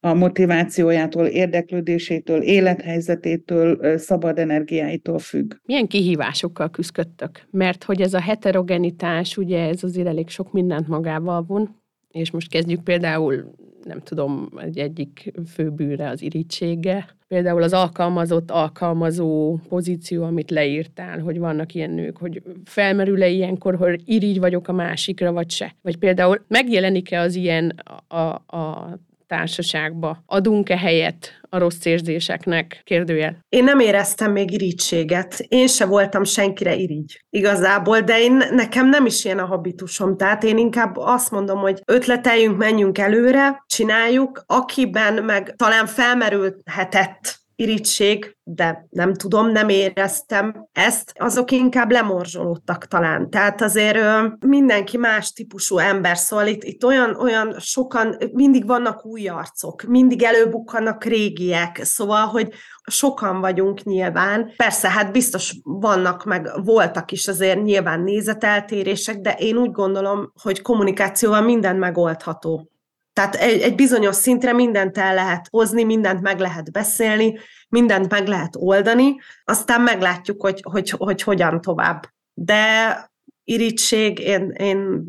a 0.00 0.14
motivációjától, 0.14 1.26
érdeklődésétől, 1.26 2.42
élethelyzetétől, 2.42 3.98
szabad 3.98 4.38
energiáitól 4.38 5.18
függ. 5.18 5.54
Milyen 5.64 5.86
kihívásokkal 5.86 6.70
küzdöttök? 6.70 7.46
Mert 7.50 7.84
hogy 7.84 8.00
ez 8.00 8.14
a 8.14 8.20
heterogenitás, 8.20 9.36
ugye 9.36 9.68
ez 9.68 9.82
azért 9.82 10.06
elég 10.06 10.28
sok 10.28 10.52
mindent 10.52 10.88
magával 10.88 11.42
von, 11.42 11.81
és 12.12 12.30
most 12.30 12.48
kezdjük 12.48 12.82
például 12.82 13.54
nem 13.84 14.00
tudom, 14.00 14.48
egy 14.56 14.78
egyik 14.78 15.32
főbűre 15.46 16.08
az 16.08 16.22
irítsége. 16.22 17.06
Például 17.28 17.62
az 17.62 17.72
alkalmazott, 17.72 18.50
alkalmazó 18.50 19.58
pozíció, 19.68 20.24
amit 20.24 20.50
leírtál, 20.50 21.18
hogy 21.18 21.38
vannak 21.38 21.74
ilyen 21.74 21.90
nők, 21.90 22.16
hogy 22.16 22.42
felmerül-e 22.64 23.28
ilyenkor, 23.28 23.76
hogy 23.76 24.02
irigy 24.04 24.38
vagyok 24.38 24.68
a 24.68 24.72
másikra, 24.72 25.32
vagy 25.32 25.50
se. 25.50 25.74
Vagy 25.82 25.96
például 25.96 26.44
megjelenik-e 26.48 27.20
az 27.20 27.34
ilyen 27.34 27.68
a, 28.08 28.56
a 28.56 28.98
társaságba? 29.32 30.22
Adunk-e 30.26 30.78
helyet 30.78 31.40
a 31.48 31.58
rossz 31.58 31.84
érzéseknek? 31.84 32.80
Kérdőjel. 32.84 33.38
Én 33.48 33.64
nem 33.64 33.78
éreztem 33.80 34.32
még 34.32 34.50
irítséget. 34.50 35.44
Én 35.48 35.66
se 35.66 35.86
voltam 35.86 36.24
senkire 36.24 36.74
irigy 36.74 37.24
igazából, 37.30 38.00
de 38.00 38.20
én, 38.20 38.42
nekem 38.50 38.88
nem 38.88 39.06
is 39.06 39.24
ilyen 39.24 39.38
a 39.38 39.46
habitusom. 39.46 40.16
Tehát 40.16 40.44
én 40.44 40.58
inkább 40.58 40.96
azt 40.96 41.30
mondom, 41.30 41.58
hogy 41.58 41.82
ötleteljünk, 41.84 42.56
menjünk 42.56 42.98
előre, 42.98 43.64
csináljuk, 43.66 44.44
akiben 44.46 45.24
meg 45.24 45.54
talán 45.56 45.86
felmerülhetett 45.86 47.41
irítség, 47.62 48.36
de 48.44 48.86
nem 48.90 49.14
tudom, 49.14 49.50
nem 49.50 49.68
éreztem 49.68 50.68
ezt, 50.72 51.12
azok 51.18 51.50
inkább 51.50 51.90
lemorzsolódtak 51.90 52.86
talán. 52.86 53.30
Tehát 53.30 53.62
azért 53.62 53.98
mindenki 54.46 54.96
más 54.96 55.32
típusú 55.32 55.78
ember, 55.78 56.16
szóval 56.16 56.46
itt, 56.46 56.62
itt 56.64 56.84
olyan, 56.84 57.16
olyan 57.16 57.54
sokan, 57.58 58.16
mindig 58.32 58.66
vannak 58.66 59.06
új 59.06 59.28
arcok, 59.28 59.82
mindig 59.82 60.22
előbukkannak 60.22 61.04
régiek, 61.04 61.80
szóval, 61.82 62.26
hogy 62.26 62.48
sokan 62.86 63.40
vagyunk 63.40 63.82
nyilván. 63.82 64.52
Persze, 64.56 64.90
hát 64.90 65.12
biztos 65.12 65.54
vannak, 65.62 66.24
meg 66.24 66.50
voltak 66.64 67.12
is 67.12 67.28
azért 67.28 67.62
nyilván 67.62 68.00
nézeteltérések, 68.00 69.16
de 69.16 69.34
én 69.38 69.56
úgy 69.56 69.70
gondolom, 69.70 70.32
hogy 70.42 70.62
kommunikációval 70.62 71.40
minden 71.40 71.76
megoldható. 71.76 72.71
Tehát 73.12 73.34
egy, 73.34 73.60
egy 73.60 73.74
bizonyos 73.74 74.14
szintre 74.14 74.52
mindent 74.52 74.98
el 74.98 75.14
lehet 75.14 75.46
hozni, 75.50 75.84
mindent 75.84 76.20
meg 76.20 76.38
lehet 76.38 76.72
beszélni, 76.72 77.38
mindent 77.68 78.10
meg 78.10 78.26
lehet 78.26 78.56
oldani, 78.58 79.14
aztán 79.44 79.80
meglátjuk, 79.80 80.42
hogy, 80.42 80.60
hogy, 80.62 80.90
hogy 80.90 81.22
hogyan 81.22 81.60
tovább. 81.60 82.06
De 82.34 82.96
irítség, 83.44 84.18
én, 84.18 84.50
én 84.50 85.04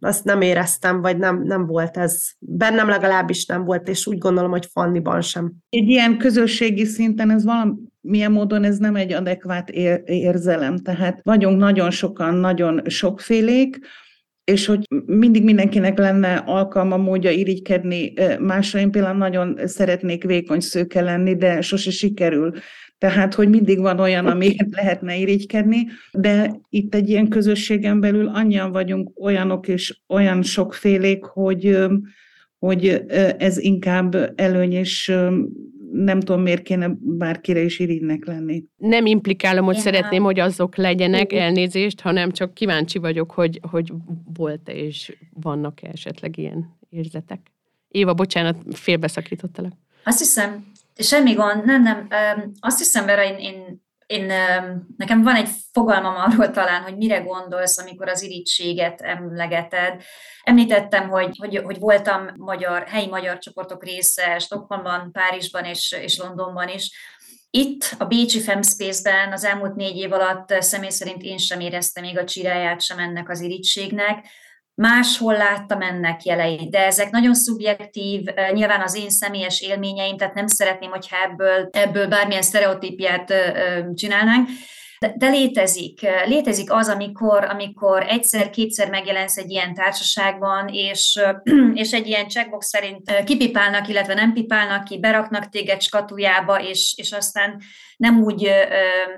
azt 0.00 0.24
nem 0.24 0.40
éreztem, 0.40 1.00
vagy 1.00 1.16
nem, 1.18 1.42
nem 1.42 1.66
volt 1.66 1.96
ez. 1.96 2.30
Bennem 2.38 2.88
legalábbis 2.88 3.46
nem 3.46 3.64
volt, 3.64 3.88
és 3.88 4.06
úgy 4.06 4.18
gondolom, 4.18 4.50
hogy 4.50 4.66
Fanniban 4.72 5.20
sem. 5.20 5.52
Egy 5.68 5.88
ilyen 5.88 6.18
közösségi 6.18 6.84
szinten 6.84 7.30
ez 7.30 7.44
valamilyen 7.44 8.32
módon 8.32 8.64
ez 8.64 8.78
nem 8.78 8.96
egy 8.96 9.12
adekvát 9.12 9.70
érzelem. 10.04 10.76
Tehát 10.76 11.20
vagyunk 11.22 11.58
nagyon 11.58 11.90
sokan, 11.90 12.34
nagyon 12.34 12.82
sokfélék, 12.86 13.78
és 14.50 14.66
hogy 14.66 14.86
mindig 15.06 15.44
mindenkinek 15.44 15.98
lenne 15.98 16.34
alkalma, 16.34 16.96
módja 16.96 17.30
irigykedni 17.30 18.12
másra. 18.40 18.78
Én 18.78 18.90
például 18.90 19.16
nagyon 19.16 19.58
szeretnék 19.64 20.24
vékony 20.24 20.60
szőke 20.60 21.00
lenni, 21.00 21.36
de 21.36 21.60
sose 21.60 21.90
sikerül. 21.90 22.52
Tehát, 22.98 23.34
hogy 23.34 23.48
mindig 23.48 23.78
van 23.80 23.98
olyan, 23.98 24.26
ami 24.26 24.56
lehetne 24.70 25.16
irigykedni, 25.16 25.86
de 26.12 26.60
itt 26.68 26.94
egy 26.94 27.08
ilyen 27.08 27.28
közösségen 27.28 28.00
belül 28.00 28.26
annyian 28.26 28.72
vagyunk 28.72 29.20
olyanok 29.20 29.68
és 29.68 30.00
olyan 30.08 30.42
sokfélék, 30.42 31.24
hogy, 31.24 31.78
hogy 32.58 33.04
ez 33.38 33.58
inkább 33.58 34.32
előny, 34.36 34.72
és 34.72 35.12
nem 35.92 36.20
tudom, 36.20 36.42
miért 36.42 36.62
kéne 36.62 36.90
bárkire 37.00 37.60
is 37.60 37.78
irigynek 37.78 38.24
lenni. 38.24 38.64
Nem 38.76 39.06
implikálom, 39.06 39.64
hogy 39.64 39.74
ja. 39.74 39.80
szeretném, 39.80 40.22
hogy 40.22 40.38
azok 40.38 40.76
legyenek 40.76 41.32
elnézést, 41.32 42.00
hanem 42.00 42.30
csak 42.30 42.54
kíváncsi 42.54 42.98
vagyok, 42.98 43.30
hogy, 43.30 43.60
hogy 43.70 43.92
volt-e 44.34 44.72
és 44.72 45.16
vannak-e 45.32 45.88
esetleg 45.88 46.38
ilyen 46.38 46.78
érzetek. 46.88 47.40
Éva, 47.88 48.14
bocsánat, 48.14 48.56
félbeszakítottalak. 48.72 49.72
Azt 50.04 50.18
hiszem, 50.18 50.66
semmi 50.96 51.32
gond, 51.32 51.64
nem, 51.64 51.82
nem. 51.82 52.08
Azt 52.60 52.78
hiszem, 52.78 53.06
Vera, 53.06 53.24
én, 53.24 53.36
én 53.38 53.82
én, 54.10 54.32
nekem 54.96 55.22
van 55.22 55.34
egy 55.34 55.48
fogalmam 55.72 56.14
arról 56.16 56.50
talán, 56.50 56.82
hogy 56.82 56.96
mire 56.96 57.18
gondolsz, 57.18 57.78
amikor 57.78 58.08
az 58.08 58.22
irítséget 58.22 59.00
emlegeted. 59.00 60.02
Említettem, 60.42 61.08
hogy, 61.08 61.36
hogy, 61.38 61.56
hogy 61.56 61.78
voltam 61.78 62.28
magyar, 62.36 62.82
helyi 62.88 63.06
magyar 63.06 63.38
csoportok 63.38 63.84
része 63.84 64.38
Stockholmban, 64.38 65.12
Párizsban 65.12 65.64
és, 65.64 65.96
és 66.02 66.18
Londonban 66.18 66.68
is. 66.68 66.90
Itt 67.50 67.94
a 67.98 68.04
Bécsi 68.04 68.40
Femspace-ben 68.40 69.32
az 69.32 69.44
elmúlt 69.44 69.74
négy 69.74 69.96
év 69.96 70.12
alatt 70.12 70.54
személy 70.58 70.90
szerint 70.90 71.22
én 71.22 71.38
sem 71.38 71.60
éreztem 71.60 72.04
még 72.04 72.18
a 72.18 72.24
csiráját 72.24 72.80
sem 72.80 72.98
ennek 72.98 73.28
az 73.28 73.40
irítségnek 73.40 74.26
máshol 74.80 75.32
láttam 75.32 75.80
ennek 75.82 76.24
jeleit, 76.24 76.70
de 76.70 76.84
ezek 76.86 77.10
nagyon 77.10 77.34
szubjektív, 77.34 78.24
nyilván 78.52 78.80
az 78.80 78.96
én 78.96 79.10
személyes 79.10 79.60
élményeim, 79.60 80.16
tehát 80.16 80.34
nem 80.34 80.46
szeretném, 80.46 80.90
hogyha 80.90 81.16
ebből, 81.22 81.68
ebből 81.70 82.06
bármilyen 82.06 82.42
sztereotípiát 82.42 83.32
csinálnánk, 83.94 84.48
de, 85.00 85.14
de 85.16 85.28
létezik. 85.28 86.00
Létezik 86.26 86.72
az, 86.72 86.88
amikor, 86.88 87.44
amikor 87.44 88.02
egyszer-kétszer 88.08 88.90
megjelensz 88.90 89.36
egy 89.36 89.50
ilyen 89.50 89.74
társaságban, 89.74 90.68
és, 90.68 91.20
és 91.74 91.92
egy 91.92 92.06
ilyen 92.06 92.28
checkbox 92.28 92.68
szerint 92.68 93.22
kipipálnak, 93.24 93.88
illetve 93.88 94.14
nem 94.14 94.32
pipálnak 94.32 94.84
ki, 94.84 94.98
beraknak 94.98 95.48
téged 95.48 95.82
skatujába, 95.82 96.62
és, 96.62 96.94
és 96.96 97.12
aztán 97.12 97.60
nem, 97.96 98.22
úgy, 98.22 98.50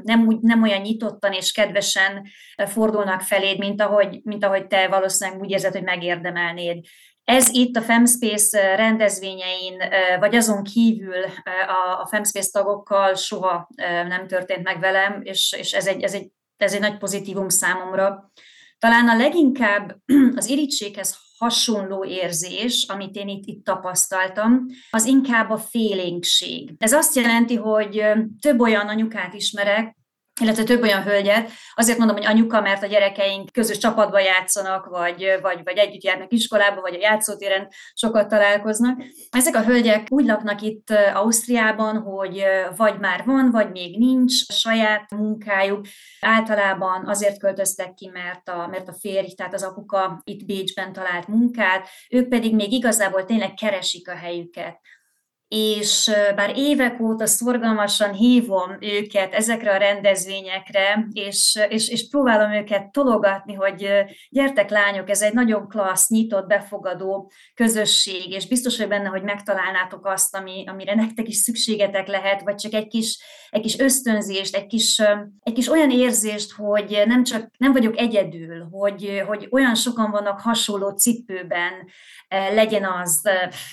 nem, 0.03 0.27
úgy, 0.27 0.41
nem 0.41 0.63
olyan 0.63 0.81
nyitottan 0.81 1.33
és 1.33 1.53
kedvesen 1.53 2.27
fordulnak 2.67 3.21
feléd, 3.21 3.59
mint 3.59 3.81
ahogy, 3.81 4.21
mint 4.23 4.45
ahogy 4.45 4.67
te 4.67 4.89
valószínűleg 4.89 5.41
úgy 5.41 5.51
érzed, 5.51 5.73
hogy 5.73 5.83
megérdemelnéd. 5.83 6.85
Ez 7.25 7.49
itt 7.49 7.77
a 7.77 7.83
FemSpace 7.83 8.77
rendezvényein, 8.77 9.83
vagy 10.19 10.35
azon 10.35 10.63
kívül 10.63 11.25
a 12.03 12.07
FemSpace 12.07 12.51
tagokkal 12.53 13.15
soha 13.15 13.69
nem 14.09 14.27
történt 14.27 14.63
meg 14.63 14.81
velem, 14.81 15.21
és, 15.23 15.55
és 15.59 15.73
ez, 15.73 15.87
egy, 15.87 16.03
ez, 16.03 16.15
egy, 16.15 16.31
ez 16.57 16.75
egy 16.75 16.81
nagy 16.81 16.99
pozitívum 16.99 17.49
számomra. 17.49 18.31
Talán 18.79 19.09
a 19.09 19.17
leginkább 19.17 19.97
az 20.37 20.49
irítséghez 20.49 21.17
hasonló 21.39 22.05
érzés, 22.05 22.87
amit 22.89 23.17
én 23.17 23.29
itt, 23.29 23.47
itt 23.47 23.65
tapasztaltam, 23.65 24.67
az 24.91 25.05
inkább 25.05 25.51
a 25.51 25.57
félénkség. 25.57 26.75
Ez 26.79 26.93
azt 26.93 27.17
jelenti, 27.17 27.57
hogy 27.57 28.05
több 28.41 28.61
olyan 28.61 28.89
anyukát 28.89 29.35
ismerek, 29.35 29.97
illetve 30.41 30.63
több 30.63 30.83
olyan 30.83 31.03
hölgyet. 31.03 31.51
Azért 31.75 31.99
mondom, 31.99 32.17
hogy 32.17 32.27
anyuka, 32.27 32.61
mert 32.61 32.83
a 32.83 32.87
gyerekeink 32.87 33.53
közös 33.53 33.79
csapatba 33.79 34.19
játszanak, 34.19 34.87
vagy, 34.87 35.39
vagy, 35.43 35.61
vagy 35.65 35.77
együtt 35.77 36.03
járnak 36.03 36.33
iskolába, 36.33 36.81
vagy 36.81 36.95
a 36.95 37.01
játszótéren 37.01 37.69
sokat 37.95 38.29
találkoznak. 38.29 39.03
Ezek 39.31 39.57
a 39.57 39.65
hölgyek 39.65 40.07
úgy 40.11 40.25
laknak 40.25 40.61
itt 40.61 40.91
Ausztriában, 41.15 41.99
hogy 41.99 42.45
vagy 42.77 42.99
már 42.99 43.25
van, 43.25 43.51
vagy 43.51 43.71
még 43.71 43.99
nincs 43.99 44.33
saját 44.49 45.11
munkájuk. 45.11 45.87
Általában 46.21 47.09
azért 47.09 47.39
költöztek 47.39 47.95
ki, 47.95 48.11
mert 48.13 48.49
a, 48.49 48.67
mert 48.71 48.89
a 48.89 48.97
férj, 49.01 49.35
tehát 49.35 49.55
az 49.55 49.63
apuka 49.63 50.21
itt 50.25 50.47
Bécsben 50.47 50.93
talált 50.93 51.29
munkát, 51.29 51.89
ők 52.11 52.29
pedig 52.29 52.55
még 52.55 52.73
igazából 52.73 53.25
tényleg 53.25 53.55
keresik 53.55 54.09
a 54.09 54.15
helyüket 54.15 54.81
és 55.55 56.11
bár 56.35 56.53
évek 56.57 57.01
óta 57.01 57.27
szorgalmasan 57.27 58.13
hívom 58.13 58.77
őket 58.81 59.35
ezekre 59.35 59.75
a 59.75 59.77
rendezvényekre, 59.77 61.09
és, 61.13 61.59
és, 61.69 61.89
és 61.89 62.09
próbálom 62.09 62.53
őket 62.53 62.93
tologatni, 62.93 63.55
hogy 63.55 63.89
gyertek 64.29 64.71
lányok, 64.71 65.11
ez 65.11 65.23
egy 65.23 65.33
nagyon 65.33 65.69
klassz, 65.69 66.09
nyitott, 66.09 66.47
befogadó 66.47 67.33
közösség, 67.55 68.31
és 68.31 68.49
biztos 68.49 68.79
vagy 68.79 68.89
benne, 68.89 69.09
hogy 69.09 69.23
megtalálnátok 69.23 70.07
azt, 70.07 70.37
ami, 70.37 70.65
amire 70.67 70.95
nektek 70.95 71.29
is 71.29 71.37
szükségetek 71.37 72.07
lehet, 72.07 72.43
vagy 72.43 72.55
csak 72.55 72.73
egy 72.73 72.89
kis, 72.89 73.19
egy 73.51 73.63
kis 73.63 73.79
ösztönzést, 73.79 74.57
egy 74.57 74.67
kis, 74.67 75.03
egy 75.41 75.53
kis 75.53 75.69
olyan 75.69 75.91
érzést, 75.91 76.53
hogy 76.53 77.03
nem 77.07 77.25
csak 77.25 77.51
nem 77.59 77.73
vagyok 77.73 77.99
egyedül, 77.99 78.69
hogy, 78.71 79.23
hogy 79.27 79.49
olyan 79.51 79.75
sokan 79.75 80.11
vannak 80.11 80.41
hasonló 80.41 80.91
cipőben, 80.91 81.73
legyen 82.55 82.85
az, 82.85 83.23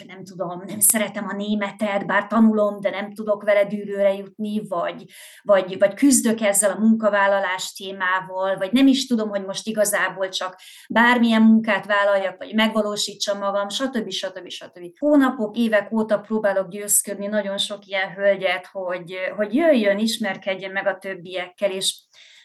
nem 0.07 0.23
tudom, 0.23 0.63
nem 0.67 0.79
szeretem 0.79 1.27
a 1.27 1.33
németet, 1.77 2.05
bár 2.05 2.27
tanulom, 2.27 2.79
de 2.79 2.89
nem 2.89 3.13
tudok 3.13 3.43
vele 3.43 3.65
dűlőre 3.65 4.13
jutni, 4.13 4.67
vagy, 4.67 5.05
vagy, 5.41 5.77
vagy 5.77 5.93
küzdök 5.93 6.41
ezzel 6.41 6.71
a 6.71 6.79
munkavállalás 6.79 7.73
témával, 7.73 8.57
vagy 8.57 8.71
nem 8.71 8.87
is 8.87 9.07
tudom, 9.07 9.29
hogy 9.29 9.45
most 9.45 9.67
igazából 9.67 10.29
csak 10.29 10.55
bármilyen 10.89 11.41
munkát 11.41 11.85
vállaljak, 11.85 12.37
vagy 12.37 12.53
megvalósítsam 12.53 13.37
magam, 13.37 13.69
stb. 13.69 14.09
stb. 14.09 14.49
stb. 14.49 14.99
Hónapok, 14.99 15.57
évek 15.57 15.91
óta 15.91 16.19
próbálok 16.19 16.69
győzködni 16.69 17.27
nagyon 17.27 17.57
sok 17.57 17.85
ilyen 17.85 18.13
hölgyet, 18.13 18.67
hogy, 18.71 19.15
hogy 19.35 19.53
jöjjön, 19.53 19.97
ismerkedjen 19.97 20.71
meg 20.71 20.87
a 20.87 20.97
többiekkel, 20.97 21.71
és 21.71 21.97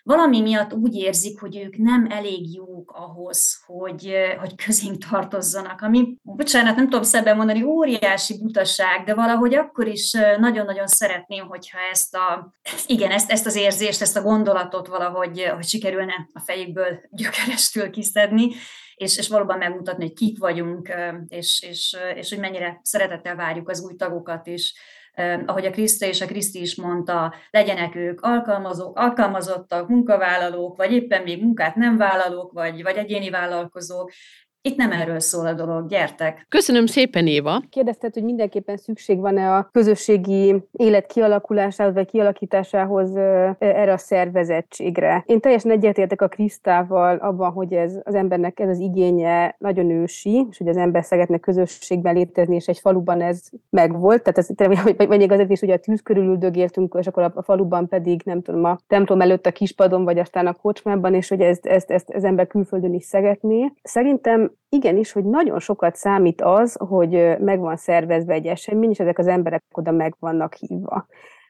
valami 0.04 0.40
miatt 0.40 0.72
úgy 0.72 0.94
érzik, 0.94 1.40
hogy 1.40 1.56
ők 1.56 1.76
nem 1.76 2.06
elég 2.10 2.54
jók 2.54 2.90
ahhoz, 2.90 3.62
hogy, 3.66 4.14
hogy 4.38 4.54
közénk 4.54 5.04
tartozzanak, 5.10 5.80
ami, 5.80 6.16
bocsánat, 6.22 6.76
nem 6.76 6.88
tudom 6.88 7.02
szebben 7.02 7.36
mondani, 7.36 7.62
óriási 7.62 8.38
butaság, 8.38 9.04
de 9.04 9.14
valahogy 9.14 9.54
akkor 9.54 9.86
is 9.86 10.12
nagyon-nagyon 10.38 10.86
szeretném, 10.86 11.46
hogyha 11.46 11.78
ezt 11.90 12.14
a, 12.14 12.54
igen, 12.86 13.10
ezt, 13.10 13.30
ezt 13.30 13.46
az 13.46 13.56
érzést, 13.56 14.00
ezt 14.00 14.16
a 14.16 14.22
gondolatot 14.22 14.86
valahogy 14.86 15.44
hogy 15.54 15.64
sikerülne 15.64 16.28
a 16.32 16.40
fejükből 16.40 17.00
gyökerestül 17.10 17.90
kiszedni, 17.90 18.50
és, 18.96 19.18
és 19.18 19.28
valóban 19.28 19.58
megmutatni, 19.58 20.04
hogy 20.04 20.14
kik 20.14 20.38
vagyunk, 20.38 20.92
és, 21.28 21.62
és, 21.68 21.96
és 22.14 22.30
hogy 22.30 22.38
mennyire 22.38 22.80
szeretettel 22.82 23.36
várjuk 23.36 23.68
az 23.68 23.82
új 23.82 23.94
tagokat 23.94 24.46
is 24.46 24.74
ahogy 25.46 25.66
a 25.66 25.70
Kriszta 25.70 26.06
és 26.06 26.20
a 26.20 26.26
Kriszti 26.26 26.60
is 26.60 26.76
mondta, 26.76 27.34
legyenek 27.50 27.94
ők 27.94 28.20
alkalmazók, 28.20 28.98
alkalmazottak, 28.98 29.88
munkavállalók, 29.88 30.76
vagy 30.76 30.92
éppen 30.92 31.22
még 31.22 31.42
munkát 31.42 31.74
nem 31.74 31.96
vállalók, 31.96 32.52
vagy, 32.52 32.82
vagy 32.82 32.96
egyéni 32.96 33.30
vállalkozók, 33.30 34.12
itt 34.66 34.76
nem 34.76 34.92
erről 34.92 35.20
szól 35.20 35.46
a 35.46 35.52
dolog, 35.52 35.88
gyertek! 35.88 36.46
Köszönöm 36.48 36.86
szépen, 36.86 37.26
Éva! 37.26 37.62
Kérdezted, 37.70 38.14
hogy 38.14 38.24
mindenképpen 38.24 38.76
szükség 38.76 39.18
van-e 39.18 39.56
a 39.56 39.68
közösségi 39.72 40.62
élet 40.72 41.06
kialakulásához, 41.06 41.94
vagy 41.94 42.06
kialakításához 42.06 43.16
erre 43.58 43.92
a 43.92 43.96
szervezettségre. 43.96 45.22
Én 45.26 45.40
teljesen 45.40 45.70
egyetértek 45.70 46.22
a 46.22 46.28
Krisztával 46.28 47.16
abban, 47.16 47.52
hogy 47.52 47.72
ez 47.72 48.00
az 48.04 48.14
embernek 48.14 48.60
ez 48.60 48.68
az 48.68 48.78
igénye 48.78 49.54
nagyon 49.58 49.90
ősi, 49.90 50.46
és 50.50 50.58
hogy 50.58 50.68
az 50.68 50.76
ember 50.76 51.04
szeretne 51.04 51.38
közösségben 51.38 52.14
létezni, 52.14 52.54
és 52.54 52.66
egy 52.66 52.78
faluban 52.78 53.20
ez 53.20 53.42
megvolt. 53.70 54.22
Tehát 54.22 54.38
ez, 54.38 54.82
vagy 54.96 55.18
még 55.18 55.32
azért 55.32 55.50
is, 55.50 55.60
hogy 55.60 55.70
a 55.70 55.78
tűz 55.78 56.02
körül 56.02 56.24
üldögéltünk, 56.24 56.96
és 56.98 57.06
akkor 57.06 57.32
a 57.34 57.42
faluban 57.42 57.88
pedig, 57.88 58.20
nem 58.24 58.42
tudom, 58.42 58.64
a 58.64 58.78
templom 58.86 59.20
előtt 59.20 59.46
a 59.46 59.52
kispadon, 59.52 60.04
vagy 60.04 60.18
aztán 60.18 60.46
a 60.46 60.52
kocsmában, 60.52 61.14
és 61.14 61.28
hogy 61.28 61.40
ezt, 61.40 61.66
ezt, 61.66 61.90
ezt 61.90 62.10
az 62.10 62.24
ember 62.24 62.46
külföldön 62.46 62.94
is 62.94 63.04
szeretné. 63.04 63.72
Szerintem 63.82 64.52
igenis, 64.68 65.12
hogy 65.12 65.24
nagyon 65.24 65.58
sokat 65.58 65.96
számít 65.96 66.42
az, 66.42 66.76
hogy 66.88 67.38
meg 67.38 67.60
van 67.60 67.76
szervezve 67.76 68.32
egy 68.32 68.46
esemény, 68.46 68.90
és 68.90 69.00
ezek 69.00 69.18
az 69.18 69.26
emberek 69.26 69.62
oda 69.72 69.90
meg 69.90 70.14
vannak 70.18 70.54
hívva. 70.54 71.06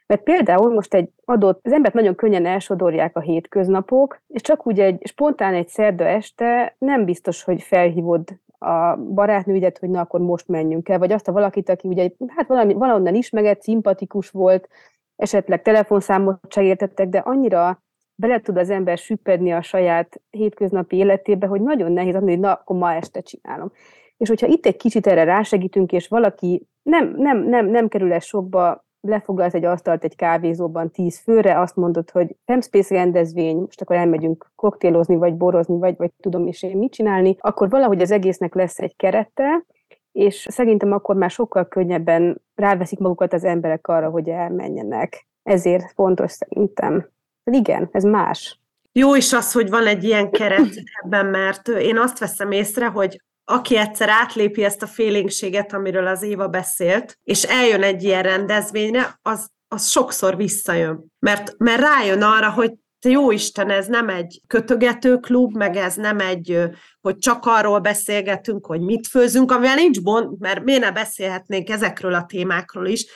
Mert 0.07 0.23
például 0.23 0.75
most 0.75 0.95
egy 0.95 1.11
adott, 1.25 1.61
az 1.63 1.73
embert 1.73 1.95
nagyon 1.95 2.15
könnyen 2.15 2.47
elsodorják 2.47 3.17
a 3.17 3.21
hétköznapok, 3.21 4.21
és 4.27 4.41
csak 4.41 4.67
úgy 4.67 4.81
egy 4.81 5.07
spontán 5.07 5.55
egy 5.55 5.69
szerda 5.69 6.05
este 6.05 6.75
nem 6.79 7.05
biztos, 7.05 7.43
hogy 7.43 7.63
felhívod 7.63 8.39
a 8.59 8.97
barátnőidet, 8.97 9.79
hogy 9.79 9.91
na 9.91 10.01
akkor 10.01 10.21
most 10.21 10.49
menjünk 10.49 10.89
el, 10.89 10.99
vagy 10.99 11.13
azt 11.13 11.29
a 11.29 11.33
valakit, 11.33 11.69
aki 11.69 11.89
ugye 11.89 12.11
hát 12.27 12.47
valami, 12.47 12.73
valahonnan 12.73 13.15
ismert, 13.15 13.63
szimpatikus 13.63 14.31
volt, 14.31 14.69
esetleg 15.17 15.63
telefonszámot 15.63 16.39
se 16.49 16.89
de 17.05 17.19
annyira 17.19 17.83
bele 18.15 18.41
tud 18.41 18.57
az 18.57 18.71
ember 18.71 18.99
süppedni 18.99 19.53
a 19.53 19.62
saját 19.62 20.21
hétköznapi 20.31 20.97
életébe, 20.97 21.47
hogy 21.47 21.61
nagyon 21.61 21.93
nehéz 21.93 22.15
adni, 22.15 22.31
hogy 22.31 22.41
na, 22.41 22.53
akkor 22.53 22.77
ma 22.77 22.93
este 22.93 23.21
csinálom. 23.21 23.73
És 24.17 24.29
hogyha 24.29 24.47
itt 24.47 24.67
egy 24.67 24.77
kicsit 24.77 25.07
erre 25.07 25.25
rásegítünk, 25.25 25.93
és 25.93 26.09
valaki 26.09 26.67
nem, 26.83 27.15
nem, 27.17 27.39
nem, 27.39 27.67
nem 27.67 27.89
kerül 27.89 28.12
el 28.12 28.19
sokba, 28.19 28.85
lefoglalsz 29.01 29.55
egy 29.55 29.65
asztalt 29.65 30.05
egy 30.05 30.17
kávézóban 30.17 30.91
tíz 30.91 31.19
főre, 31.19 31.61
azt 31.61 31.77
mondod, 31.77 32.11
hogy 32.11 32.37
Femspace 32.45 32.95
rendezvény, 32.95 33.57
most 33.57 33.81
akkor 33.81 33.97
elmegyünk 33.97 34.53
koktélozni, 34.55 35.17
vagy 35.17 35.35
borozni, 35.35 35.79
vagy, 35.79 35.97
vagy 35.97 36.11
tudom 36.21 36.47
is 36.47 36.62
én 36.62 36.77
mit 36.77 36.93
csinálni, 36.93 37.37
akkor 37.39 37.69
valahogy 37.69 38.01
az 38.01 38.11
egésznek 38.11 38.55
lesz 38.55 38.79
egy 38.79 38.97
kerete, 38.97 39.65
és 40.12 40.47
szerintem 40.51 40.93
akkor 40.93 41.17
már 41.17 41.31
sokkal 41.31 41.69
könnyebben 41.69 42.43
ráveszik 42.55 42.99
magukat 42.99 43.33
az 43.33 43.45
emberek 43.45 43.89
arra, 43.89 44.11
hogy 44.11 44.29
elmenjenek. 44.29 45.27
Ezért 45.43 45.93
fontos 45.93 46.33
szerintem. 46.33 47.09
Igen, 47.45 47.89
ez 47.93 48.03
más. 48.03 48.59
Jó 48.93 49.15
is 49.15 49.33
az, 49.33 49.53
hogy 49.53 49.71
van 49.71 49.87
egy 49.87 50.05
ilyen 50.05 50.31
keret 50.31 50.83
ebben, 51.03 51.27
mert 51.27 51.69
én 51.69 51.99
azt 51.99 52.19
veszem 52.19 52.51
észre, 52.51 52.87
hogy 52.87 53.23
aki 53.45 53.77
egyszer 53.77 54.09
átlépi 54.09 54.65
ezt 54.65 54.83
a 54.83 54.87
félénkséget, 54.87 55.73
amiről 55.73 56.07
az 56.07 56.23
Éva 56.23 56.49
beszélt, 56.49 57.19
és 57.25 57.43
eljön 57.43 57.83
egy 57.83 58.03
ilyen 58.03 58.23
rendezvényre, 58.23 59.19
az, 59.23 59.51
az 59.69 59.89
sokszor 59.89 60.37
visszajön. 60.37 61.05
Mert, 61.19 61.55
mert 61.59 61.81
rájön 61.81 62.23
arra, 62.23 62.51
hogy 62.51 62.73
jó 63.09 63.31
Isten, 63.31 63.71
ez 63.71 63.87
nem 63.87 64.09
egy 64.09 64.41
kötögető 64.47 65.17
klub, 65.17 65.57
meg 65.57 65.77
ez 65.77 65.95
nem 65.95 66.19
egy, 66.19 66.61
hogy 67.01 67.19
csak 67.19 67.47
arról 67.47 67.79
beszélgetünk, 67.79 68.67
hogy 68.67 68.81
mit 68.81 69.07
főzünk, 69.07 69.53
amivel 69.53 69.75
nincs 69.75 70.03
bont, 70.03 70.39
mert 70.39 70.65
miért 70.65 70.81
ne 70.81 70.93
beszélhetnénk 70.93 71.69
ezekről 71.69 72.15
a 72.15 72.27
témákról 72.27 72.87
is, 72.87 73.07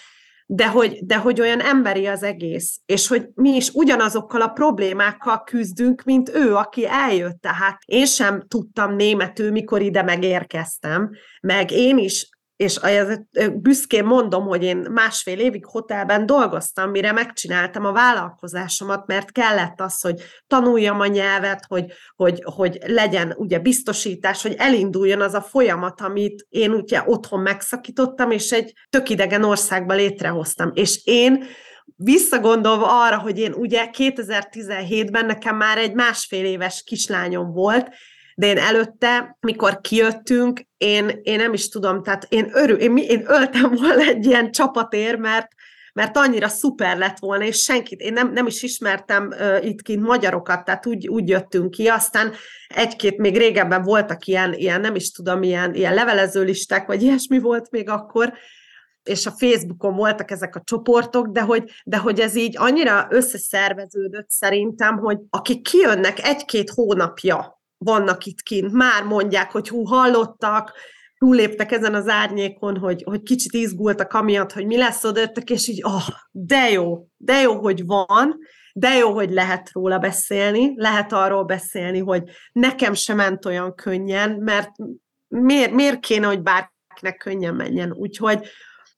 de 0.50 0.68
hogy, 0.68 0.98
de 1.02 1.16
hogy 1.16 1.40
olyan 1.40 1.60
emberi 1.60 2.06
az 2.06 2.22
egész, 2.22 2.80
és 2.86 3.08
hogy 3.08 3.28
mi 3.34 3.50
is 3.50 3.70
ugyanazokkal 3.70 4.40
a 4.40 4.48
problémákkal 4.48 5.42
küzdünk, 5.42 6.02
mint 6.02 6.34
ő, 6.34 6.54
aki 6.54 6.86
eljött. 6.86 7.40
Tehát 7.40 7.78
én 7.86 8.06
sem 8.06 8.42
tudtam 8.48 8.94
németül, 8.94 9.50
mikor 9.50 9.82
ide 9.82 10.02
megérkeztem, 10.02 11.10
meg 11.40 11.70
én 11.70 11.98
is 11.98 12.28
és 12.58 12.80
büszkén 13.54 14.04
mondom, 14.04 14.46
hogy 14.46 14.62
én 14.62 14.86
másfél 14.90 15.38
évig 15.38 15.64
hotelben 15.64 16.26
dolgoztam, 16.26 16.90
mire 16.90 17.12
megcsináltam 17.12 17.84
a 17.84 17.92
vállalkozásomat, 17.92 19.06
mert 19.06 19.32
kellett 19.32 19.80
az, 19.80 20.00
hogy 20.00 20.22
tanuljam 20.46 21.00
a 21.00 21.06
nyelvet, 21.06 21.64
hogy, 21.68 21.92
hogy, 22.16 22.42
hogy 22.44 22.78
legyen 22.86 23.34
ugye 23.36 23.58
biztosítás, 23.58 24.42
hogy 24.42 24.54
elinduljon 24.58 25.20
az 25.20 25.34
a 25.34 25.40
folyamat, 25.40 26.00
amit 26.00 26.46
én 26.48 26.70
ugye 26.70 27.02
otthon 27.06 27.40
megszakítottam, 27.40 28.30
és 28.30 28.50
egy 28.50 28.72
tök 28.90 29.08
idegen 29.08 29.44
országba 29.44 29.94
létrehoztam. 29.94 30.70
És 30.74 31.00
én 31.04 31.44
visszagondolva 31.96 33.04
arra, 33.04 33.18
hogy 33.18 33.38
én 33.38 33.52
ugye 33.52 33.88
2017-ben 33.92 35.26
nekem 35.26 35.56
már 35.56 35.78
egy 35.78 35.94
másfél 35.94 36.44
éves 36.44 36.82
kislányom 36.82 37.52
volt, 37.52 37.88
de 38.38 38.46
én 38.46 38.58
előtte, 38.58 39.36
mikor 39.40 39.80
kijöttünk, 39.80 40.60
én, 40.76 41.20
én 41.22 41.36
nem 41.36 41.52
is 41.52 41.68
tudom, 41.68 42.02
tehát 42.02 42.26
én, 42.28 42.50
örül, 42.52 42.76
én, 42.76 42.96
én 42.96 43.24
öltem 43.26 43.74
volna 43.74 44.02
egy 44.02 44.26
ilyen 44.26 44.50
csapatér, 44.50 45.16
mert, 45.16 45.46
mert 45.92 46.16
annyira 46.16 46.48
szuper 46.48 46.98
lett 46.98 47.18
volna, 47.18 47.44
és 47.44 47.62
senkit, 47.62 48.00
én 48.00 48.12
nem, 48.12 48.32
nem 48.32 48.46
is 48.46 48.62
ismertem 48.62 49.26
uh, 49.26 49.64
itt 49.64 49.82
kint 49.82 50.02
magyarokat, 50.02 50.64
tehát 50.64 50.86
úgy, 50.86 51.08
úgy 51.08 51.28
jöttünk 51.28 51.70
ki, 51.70 51.86
aztán 51.86 52.32
egy-két, 52.68 53.16
még 53.16 53.36
régebben 53.36 53.82
voltak 53.82 54.26
ilyen, 54.26 54.52
ilyen 54.52 54.80
nem 54.80 54.94
is 54.94 55.10
tudom, 55.10 55.42
ilyen, 55.42 55.74
ilyen 55.74 55.94
levelező 55.94 56.42
listák, 56.42 56.86
vagy 56.86 57.02
ilyesmi 57.02 57.38
volt 57.38 57.70
még 57.70 57.88
akkor, 57.88 58.32
és 59.02 59.26
a 59.26 59.34
Facebookon 59.38 59.94
voltak 59.94 60.30
ezek 60.30 60.56
a 60.56 60.62
csoportok, 60.64 61.26
de 61.26 61.40
hogy, 61.40 61.70
de 61.84 61.96
hogy 61.96 62.20
ez 62.20 62.36
így 62.36 62.54
annyira 62.58 63.06
összeszerveződött 63.10 64.30
szerintem, 64.30 64.98
hogy 64.98 65.18
akik 65.30 65.62
kijönnek 65.62 66.24
egy-két 66.24 66.70
hónapja 66.70 67.57
vannak 67.78 68.24
itt 68.24 68.42
kint, 68.42 68.72
már 68.72 69.04
mondják, 69.04 69.50
hogy 69.50 69.68
hú, 69.68 69.84
hallottak, 69.84 70.72
túléptek 71.18 71.72
ezen 71.72 71.94
az 71.94 72.08
árnyékon, 72.08 72.76
hogy, 72.76 73.02
hogy 73.02 73.22
kicsit 73.22 73.52
izgultak 73.52 74.12
amiatt, 74.12 74.52
hogy 74.52 74.66
mi 74.66 74.76
lesz 74.76 75.04
odaöttek, 75.04 75.50
és 75.50 75.68
így, 75.68 75.82
oh, 75.82 76.06
de 76.30 76.70
jó, 76.70 77.06
de 77.16 77.40
jó, 77.40 77.60
hogy 77.60 77.86
van, 77.86 78.38
de 78.72 78.94
jó, 78.94 79.12
hogy 79.12 79.30
lehet 79.30 79.70
róla 79.72 79.98
beszélni, 79.98 80.72
lehet 80.76 81.12
arról 81.12 81.44
beszélni, 81.44 81.98
hogy 81.98 82.22
nekem 82.52 82.94
sem 82.94 83.16
ment 83.16 83.44
olyan 83.44 83.74
könnyen, 83.74 84.30
mert 84.30 84.70
miért, 85.28 85.72
miért 85.72 86.00
kéne, 86.00 86.26
hogy 86.26 86.42
bárkinek 86.42 87.16
könnyen 87.16 87.54
menjen. 87.54 87.92
Úgyhogy, 87.92 88.48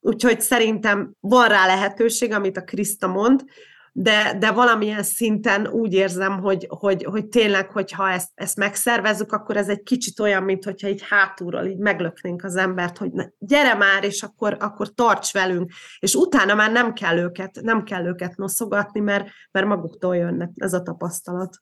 úgyhogy 0.00 0.40
szerintem 0.40 1.12
van 1.20 1.48
rá 1.48 1.66
lehetőség, 1.66 2.32
amit 2.32 2.56
a 2.56 2.64
Kriszta 2.64 3.06
mond, 3.06 3.44
de, 4.02 4.36
de 4.38 4.50
valamilyen 4.50 5.02
szinten 5.02 5.66
úgy 5.66 5.92
érzem, 5.92 6.40
hogy, 6.40 6.66
hogy, 6.68 7.04
hogy 7.04 7.26
tényleg, 7.26 7.70
hogyha 7.70 8.10
ezt, 8.10 8.28
ezt 8.34 8.56
megszervezzük, 8.56 9.32
akkor 9.32 9.56
ez 9.56 9.68
egy 9.68 9.82
kicsit 9.82 10.20
olyan, 10.20 10.42
mint 10.42 10.64
hogyha 10.64 10.88
így 10.88 11.04
hátulról 11.08 11.64
így 11.64 11.78
meglöknénk 11.78 12.44
az 12.44 12.56
embert, 12.56 12.98
hogy 12.98 13.10
na, 13.12 13.32
gyere 13.38 13.74
már, 13.74 14.04
és 14.04 14.22
akkor, 14.22 14.56
akkor 14.60 14.94
tarts 14.94 15.32
velünk, 15.32 15.72
és 15.98 16.14
utána 16.14 16.54
már 16.54 16.72
nem 16.72 16.92
kell 16.92 17.18
őket, 17.18 17.58
nem 17.62 17.82
kell 17.82 18.06
őket 18.06 18.36
noszogatni, 18.36 19.00
mert, 19.00 19.28
mert 19.50 19.66
maguktól 19.66 20.16
jönnek 20.16 20.50
ez 20.54 20.72
a 20.72 20.82
tapasztalat. 20.82 21.56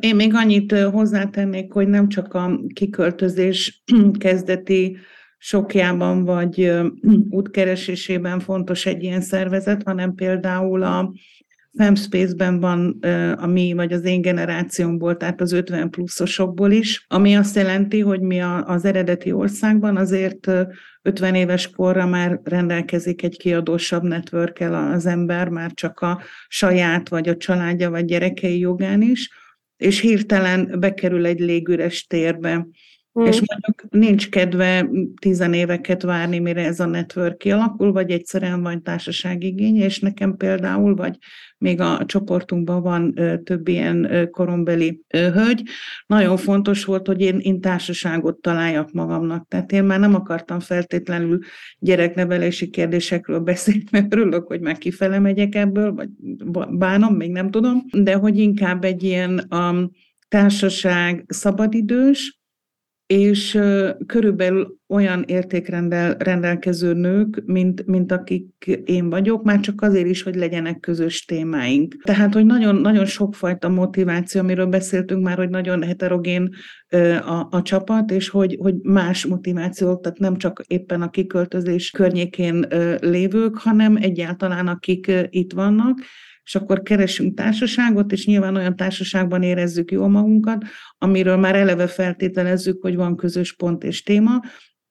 Én 0.00 0.16
még 0.16 0.34
annyit 0.34 0.72
hozzátennék, 0.72 1.72
hogy 1.72 1.88
nem 1.88 2.08
csak 2.08 2.34
a 2.34 2.60
kiköltözés 2.74 3.82
kezdeti 4.18 4.96
sokjában 5.38 6.24
vagy 6.24 6.72
útkeresésében 7.30 8.40
fontos 8.40 8.86
egy 8.86 9.02
ilyen 9.02 9.20
szervezet, 9.20 9.82
hanem 9.82 10.14
például 10.14 10.82
a 10.82 11.12
Femspace-ben 11.78 12.60
van 12.60 12.98
a 13.38 13.46
mi, 13.46 13.72
vagy 13.72 13.92
az 13.92 14.04
én 14.04 14.20
generációmból, 14.20 15.16
tehát 15.16 15.40
az 15.40 15.52
50 15.52 15.90
pluszosokból 15.90 16.70
is, 16.70 17.04
ami 17.08 17.36
azt 17.36 17.56
jelenti, 17.56 18.00
hogy 18.00 18.20
mi 18.20 18.40
az 18.40 18.84
eredeti 18.84 19.32
országban 19.32 19.96
azért 19.96 20.50
50 21.02 21.34
éves 21.34 21.70
korra 21.70 22.06
már 22.06 22.40
rendelkezik 22.44 23.22
egy 23.22 23.36
kiadósabb 23.36 24.02
network 24.02 24.60
az 24.60 25.06
ember, 25.06 25.48
már 25.48 25.70
csak 25.74 26.00
a 26.00 26.20
saját, 26.48 27.08
vagy 27.08 27.28
a 27.28 27.36
családja, 27.36 27.90
vagy 27.90 28.04
gyerekei 28.04 28.58
jogán 28.58 29.02
is, 29.02 29.30
és 29.76 30.00
hirtelen 30.00 30.76
bekerül 30.78 31.26
egy 31.26 31.40
légüres 31.40 32.06
térbe. 32.06 32.66
Mm. 33.18 33.24
És 33.24 33.42
mondjuk 33.46 33.90
nincs 33.90 34.28
kedve 34.28 34.88
tizenéveket 35.20 36.02
várni, 36.02 36.38
mire 36.38 36.64
ez 36.64 36.80
a 36.80 36.86
network 36.86 37.38
kialakul, 37.38 37.92
vagy 37.92 38.10
egyszerűen 38.10 38.62
van 38.62 38.82
társaságigény, 38.82 39.76
és 39.76 39.98
nekem 39.98 40.36
például, 40.36 40.94
vagy 40.94 41.16
még 41.58 41.80
a 41.80 42.04
csoportunkban 42.06 42.82
van 42.82 43.14
több 43.44 43.68
ilyen 43.68 44.28
korombeli 44.30 45.02
hölgy. 45.08 45.62
Nagyon 46.06 46.36
fontos 46.36 46.84
volt, 46.84 47.06
hogy 47.06 47.20
én, 47.20 47.38
én 47.38 47.60
társaságot 47.60 48.36
találjak 48.36 48.92
magamnak. 48.92 49.48
Tehát 49.48 49.72
én 49.72 49.84
már 49.84 50.00
nem 50.00 50.14
akartam 50.14 50.60
feltétlenül 50.60 51.38
gyereknevelési 51.78 52.70
kérdésekről 52.70 53.40
beszélni, 53.40 53.84
mert 53.92 54.14
örülök, 54.14 54.46
hogy 54.46 54.60
már 54.60 54.78
kifele 54.78 55.18
megyek 55.18 55.54
ebből, 55.54 55.92
vagy 55.92 56.08
bánom, 56.70 57.14
még 57.14 57.30
nem 57.30 57.50
tudom, 57.50 57.84
de 57.90 58.14
hogy 58.14 58.38
inkább 58.38 58.84
egy 58.84 59.02
ilyen 59.02 59.46
um, 59.50 59.90
társaság 60.28 61.24
szabadidős, 61.28 62.38
és 63.08 63.58
körülbelül 64.06 64.76
olyan 64.88 65.24
értékrendel 65.26 66.14
rendelkező 66.18 66.92
nők, 66.92 67.42
mint, 67.46 67.86
mint 67.86 68.12
akik 68.12 68.66
én 68.84 69.10
vagyok, 69.10 69.44
már 69.44 69.60
csak 69.60 69.82
azért 69.82 70.06
is, 70.06 70.22
hogy 70.22 70.34
legyenek 70.34 70.80
közös 70.80 71.24
témáink. 71.24 71.96
Tehát, 72.02 72.34
hogy 72.34 72.46
nagyon, 72.46 72.74
nagyon 72.74 73.04
sokfajta 73.04 73.68
motiváció, 73.68 74.40
amiről 74.40 74.66
beszéltünk 74.66 75.22
már, 75.22 75.36
hogy 75.36 75.48
nagyon 75.48 75.82
heterogén 75.82 76.54
a, 77.26 77.46
a 77.50 77.62
csapat, 77.62 78.10
és 78.10 78.28
hogy, 78.28 78.56
hogy 78.60 78.74
más 78.82 79.26
motivációk, 79.26 80.00
tehát 80.00 80.18
nem 80.18 80.36
csak 80.36 80.62
éppen 80.66 81.02
a 81.02 81.10
kiköltözés 81.10 81.90
környékén 81.90 82.66
lévők, 83.00 83.56
hanem 83.56 83.96
egyáltalán 83.96 84.66
akik 84.66 85.12
itt 85.30 85.52
vannak, 85.52 85.98
és 86.48 86.54
akkor 86.54 86.82
keresünk 86.82 87.34
társaságot, 87.34 88.12
és 88.12 88.26
nyilván 88.26 88.56
olyan 88.56 88.76
társaságban 88.76 89.42
érezzük 89.42 89.90
jól 89.90 90.08
magunkat, 90.08 90.64
amiről 90.98 91.36
már 91.36 91.54
eleve 91.54 91.86
feltételezzük, 91.86 92.82
hogy 92.82 92.96
van 92.96 93.16
közös 93.16 93.52
pont 93.54 93.84
és 93.84 94.02
téma, 94.02 94.40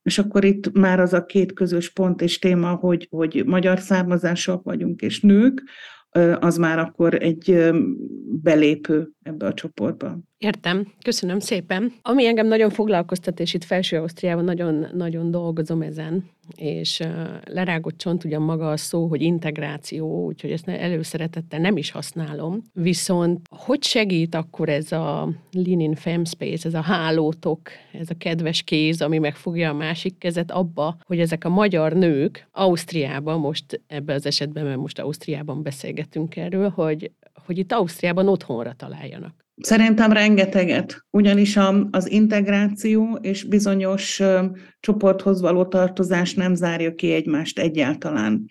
és 0.02 0.18
akkor 0.18 0.44
itt 0.44 0.72
már 0.72 1.00
az 1.00 1.12
a 1.12 1.24
két 1.24 1.52
közös 1.52 1.90
pont 1.90 2.20
és 2.20 2.38
téma, 2.38 2.74
hogy, 2.74 3.06
hogy 3.10 3.42
magyar 3.46 3.78
származások 3.78 4.64
vagyunk 4.64 5.00
és 5.00 5.20
nők, 5.20 5.62
az 6.38 6.56
már 6.56 6.78
akkor 6.78 7.14
egy 7.14 7.72
belépő 8.42 9.10
ebbe 9.22 9.46
a 9.46 9.54
csoportba. 9.54 10.18
Értem, 10.38 10.92
köszönöm 11.02 11.38
szépen. 11.38 11.92
Ami 12.02 12.26
engem 12.26 12.46
nagyon 12.46 12.70
foglalkoztat, 12.70 13.40
és 13.40 13.54
itt 13.54 13.64
Felső 13.64 13.98
Ausztriában 13.98 14.44
nagyon, 14.44 14.86
nagyon 14.94 15.30
dolgozom 15.30 15.82
ezen, 15.82 16.30
és 16.56 17.02
lerágott 17.44 17.98
csont 17.98 18.24
ugyan 18.24 18.42
maga 18.42 18.70
a 18.70 18.76
szó, 18.76 19.06
hogy 19.06 19.22
integráció, 19.22 20.24
úgyhogy 20.24 20.50
ezt 20.50 20.68
előszeretettel 20.68 21.60
nem 21.60 21.76
is 21.76 21.90
használom. 21.90 22.62
Viszont 22.72 23.48
hogy 23.50 23.82
segít 23.82 24.34
akkor 24.34 24.68
ez 24.68 24.92
a 24.92 25.28
Lean 25.52 25.80
in 25.80 25.94
Femspace, 25.94 26.68
ez 26.68 26.74
a 26.74 26.80
hálótok, 26.80 27.60
ez 27.92 28.10
a 28.10 28.18
kedves 28.18 28.62
kéz, 28.62 29.02
ami 29.02 29.18
megfogja 29.18 29.70
a 29.70 29.74
másik 29.74 30.18
kezet 30.18 30.50
abba, 30.50 30.96
hogy 31.06 31.20
ezek 31.20 31.44
a 31.44 31.48
magyar 31.48 31.92
nők 31.92 32.48
Ausztriában, 32.52 33.40
most 33.40 33.80
ebben 33.86 34.16
az 34.16 34.26
esetben, 34.26 34.64
mert 34.64 34.78
most 34.78 34.98
Ausztriában 34.98 35.62
beszélgetünk 35.62 36.36
erről, 36.36 36.68
hogy, 36.68 37.10
hogy 37.46 37.58
itt 37.58 37.72
Ausztriában 37.72 38.28
otthonra 38.28 38.72
találjanak. 38.72 39.46
Szerintem 39.60 40.12
rengeteget, 40.12 41.06
ugyanis 41.10 41.56
a, 41.56 41.88
az 41.90 42.10
integráció 42.10 43.18
és 43.20 43.44
bizonyos 43.44 44.22
csoporthoz 44.80 45.40
való 45.40 45.64
tartozás 45.64 46.34
nem 46.34 46.54
zárja 46.54 46.94
ki 46.94 47.12
egymást 47.12 47.58
egyáltalán. 47.58 48.44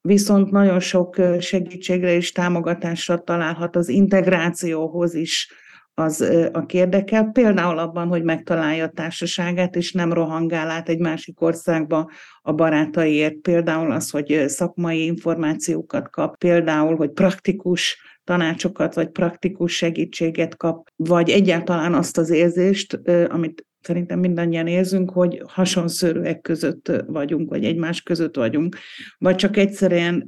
Viszont 0.00 0.50
nagyon 0.50 0.80
sok 0.80 1.16
segítségre 1.38 2.14
és 2.14 2.32
támogatásra 2.32 3.18
találhat 3.18 3.76
az 3.76 3.88
integrációhoz 3.88 5.14
is 5.14 5.52
az, 5.94 6.20
a 6.52 6.64
érdekel, 6.72 7.24
például 7.24 7.78
abban, 7.78 8.08
hogy 8.08 8.22
megtalálja 8.22 8.84
a 8.84 8.90
társaságát, 8.90 9.76
és 9.76 9.92
nem 9.92 10.12
rohangál 10.12 10.70
át 10.70 10.88
egy 10.88 10.98
másik 10.98 11.40
országba 11.40 12.10
a 12.42 12.52
barátaiért. 12.52 13.34
Például 13.34 13.92
az, 13.92 14.10
hogy 14.10 14.44
szakmai 14.46 15.04
információkat 15.04 16.10
kap, 16.10 16.38
például, 16.38 16.96
hogy 16.96 17.10
praktikus 17.10 17.98
tanácsokat 18.24 18.94
vagy 18.94 19.08
praktikus 19.08 19.76
segítséget 19.76 20.56
kap, 20.56 20.88
vagy 20.96 21.30
egyáltalán 21.30 21.94
azt 21.94 22.18
az 22.18 22.30
érzést, 22.30 23.00
amit 23.28 23.66
szerintem 23.80 24.18
mindannyian 24.18 24.66
érzünk, 24.66 25.10
hogy 25.10 25.42
hasonszörűek 25.46 26.40
között 26.40 26.92
vagyunk, 27.06 27.48
vagy 27.48 27.64
egymás 27.64 28.02
között 28.02 28.36
vagyunk, 28.36 28.76
vagy 29.18 29.36
csak 29.36 29.56
egyszerűen 29.56 30.24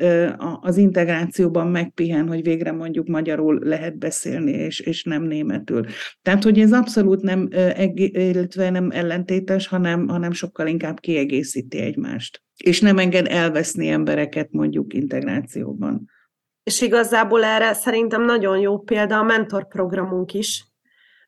az 0.60 0.76
integrációban 0.76 1.66
megpihen, 1.66 2.28
hogy 2.28 2.42
végre 2.42 2.72
mondjuk 2.72 3.06
magyarul 3.06 3.58
lehet 3.62 3.98
beszélni, 3.98 4.50
és, 4.50 4.80
és 4.80 5.04
nem 5.04 5.22
németül. 5.22 5.84
Tehát, 6.22 6.42
hogy 6.42 6.60
ez 6.60 6.72
abszolút 6.72 7.22
nem, 7.22 7.48
illetve 7.84 8.70
nem 8.70 8.90
ellentétes, 8.90 9.66
hanem, 9.66 10.08
hanem 10.08 10.32
sokkal 10.32 10.66
inkább 10.66 11.00
kiegészíti 11.00 11.78
egymást. 11.78 12.42
És 12.64 12.80
nem 12.80 12.98
enged 12.98 13.26
elveszni 13.28 13.88
embereket 13.88 14.48
mondjuk 14.50 14.94
integrációban. 14.94 16.12
És 16.64 16.80
igazából 16.80 17.44
erre 17.44 17.72
szerintem 17.72 18.22
nagyon 18.22 18.58
jó 18.58 18.78
példa 18.78 19.18
a 19.18 19.22
mentorprogramunk 19.22 20.34
is, 20.34 20.66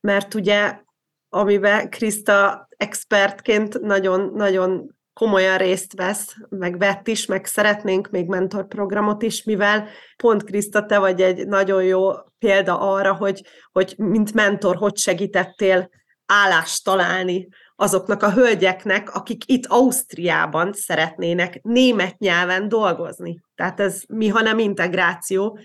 mert 0.01 0.35
ugye, 0.35 0.81
amiben 1.29 1.91
Krista 1.91 2.69
expertként 2.77 3.81
nagyon-nagyon 3.81 4.97
komolyan 5.13 5.59
részt 5.59 5.93
vesz, 5.97 6.35
meg 6.49 6.79
vett 6.79 7.09
is, 7.09 7.27
meg 7.27 7.47
szeretnénk 7.47 8.11
még 8.11 8.27
mentorprogramot 8.27 9.23
is, 9.23 9.43
mivel 9.43 9.89
pont 10.17 10.45
Krista, 10.45 10.87
te 10.87 10.99
vagy 10.99 11.23
egy 11.23 11.47
nagyon 11.47 11.85
jó 11.85 12.11
példa 12.39 12.79
arra, 12.81 13.15
hogy, 13.15 13.43
hogy 13.73 13.95
mint 13.97 14.35
mentor, 14.35 14.77
hogy 14.77 14.97
segítettél 14.97 15.91
állást 16.27 16.85
találni 16.85 17.49
azoknak 17.77 18.23
a 18.23 18.33
hölgyeknek, 18.33 19.15
akik 19.15 19.43
itt 19.47 19.67
Ausztriában 19.67 20.73
szeretnének 20.73 21.61
német 21.63 22.19
nyelven 22.19 22.69
dolgozni. 22.69 23.41
Tehát 23.55 23.81
ez 23.81 24.03
mi, 24.09 24.29
hanem 24.29 24.59
integráció. 24.59 25.59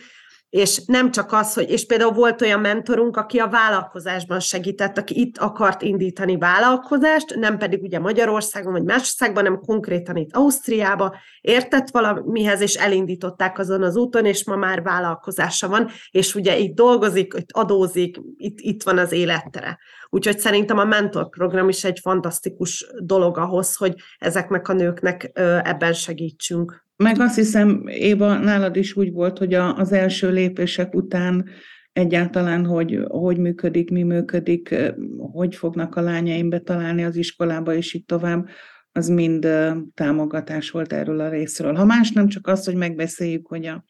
És 0.50 0.82
nem 0.86 1.12
csak 1.12 1.32
az, 1.32 1.54
hogy, 1.54 1.70
és 1.70 1.86
például 1.86 2.12
volt 2.12 2.42
olyan 2.42 2.60
mentorunk, 2.60 3.18
aki 3.18 3.40
a 3.40 3.48
vállalkozásban 3.48 4.40
segített, 4.40 4.98
aki 4.98 5.20
itt 5.20 5.38
akart 5.38 5.82
indítani 5.82 6.38
vállalkozást, 6.38 7.36
nem 7.36 7.58
pedig 7.58 7.82
ugye 7.82 8.00
Magyarországon 8.00 8.72
vagy 8.72 8.84
más 8.84 9.00
országban, 9.00 9.44
hanem 9.44 9.60
konkrétan 9.60 10.16
itt 10.16 10.36
Ausztriába, 10.36 11.16
értett 11.42 11.90
valamihez, 11.90 12.62
és 12.62 12.76
elindították 12.76 13.60
azon 13.60 13.84
az 13.84 13.96
úton, 13.96 14.26
és 14.26 14.46
ma 14.46 14.56
már 14.56 14.82
vállalkozása 14.82 15.68
van, 15.68 15.90
és 16.10 16.36
ugye 16.36 16.58
itt 16.58 16.76
dolgozik, 16.76 17.34
itt 17.38 17.52
adózik, 17.52 18.18
itt, 18.38 18.60
itt 18.60 18.84
van 18.84 18.98
az 18.98 19.12
élettere. 19.12 19.80
Úgyhogy 20.14 20.40
szerintem 20.40 20.78
a 20.78 20.86
mentorprogram 20.86 21.70
is 21.70 21.84
egy 21.84 22.00
fantasztikus 22.00 22.92
dolog 23.04 23.38
ahhoz, 23.38 23.76
hogy 23.76 23.96
ezeknek 24.18 24.68
a 24.68 24.74
nőknek 24.74 25.32
ebben 25.64 25.94
segítsünk. 25.94 26.86
Meg 26.96 27.20
azt 27.20 27.36
hiszem, 27.36 27.84
Éva, 27.88 28.38
nálad 28.38 28.76
is 28.76 28.96
úgy 28.96 29.12
volt, 29.12 29.38
hogy 29.38 29.54
a, 29.54 29.76
az 29.76 29.92
első 29.92 30.32
lépések 30.32 30.94
után 30.96 31.50
egyáltalán, 31.94 32.66
hogy 32.66 33.00
hogy 33.08 33.38
működik, 33.38 33.92
mi 33.92 34.04
működik, 34.04 34.76
hogy 35.18 35.56
fognak 35.56 35.96
a 35.96 36.02
lányaim 36.02 36.50
betalálni 36.50 37.04
az 37.04 37.16
iskolába, 37.16 37.74
és 37.74 37.94
így 37.94 38.06
tovább, 38.06 38.48
az 38.92 39.08
mind 39.08 39.48
támogatás 39.94 40.70
volt 40.70 40.94
erről 40.94 41.20
a 41.20 41.30
részről. 41.30 41.76
Ha 41.76 41.86
más 41.86 42.12
nem 42.12 42.28
csak 42.28 42.48
az, 42.48 42.66
hogy 42.66 42.76
megbeszéljük, 42.76 43.48
hogy 43.48 43.66
a, 43.66 43.84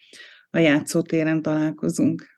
a 0.49 0.57
játszótéren 0.57 1.41
találkozunk. 1.41 2.30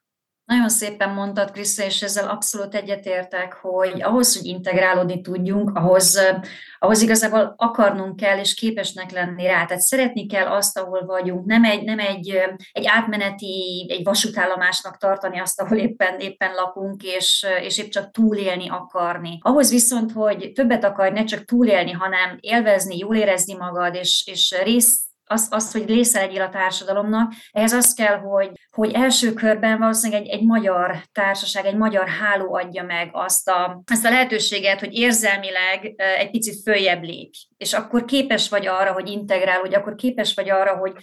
Nagyon 0.46 0.70
szépen 0.70 1.10
mondtad, 1.10 1.52
Kriszta, 1.52 1.84
és 1.84 2.02
ezzel 2.02 2.30
abszolút 2.30 2.76
egyetértek, 2.76 3.54
hogy 3.54 4.02
ahhoz, 4.02 4.38
hogy 4.38 4.46
integrálódni 4.46 5.22
tudjunk, 5.22 5.72
ahhoz, 5.74 6.20
ahhoz 6.80 7.02
igazából 7.02 7.54
akarnunk 7.58 8.16
kell, 8.16 8.40
és 8.40 8.54
képesnek 8.54 9.12
lenni 9.12 9.46
rá. 9.46 9.66
Tehát 9.66 9.82
szeretni 9.82 10.28
kell 10.28 10.48
azt, 10.48 10.78
ahol 10.78 11.06
vagyunk, 11.06 11.46
nem 11.46 11.64
egy, 11.64 11.84
nem 11.84 12.00
egy, 12.00 12.40
egy 12.72 12.86
átmeneti, 12.86 13.86
egy 13.90 14.04
vasútállomásnak 14.04 14.98
tartani 14.98 15.40
azt, 15.40 15.62
ahol 15.62 15.78
éppen, 15.78 16.20
éppen 16.20 16.54
lakunk, 16.54 17.04
és, 17.04 17.46
és 17.62 17.78
épp 17.78 17.90
csak 17.90 18.12
túlélni 18.12 18.70
akarni. 18.70 19.38
Ahhoz 19.42 19.70
viszont, 19.70 20.12
hogy 20.12 20.52
többet 20.54 20.84
akarj, 20.84 21.12
ne 21.12 21.24
csak 21.24 21.46
túlélni, 21.46 21.92
hanem 21.92 22.38
élvezni, 22.40 22.98
jól 22.98 23.16
érezni 23.16 23.54
magad, 23.54 23.96
és, 23.96 24.24
és 24.32 24.62
részt 24.64 25.02
az, 25.34 25.48
az, 25.50 25.72
hogy 25.72 25.86
része 25.86 26.20
legyél 26.20 26.42
a 26.42 26.50
társadalomnak, 26.50 27.34
ehhez 27.52 27.74
az 27.74 27.94
kell, 27.94 28.18
hogy, 28.18 28.52
hogy 28.72 28.92
első 28.94 29.34
körben 29.34 29.80
valószínűleg 29.80 30.22
egy, 30.22 30.30
egy 30.30 30.46
magyar 30.46 30.96
társaság, 31.12 31.66
egy 31.66 31.76
magyar 31.76 32.08
háló 32.08 32.56
adja 32.56 32.84
meg 32.84 33.10
azt 33.12 33.50
a, 33.50 33.84
azt 33.92 34.06
a 34.06 34.10
lehetőséget, 34.10 34.80
hogy 34.80 34.94
érzelmileg 34.94 35.94
egy 36.18 36.30
picit 36.30 36.62
följebb 36.64 37.04
lépj, 37.04 37.38
és 37.58 37.74
akkor 37.74 38.06
képes 38.06 38.50
vagy 38.50 38.68
arra, 38.68 38.92
hogy 38.92 39.10
integrál, 39.10 39.60
hogy 39.60 39.74
akkor 39.74 39.96
képes 39.96 40.34
vagy 40.34 40.50
arra, 40.50 40.76
hogy, 40.76 40.94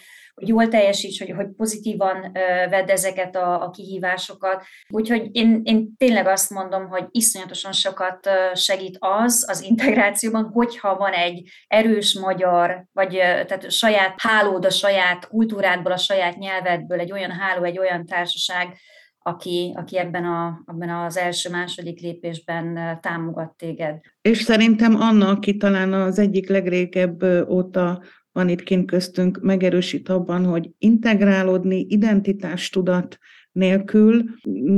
hogy 0.40 0.48
jól 0.48 0.68
teljesíts, 0.68 1.18
hogy, 1.18 1.30
hogy 1.36 1.48
pozitívan 1.56 2.32
vedd 2.70 2.90
ezeket 2.90 3.36
a, 3.36 3.62
a 3.62 3.70
kihívásokat. 3.70 4.64
Úgyhogy 4.88 5.28
én, 5.32 5.60
én 5.64 5.96
tényleg 5.96 6.26
azt 6.26 6.50
mondom, 6.50 6.88
hogy 6.88 7.04
iszonyatosan 7.10 7.72
sokat 7.72 8.28
segít 8.54 8.96
az 8.98 9.46
az 9.48 9.62
integrációban, 9.62 10.50
hogyha 10.52 10.96
van 10.96 11.12
egy 11.12 11.48
erős 11.66 12.18
magyar, 12.18 12.84
vagy 12.92 13.10
tehát 13.10 13.70
saját 13.70 14.14
hálód 14.16 14.64
a 14.64 14.70
saját 14.70 15.28
kultúrádból, 15.28 15.92
a 15.92 15.96
saját 15.96 16.36
nyelvedből, 16.36 17.00
egy 17.00 17.12
olyan 17.12 17.30
háló, 17.30 17.62
egy 17.62 17.78
olyan 17.78 18.06
társaság, 18.06 18.76
aki, 19.22 19.74
aki 19.76 19.98
ebben, 19.98 20.24
a, 20.24 20.62
ebben 20.66 20.90
az 20.90 21.16
első-második 21.16 22.00
lépésben 22.00 22.98
támogat 23.00 23.56
téged. 23.56 24.00
És 24.22 24.38
szerintem 24.38 24.94
Anna, 24.94 25.28
aki 25.28 25.56
talán 25.56 25.92
az 25.92 26.18
egyik 26.18 26.48
legrégebb 26.48 27.22
óta 27.48 28.02
van 28.40 28.48
itt 28.48 28.62
kint 28.62 28.90
köztünk, 28.90 29.40
megerősít 29.42 30.08
abban, 30.08 30.44
hogy 30.44 30.70
integrálódni 30.78 31.86
identitástudat 31.88 33.18
nélkül 33.52 34.24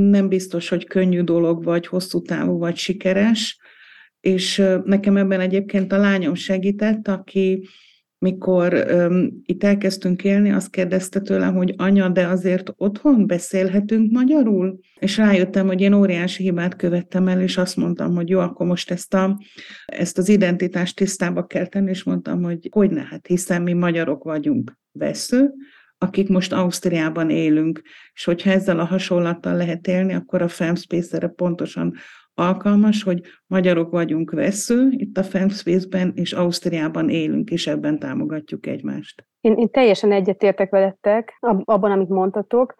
nem 0.09 0.27
biztos, 0.27 0.69
hogy 0.69 0.85
könnyű 0.85 1.21
dolog, 1.21 1.63
vagy 1.63 1.87
hosszú 1.87 2.21
távú, 2.21 2.57
vagy 2.57 2.75
sikeres, 2.75 3.57
és 4.19 4.63
nekem 4.83 5.17
ebben 5.17 5.39
egyébként 5.39 5.91
a 5.91 5.97
lányom 5.97 6.33
segített, 6.33 7.07
aki 7.07 7.67
mikor 8.23 8.73
um, 8.73 9.41
itt 9.45 9.63
elkezdtünk 9.63 10.23
élni, 10.23 10.51
azt 10.51 10.69
kérdezte 10.69 11.19
tőlem, 11.19 11.55
hogy 11.55 11.73
anya, 11.77 12.09
de 12.09 12.27
azért 12.27 12.73
otthon 12.77 13.27
beszélhetünk 13.27 14.11
magyarul? 14.11 14.79
És 14.99 15.17
rájöttem, 15.17 15.67
hogy 15.67 15.81
én 15.81 15.93
óriási 15.93 16.43
hibát 16.43 16.75
követtem 16.75 17.27
el, 17.27 17.41
és 17.41 17.57
azt 17.57 17.77
mondtam, 17.77 18.15
hogy 18.15 18.29
jó, 18.29 18.39
akkor 18.39 18.65
most 18.65 18.91
ezt, 18.91 19.13
a, 19.13 19.39
ezt 19.85 20.17
az 20.17 20.29
identitást 20.29 20.95
tisztába 20.95 21.45
kell 21.45 21.65
tenni, 21.65 21.89
és 21.89 22.03
mondtam, 22.03 22.43
hogy 22.43 22.67
hogy 22.71 22.91
ne, 22.91 23.01
hát 23.01 23.27
hiszen 23.27 23.61
mi 23.61 23.73
magyarok 23.73 24.23
vagyunk 24.23 24.77
vesző, 24.91 25.53
akik 25.97 26.29
most 26.29 26.53
Ausztriában 26.53 27.29
élünk, 27.29 27.81
és 28.13 28.23
hogyha 28.23 28.51
ezzel 28.51 28.79
a 28.79 28.85
hasonlattal 28.85 29.55
lehet 29.55 29.87
élni, 29.87 30.13
akkor 30.13 30.41
a 30.41 30.47
Femspace 30.47 31.15
erre 31.15 31.27
pontosan 31.27 31.93
alkalmas, 32.35 33.03
hogy 33.03 33.21
magyarok 33.47 33.91
vagyunk 33.91 34.31
vesző 34.31 34.87
itt 34.91 35.17
a 35.17 35.23
Femspace-ben, 35.23 36.11
és 36.15 36.33
Ausztriában 36.33 37.09
élünk, 37.09 37.49
és 37.49 37.67
ebben 37.67 37.99
támogatjuk 37.99 38.67
egymást. 38.67 39.25
Én, 39.41 39.53
én 39.53 39.69
teljesen 39.69 40.11
egyetértek 40.11 40.69
veletek 40.69 41.37
abban, 41.63 41.91
amit 41.91 42.09
mondtatok. 42.09 42.75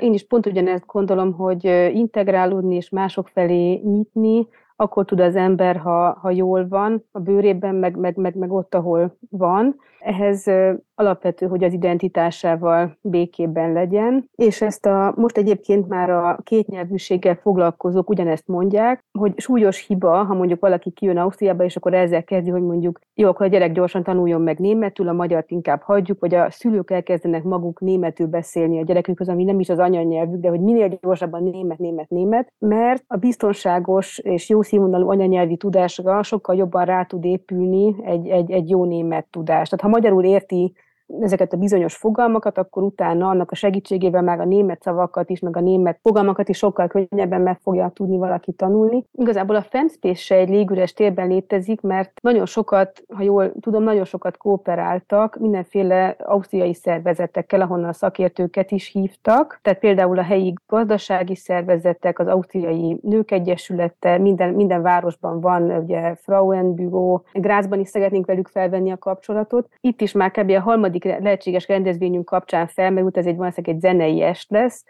Én 0.00 0.12
is 0.12 0.26
pont 0.26 0.46
ugyanezt 0.46 0.86
gondolom, 0.86 1.32
hogy 1.32 1.64
integrálódni 1.94 2.74
és 2.74 2.88
mások 2.88 3.28
felé 3.28 3.74
nyitni, 3.74 4.46
akkor 4.76 5.04
tud 5.04 5.20
az 5.20 5.36
ember, 5.36 5.76
ha, 5.76 6.18
ha 6.20 6.30
jól 6.30 6.68
van 6.68 7.04
a 7.10 7.18
bőrében, 7.18 7.74
meg, 7.74 7.96
meg, 7.96 8.16
meg, 8.16 8.34
meg 8.34 8.52
ott, 8.52 8.74
ahol 8.74 9.16
van. 9.30 9.76
Ehhez 9.98 10.46
alapvető, 10.94 11.46
hogy 11.46 11.64
az 11.64 11.72
identitásával 11.72 12.96
békében 13.00 13.72
legyen, 13.72 14.30
és 14.34 14.62
ezt 14.62 14.86
a, 14.86 15.12
most 15.16 15.36
egyébként 15.36 15.88
már 15.88 16.10
a 16.10 16.38
kétnyelvűséggel 16.42 17.34
foglalkozók 17.34 18.10
ugyanezt 18.10 18.46
mondják, 18.46 19.04
hogy 19.18 19.32
súlyos 19.36 19.86
hiba, 19.86 20.24
ha 20.24 20.34
mondjuk 20.34 20.60
valaki 20.60 20.90
kijön 20.90 21.16
Ausztriába, 21.16 21.64
és 21.64 21.76
akkor 21.76 21.94
ezzel 21.94 22.24
kezdi, 22.24 22.50
hogy 22.50 22.62
mondjuk 22.62 22.98
jó, 23.14 23.28
akkor 23.28 23.46
a 23.46 23.48
gyerek 23.48 23.72
gyorsan 23.72 24.02
tanuljon 24.02 24.40
meg 24.40 24.58
németül, 24.58 25.08
a 25.08 25.12
magyart 25.12 25.50
inkább 25.50 25.80
hagyjuk, 25.80 26.20
vagy 26.20 26.34
a 26.34 26.50
szülők 26.50 26.90
elkezdenek 26.90 27.42
maguk 27.42 27.80
németül 27.80 28.26
beszélni 28.26 28.78
a 28.78 28.84
gyerekükhöz, 28.84 29.28
ami 29.28 29.44
nem 29.44 29.60
is 29.60 29.68
az 29.68 29.78
anyanyelvük, 29.78 30.40
de 30.40 30.48
hogy 30.48 30.60
minél 30.60 30.98
gyorsabban 31.00 31.42
német, 31.42 31.78
német, 31.78 32.08
német, 32.08 32.52
mert 32.58 33.04
a 33.06 33.16
biztonságos 33.16 34.18
és 34.18 34.48
jó 34.48 34.62
színvonalú 34.62 35.10
anyanyelvi 35.10 35.56
tudásra 35.56 36.22
sokkal 36.22 36.56
jobban 36.56 36.84
rá 36.84 37.04
tud 37.04 37.24
épülni 37.24 37.96
egy, 38.04 38.28
egy, 38.28 38.50
egy 38.50 38.70
jó 38.70 38.84
német 38.84 39.26
tudás. 39.30 39.68
Tehát 39.68 39.84
ha 39.84 39.88
magyarul 39.88 40.24
érti 40.24 40.72
ezeket 41.20 41.52
a 41.52 41.56
bizonyos 41.56 41.96
fogalmakat, 41.96 42.58
akkor 42.58 42.82
utána 42.82 43.28
annak 43.28 43.50
a 43.50 43.54
segítségével 43.54 44.22
már 44.22 44.40
a 44.40 44.44
német 44.44 44.82
szavakat 44.82 45.30
is, 45.30 45.40
meg 45.40 45.56
a 45.56 45.60
német 45.60 45.98
fogalmakat 46.02 46.48
is 46.48 46.56
sokkal 46.56 46.86
könnyebben 46.86 47.40
meg 47.40 47.58
fogja 47.62 47.90
tudni 47.94 48.16
valaki 48.16 48.52
tanulni. 48.52 49.04
Igazából 49.12 49.56
a 49.56 49.62
Femspace 49.62 50.20
se 50.20 50.34
egy 50.34 50.48
légüres 50.48 50.92
térben 50.92 51.28
létezik, 51.28 51.80
mert 51.80 52.12
nagyon 52.22 52.46
sokat, 52.46 53.02
ha 53.14 53.22
jól 53.22 53.52
tudom, 53.60 53.82
nagyon 53.82 54.04
sokat 54.04 54.36
kooperáltak 54.36 55.36
mindenféle 55.38 56.16
ausztriai 56.18 56.74
szervezetekkel, 56.74 57.60
ahonnan 57.60 57.88
a 57.88 57.92
szakértőket 57.92 58.70
is 58.70 58.88
hívtak. 58.88 59.58
Tehát 59.62 59.78
például 59.78 60.18
a 60.18 60.22
helyi 60.22 60.54
gazdasági 60.66 61.34
szervezetek, 61.34 62.18
az 62.18 62.26
ausztriai 62.26 62.98
nők 63.02 63.30
egyesülete, 63.30 64.18
minden, 64.18 64.54
minden 64.54 64.82
városban 64.82 65.40
van 65.40 65.70
ugye 65.70 66.14
Frauenbüro, 66.14 67.20
Grazban 67.32 67.80
is 67.80 67.88
szeretnénk 67.88 68.26
velük 68.26 68.48
felvenni 68.48 68.90
a 68.90 68.98
kapcsolatot. 68.98 69.68
Itt 69.80 70.00
is 70.00 70.12
már 70.12 70.30
kb. 70.30 70.50
a 70.50 70.60
harmadik 70.60 71.01
egyik 71.04 71.22
lehetséges 71.22 71.68
rendezvényünk 71.68 72.24
kapcsán 72.24 72.66
felmerült, 72.66 73.16
ez 73.16 73.26
egy 73.26 73.36
valószínűleg 73.36 73.74
egy 73.74 73.80
zenei 73.80 74.22
est 74.22 74.50
lesz, 74.50 74.84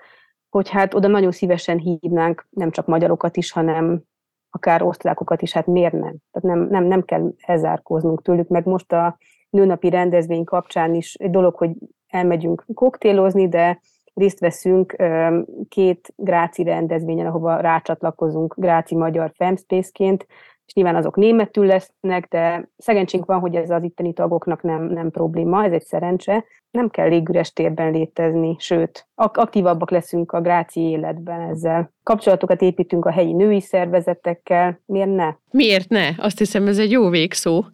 hogy 0.49 0.71
hát 0.71 0.95
oda 0.95 1.09
nagyon 1.09 1.31
szívesen 1.31 1.79
hívnánk 1.79 2.47
nem 2.51 2.71
csak 2.71 2.87
magyarokat 2.87 3.37
is, 3.37 3.53
hanem 3.53 4.03
akár 4.51 4.83
osztrákokat 4.83 5.43
is, 5.43 5.53
hát 5.53 5.67
miért 5.67 5.93
nem? 5.93 6.17
Tehát 6.31 6.57
nem, 6.57 6.69
nem, 6.69 6.85
nem 6.85 7.03
kell 7.03 7.33
elzárkóznunk 7.47 8.23
tőlük, 8.23 8.49
meg 8.49 8.67
most 8.67 8.93
a 8.93 9.19
nőnapi 9.51 9.91
rendezvény 9.91 10.45
kapcsán 10.45 10.95
is 10.95 11.15
egy 11.15 11.31
dolog, 11.31 11.55
hogy 11.55 11.71
elmegyünk 12.07 12.65
koktélozni, 12.75 13.49
de 13.49 13.81
részt 14.15 14.41
veszünk 14.41 14.97
két 15.69 16.13
gráci 16.17 16.63
rendezvényen, 16.63 17.27
ahova 17.27 17.57
rácsatlakozunk 17.57 18.55
gráci 18.57 18.97
magyar 18.97 19.33
femspace-ként, 19.35 20.27
és 20.75 20.79
nyilván 20.83 21.01
azok 21.01 21.17
németül 21.17 21.67
lesznek, 21.67 22.27
de 22.29 22.69
szegénységünk 22.77 23.29
van, 23.29 23.41
hogy 23.41 23.55
ez 23.55 23.71
az 23.71 23.83
itteni 23.83 24.13
tagoknak 24.13 24.63
nem, 24.63 24.85
nem 24.85 25.11
probléma, 25.11 25.65
ez 25.65 25.73
egy 25.73 25.85
szerencse. 25.85 26.45
Nem 26.71 26.89
kell 26.89 27.09
légüres 27.09 27.53
térben 27.53 27.93
létezni, 27.93 28.57
sőt, 28.59 29.07
ak- 29.15 29.37
aktívabbak 29.37 29.91
leszünk 29.91 30.33
a 30.33 30.41
gráci 30.41 30.81
életben 30.81 31.41
ezzel. 31.41 31.93
Kapcsolatokat 32.03 32.63
építünk 32.63 33.05
a 33.05 33.11
helyi 33.11 33.33
női 33.33 33.61
szervezetekkel, 33.61 34.81
miért 34.87 35.15
ne? 35.15 35.35
Miért 35.51 35.89
ne? 35.89 36.09
Azt 36.17 36.39
hiszem, 36.39 36.67
ez 36.67 36.79
egy 36.79 36.91
jó 36.91 37.09
végszó 37.09 37.65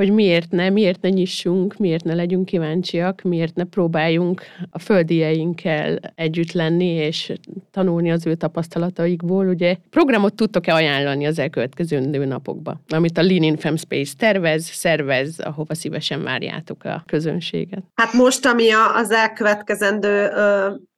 hogy 0.00 0.12
miért 0.12 0.50
ne, 0.50 0.70
miért 0.70 1.00
ne 1.00 1.08
nyissunk, 1.08 1.76
miért 1.76 2.04
ne 2.04 2.14
legyünk 2.14 2.44
kíváncsiak, 2.44 3.22
miért 3.22 3.54
ne 3.54 3.64
próbáljunk 3.64 4.42
a 4.70 4.78
földieinkkel 4.78 5.98
együtt 6.14 6.52
lenni, 6.52 6.86
és 6.86 7.32
tanulni 7.70 8.10
az 8.10 8.26
ő 8.26 8.34
tapasztalataikból. 8.34 9.46
Ugye 9.46 9.76
programot 9.90 10.34
tudtok-e 10.34 10.74
ajánlani 10.74 11.26
az 11.26 11.38
elkövetkező 11.38 12.24
napokban, 12.24 12.80
amit 12.88 13.18
a 13.18 13.22
Lean 13.22 13.42
in 13.42 13.56
Fem 13.56 13.76
Space 13.76 14.12
tervez, 14.18 14.64
szervez, 14.64 15.38
ahova 15.38 15.74
szívesen 15.74 16.22
várjátok 16.22 16.84
a 16.84 17.02
közönséget? 17.06 17.82
Hát 17.94 18.12
most, 18.12 18.46
ami 18.46 18.70
az 18.94 19.10
elkövetkezendő 19.10 20.28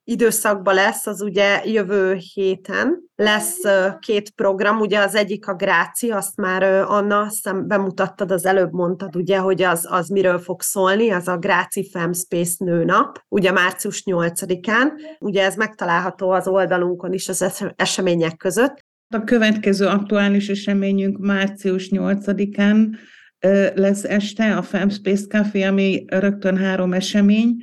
időszakban 0.03 0.73
lesz, 0.73 1.07
az 1.07 1.21
ugye 1.21 1.61
jövő 1.65 2.17
héten 2.33 3.01
lesz 3.15 3.59
két 3.99 4.29
program, 4.29 4.79
ugye 4.79 4.99
az 4.99 5.15
egyik 5.15 5.47
a 5.47 5.55
Gráci, 5.55 6.09
azt 6.11 6.35
már 6.35 6.63
Anna, 6.87 7.19
azt 7.19 7.67
bemutattad, 7.67 8.31
az 8.31 8.45
előbb 8.45 8.71
mondtad, 8.71 9.15
ugye, 9.15 9.37
hogy 9.37 9.61
az, 9.61 9.87
az 9.89 10.07
miről 10.07 10.39
fog 10.39 10.61
szólni, 10.61 11.09
az 11.09 11.27
a 11.27 11.37
Gráci 11.37 11.89
Femspace 11.91 12.65
nőnap, 12.65 13.23
ugye 13.29 13.51
március 13.51 14.03
8-án, 14.05 14.87
ugye 15.19 15.43
ez 15.43 15.55
megtalálható 15.55 16.29
az 16.29 16.47
oldalunkon 16.47 17.13
is 17.13 17.29
az 17.29 17.71
események 17.75 18.37
között. 18.37 18.85
A 19.15 19.23
következő 19.23 19.85
aktuális 19.85 20.49
eseményünk 20.49 21.17
március 21.17 21.89
8-án 21.91 22.87
lesz 23.75 24.03
este 24.03 24.55
a 24.57 24.61
Femspace 24.61 25.25
Café, 25.27 25.61
ami 25.61 26.05
rögtön 26.07 26.57
három 26.57 26.93
esemény, 26.93 27.55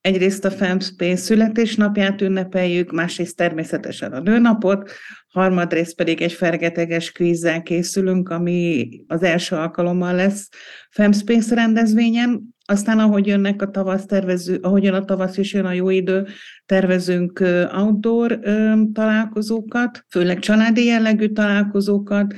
Egyrészt 0.00 0.44
a 0.44 0.50
Femspace 0.50 1.16
születésnapját 1.16 2.20
ünnepeljük, 2.20 2.92
másrészt 2.92 3.36
természetesen 3.36 4.12
a 4.12 4.20
nőnapot, 4.20 4.90
harmadrészt 5.28 5.96
pedig 5.96 6.22
egy 6.22 6.32
fergeteges 6.32 7.12
kvízzel 7.12 7.62
készülünk, 7.62 8.28
ami 8.28 8.88
az 9.06 9.22
első 9.22 9.56
alkalommal 9.56 10.14
lesz 10.14 10.48
Femspace 10.90 11.54
rendezvényen, 11.54 12.56
Aztán, 12.70 12.98
ahogy 12.98 13.26
jönnek 13.26 13.62
a 13.62 13.70
tavasz 13.70 14.06
tervező, 14.06 14.58
ahogyan 14.62 14.94
a 14.94 15.04
tavasz 15.04 15.36
is 15.36 15.52
jön 15.52 15.64
a 15.64 15.72
jó 15.72 15.90
idő, 15.90 16.26
tervezünk 16.66 17.44
outdoor 17.72 18.38
találkozókat, 18.92 20.04
főleg 20.10 20.38
családi 20.38 20.84
jellegű 20.84 21.28
találkozókat, 21.28 22.34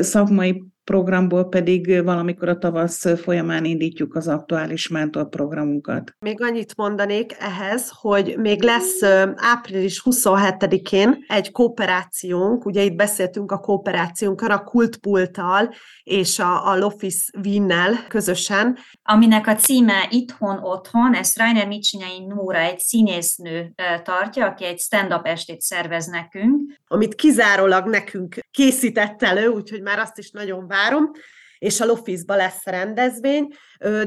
szakmai 0.00 0.64
programból 0.84 1.48
pedig 1.48 2.02
valamikor 2.04 2.48
a 2.48 2.58
tavasz 2.58 3.20
folyamán 3.20 3.64
indítjuk 3.64 4.14
az 4.14 4.28
aktuális 4.28 4.88
mentorprogramunkat. 4.88 6.14
Még 6.18 6.42
annyit 6.42 6.76
mondanék 6.76 7.36
ehhez, 7.38 7.90
hogy 8.00 8.36
még 8.38 8.62
lesz 8.62 9.02
április 9.34 10.02
27-én 10.04 11.24
egy 11.28 11.50
kooperációnk, 11.50 12.64
ugye 12.64 12.82
itt 12.82 12.94
beszéltünk 12.96 13.52
a 13.52 13.58
kooperációnkon 13.58 14.50
a 14.50 14.64
Kultpulttal 14.64 15.74
és 16.02 16.38
a, 16.38 16.70
a 16.70 16.76
Lofis 16.76 17.30
Winnel 17.44 18.06
közösen. 18.08 18.78
Aminek 19.02 19.46
a 19.46 19.54
címe 19.54 20.06
Itthon 20.10 20.58
Otthon, 20.58 21.14
ezt 21.14 21.38
Rainer 21.38 21.66
Micsinyai 21.66 22.24
Nóra, 22.26 22.58
egy 22.58 22.78
színésznő 22.78 23.74
tartja, 24.02 24.46
aki 24.46 24.64
egy 24.64 24.78
stand-up 24.78 25.26
estét 25.26 25.60
szervez 25.60 26.06
nekünk. 26.06 26.80
Amit 26.86 27.14
kizárólag 27.14 27.88
nekünk 27.88 28.38
készített 28.50 29.22
elő, 29.22 29.46
úgyhogy 29.46 29.82
már 29.82 29.98
azt 29.98 30.18
is 30.18 30.30
nagyon 30.30 30.66
várom, 30.74 31.10
és 31.58 31.80
a 31.80 31.84
Lofizba 31.84 32.36
lesz 32.36 32.66
a 32.66 32.70
rendezvény, 32.70 33.48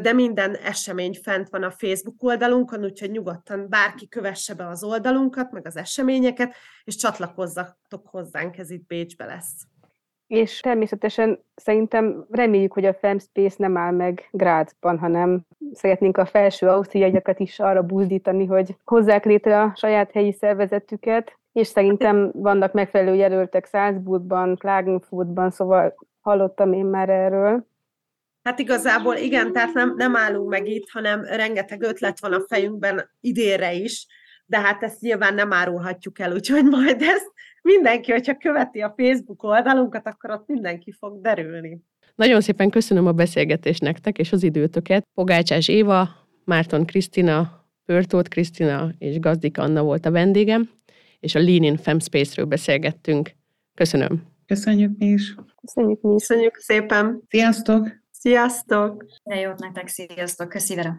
de 0.02 0.14
minden 0.14 0.56
esemény 0.56 1.20
fent 1.24 1.50
van 1.50 1.64
a 1.64 1.72
Facebook 1.72 2.24
oldalunkon, 2.24 2.84
úgyhogy 2.84 3.12
nyugodtan 3.12 3.70
bárki 3.70 4.08
kövesse 4.08 4.54
be 4.54 4.68
az 4.68 4.84
oldalunkat, 4.84 5.52
meg 5.52 5.68
az 5.68 5.78
eseményeket, 5.78 6.56
és 6.84 6.96
csatlakozzatok 6.96 8.08
hozzánk, 8.08 8.58
ez 8.58 8.70
itt 8.70 8.86
Bécsbe 8.88 9.26
lesz. 9.26 9.68
És 10.28 10.60
természetesen 10.60 11.40
szerintem 11.56 12.26
reméljük, 12.30 12.74
hogy 12.74 12.86
a 12.86 12.94
Femspace 12.94 13.56
nem 13.58 13.78
áll 13.78 13.92
meg 13.92 14.28
Grácsban, 14.32 15.00
hanem 15.00 15.42
szeretnénk 15.74 16.18
a 16.18 16.26
felső 16.26 16.68
ausztriaiakat 16.68 17.40
is 17.40 17.60
arra 17.60 17.84
buzdítani, 17.84 18.46
hogy 18.46 18.76
hozzák 18.84 19.26
létre 19.26 19.62
a 19.62 19.74
saját 19.76 20.12
helyi 20.12 20.32
szervezetüket, 20.32 21.40
és 21.52 21.68
szerintem 21.68 22.32
vannak 22.34 22.74
megfelelő 22.74 23.16
jelöltek 23.16 23.68
Salzburgban, 23.68 24.56
Klagenfurtban, 24.56 25.52
szóval 25.52 25.96
hallottam 26.28 26.74
én 26.74 26.86
már 26.86 27.10
erről. 27.10 27.68
Hát 28.44 28.60
igazából 28.60 29.16
igen, 29.16 29.54
tehát 29.54 29.74
nem, 29.74 29.94
nem 29.96 30.16
állunk 30.16 30.50
meg 30.50 30.68
itt, 30.68 30.90
hanem 30.90 31.24
rengeteg 31.24 31.82
ötlet 31.82 32.20
van 32.20 32.34
a 32.34 32.46
fejünkben 32.48 33.10
idénre 33.20 33.74
is, 33.74 34.08
de 34.46 34.60
hát 34.60 34.84
ezt 34.84 35.02
nyilván 35.02 35.34
nem 35.34 35.54
árulhatjuk 35.54 36.20
el, 36.20 36.34
úgyhogy 36.34 36.64
majd 36.64 37.02
ezt 37.02 37.32
mindenki, 37.62 38.12
hogyha 38.12 38.38
követi 38.38 38.82
a 38.82 38.94
Facebook 38.98 39.44
oldalunkat, 39.44 40.08
akkor 40.08 40.32
ott 40.32 40.48
mindenki 40.48 40.92
fog 40.92 41.22
derülni. 41.22 41.82
Nagyon 42.16 42.42
szépen 42.42 42.70
köszönöm 42.70 43.08
a 43.08 43.12
beszélgetést 43.12 43.82
nektek 43.82 44.18
és 44.18 44.32
az 44.32 44.44
időtöket. 44.44 45.08
Pogácsás 45.14 45.68
Éva, 45.68 46.10
Márton 46.44 46.86
Krisztina, 46.86 47.66
Pörtót 47.86 48.28
Krisztina 48.28 48.90
és 48.98 49.20
Gazdik 49.20 49.58
Anna 49.58 49.84
volt 49.84 50.06
a 50.06 50.12
vendégem, 50.12 50.70
és 51.20 51.36
a 51.36 51.40
Lean 51.40 51.64
in 51.64 51.78
Femspace-ről 51.78 52.46
beszélgettünk. 52.46 53.32
Köszönöm. 53.74 54.37
Köszönjük 54.48 54.98
mi 54.98 55.06
is. 55.06 55.36
Köszönjük 55.62 56.02
mi 56.02 56.14
is. 56.14 56.28
Köszönjük 56.28 56.56
szépen. 56.56 57.22
Sziasztok! 57.30 57.88
Sziasztok! 58.12 59.06
De 59.24 59.36
jót 59.36 59.60
nektek, 59.60 59.88
sziasztok, 59.88 60.50
köszi 60.50 60.76
Vera. 60.76 60.98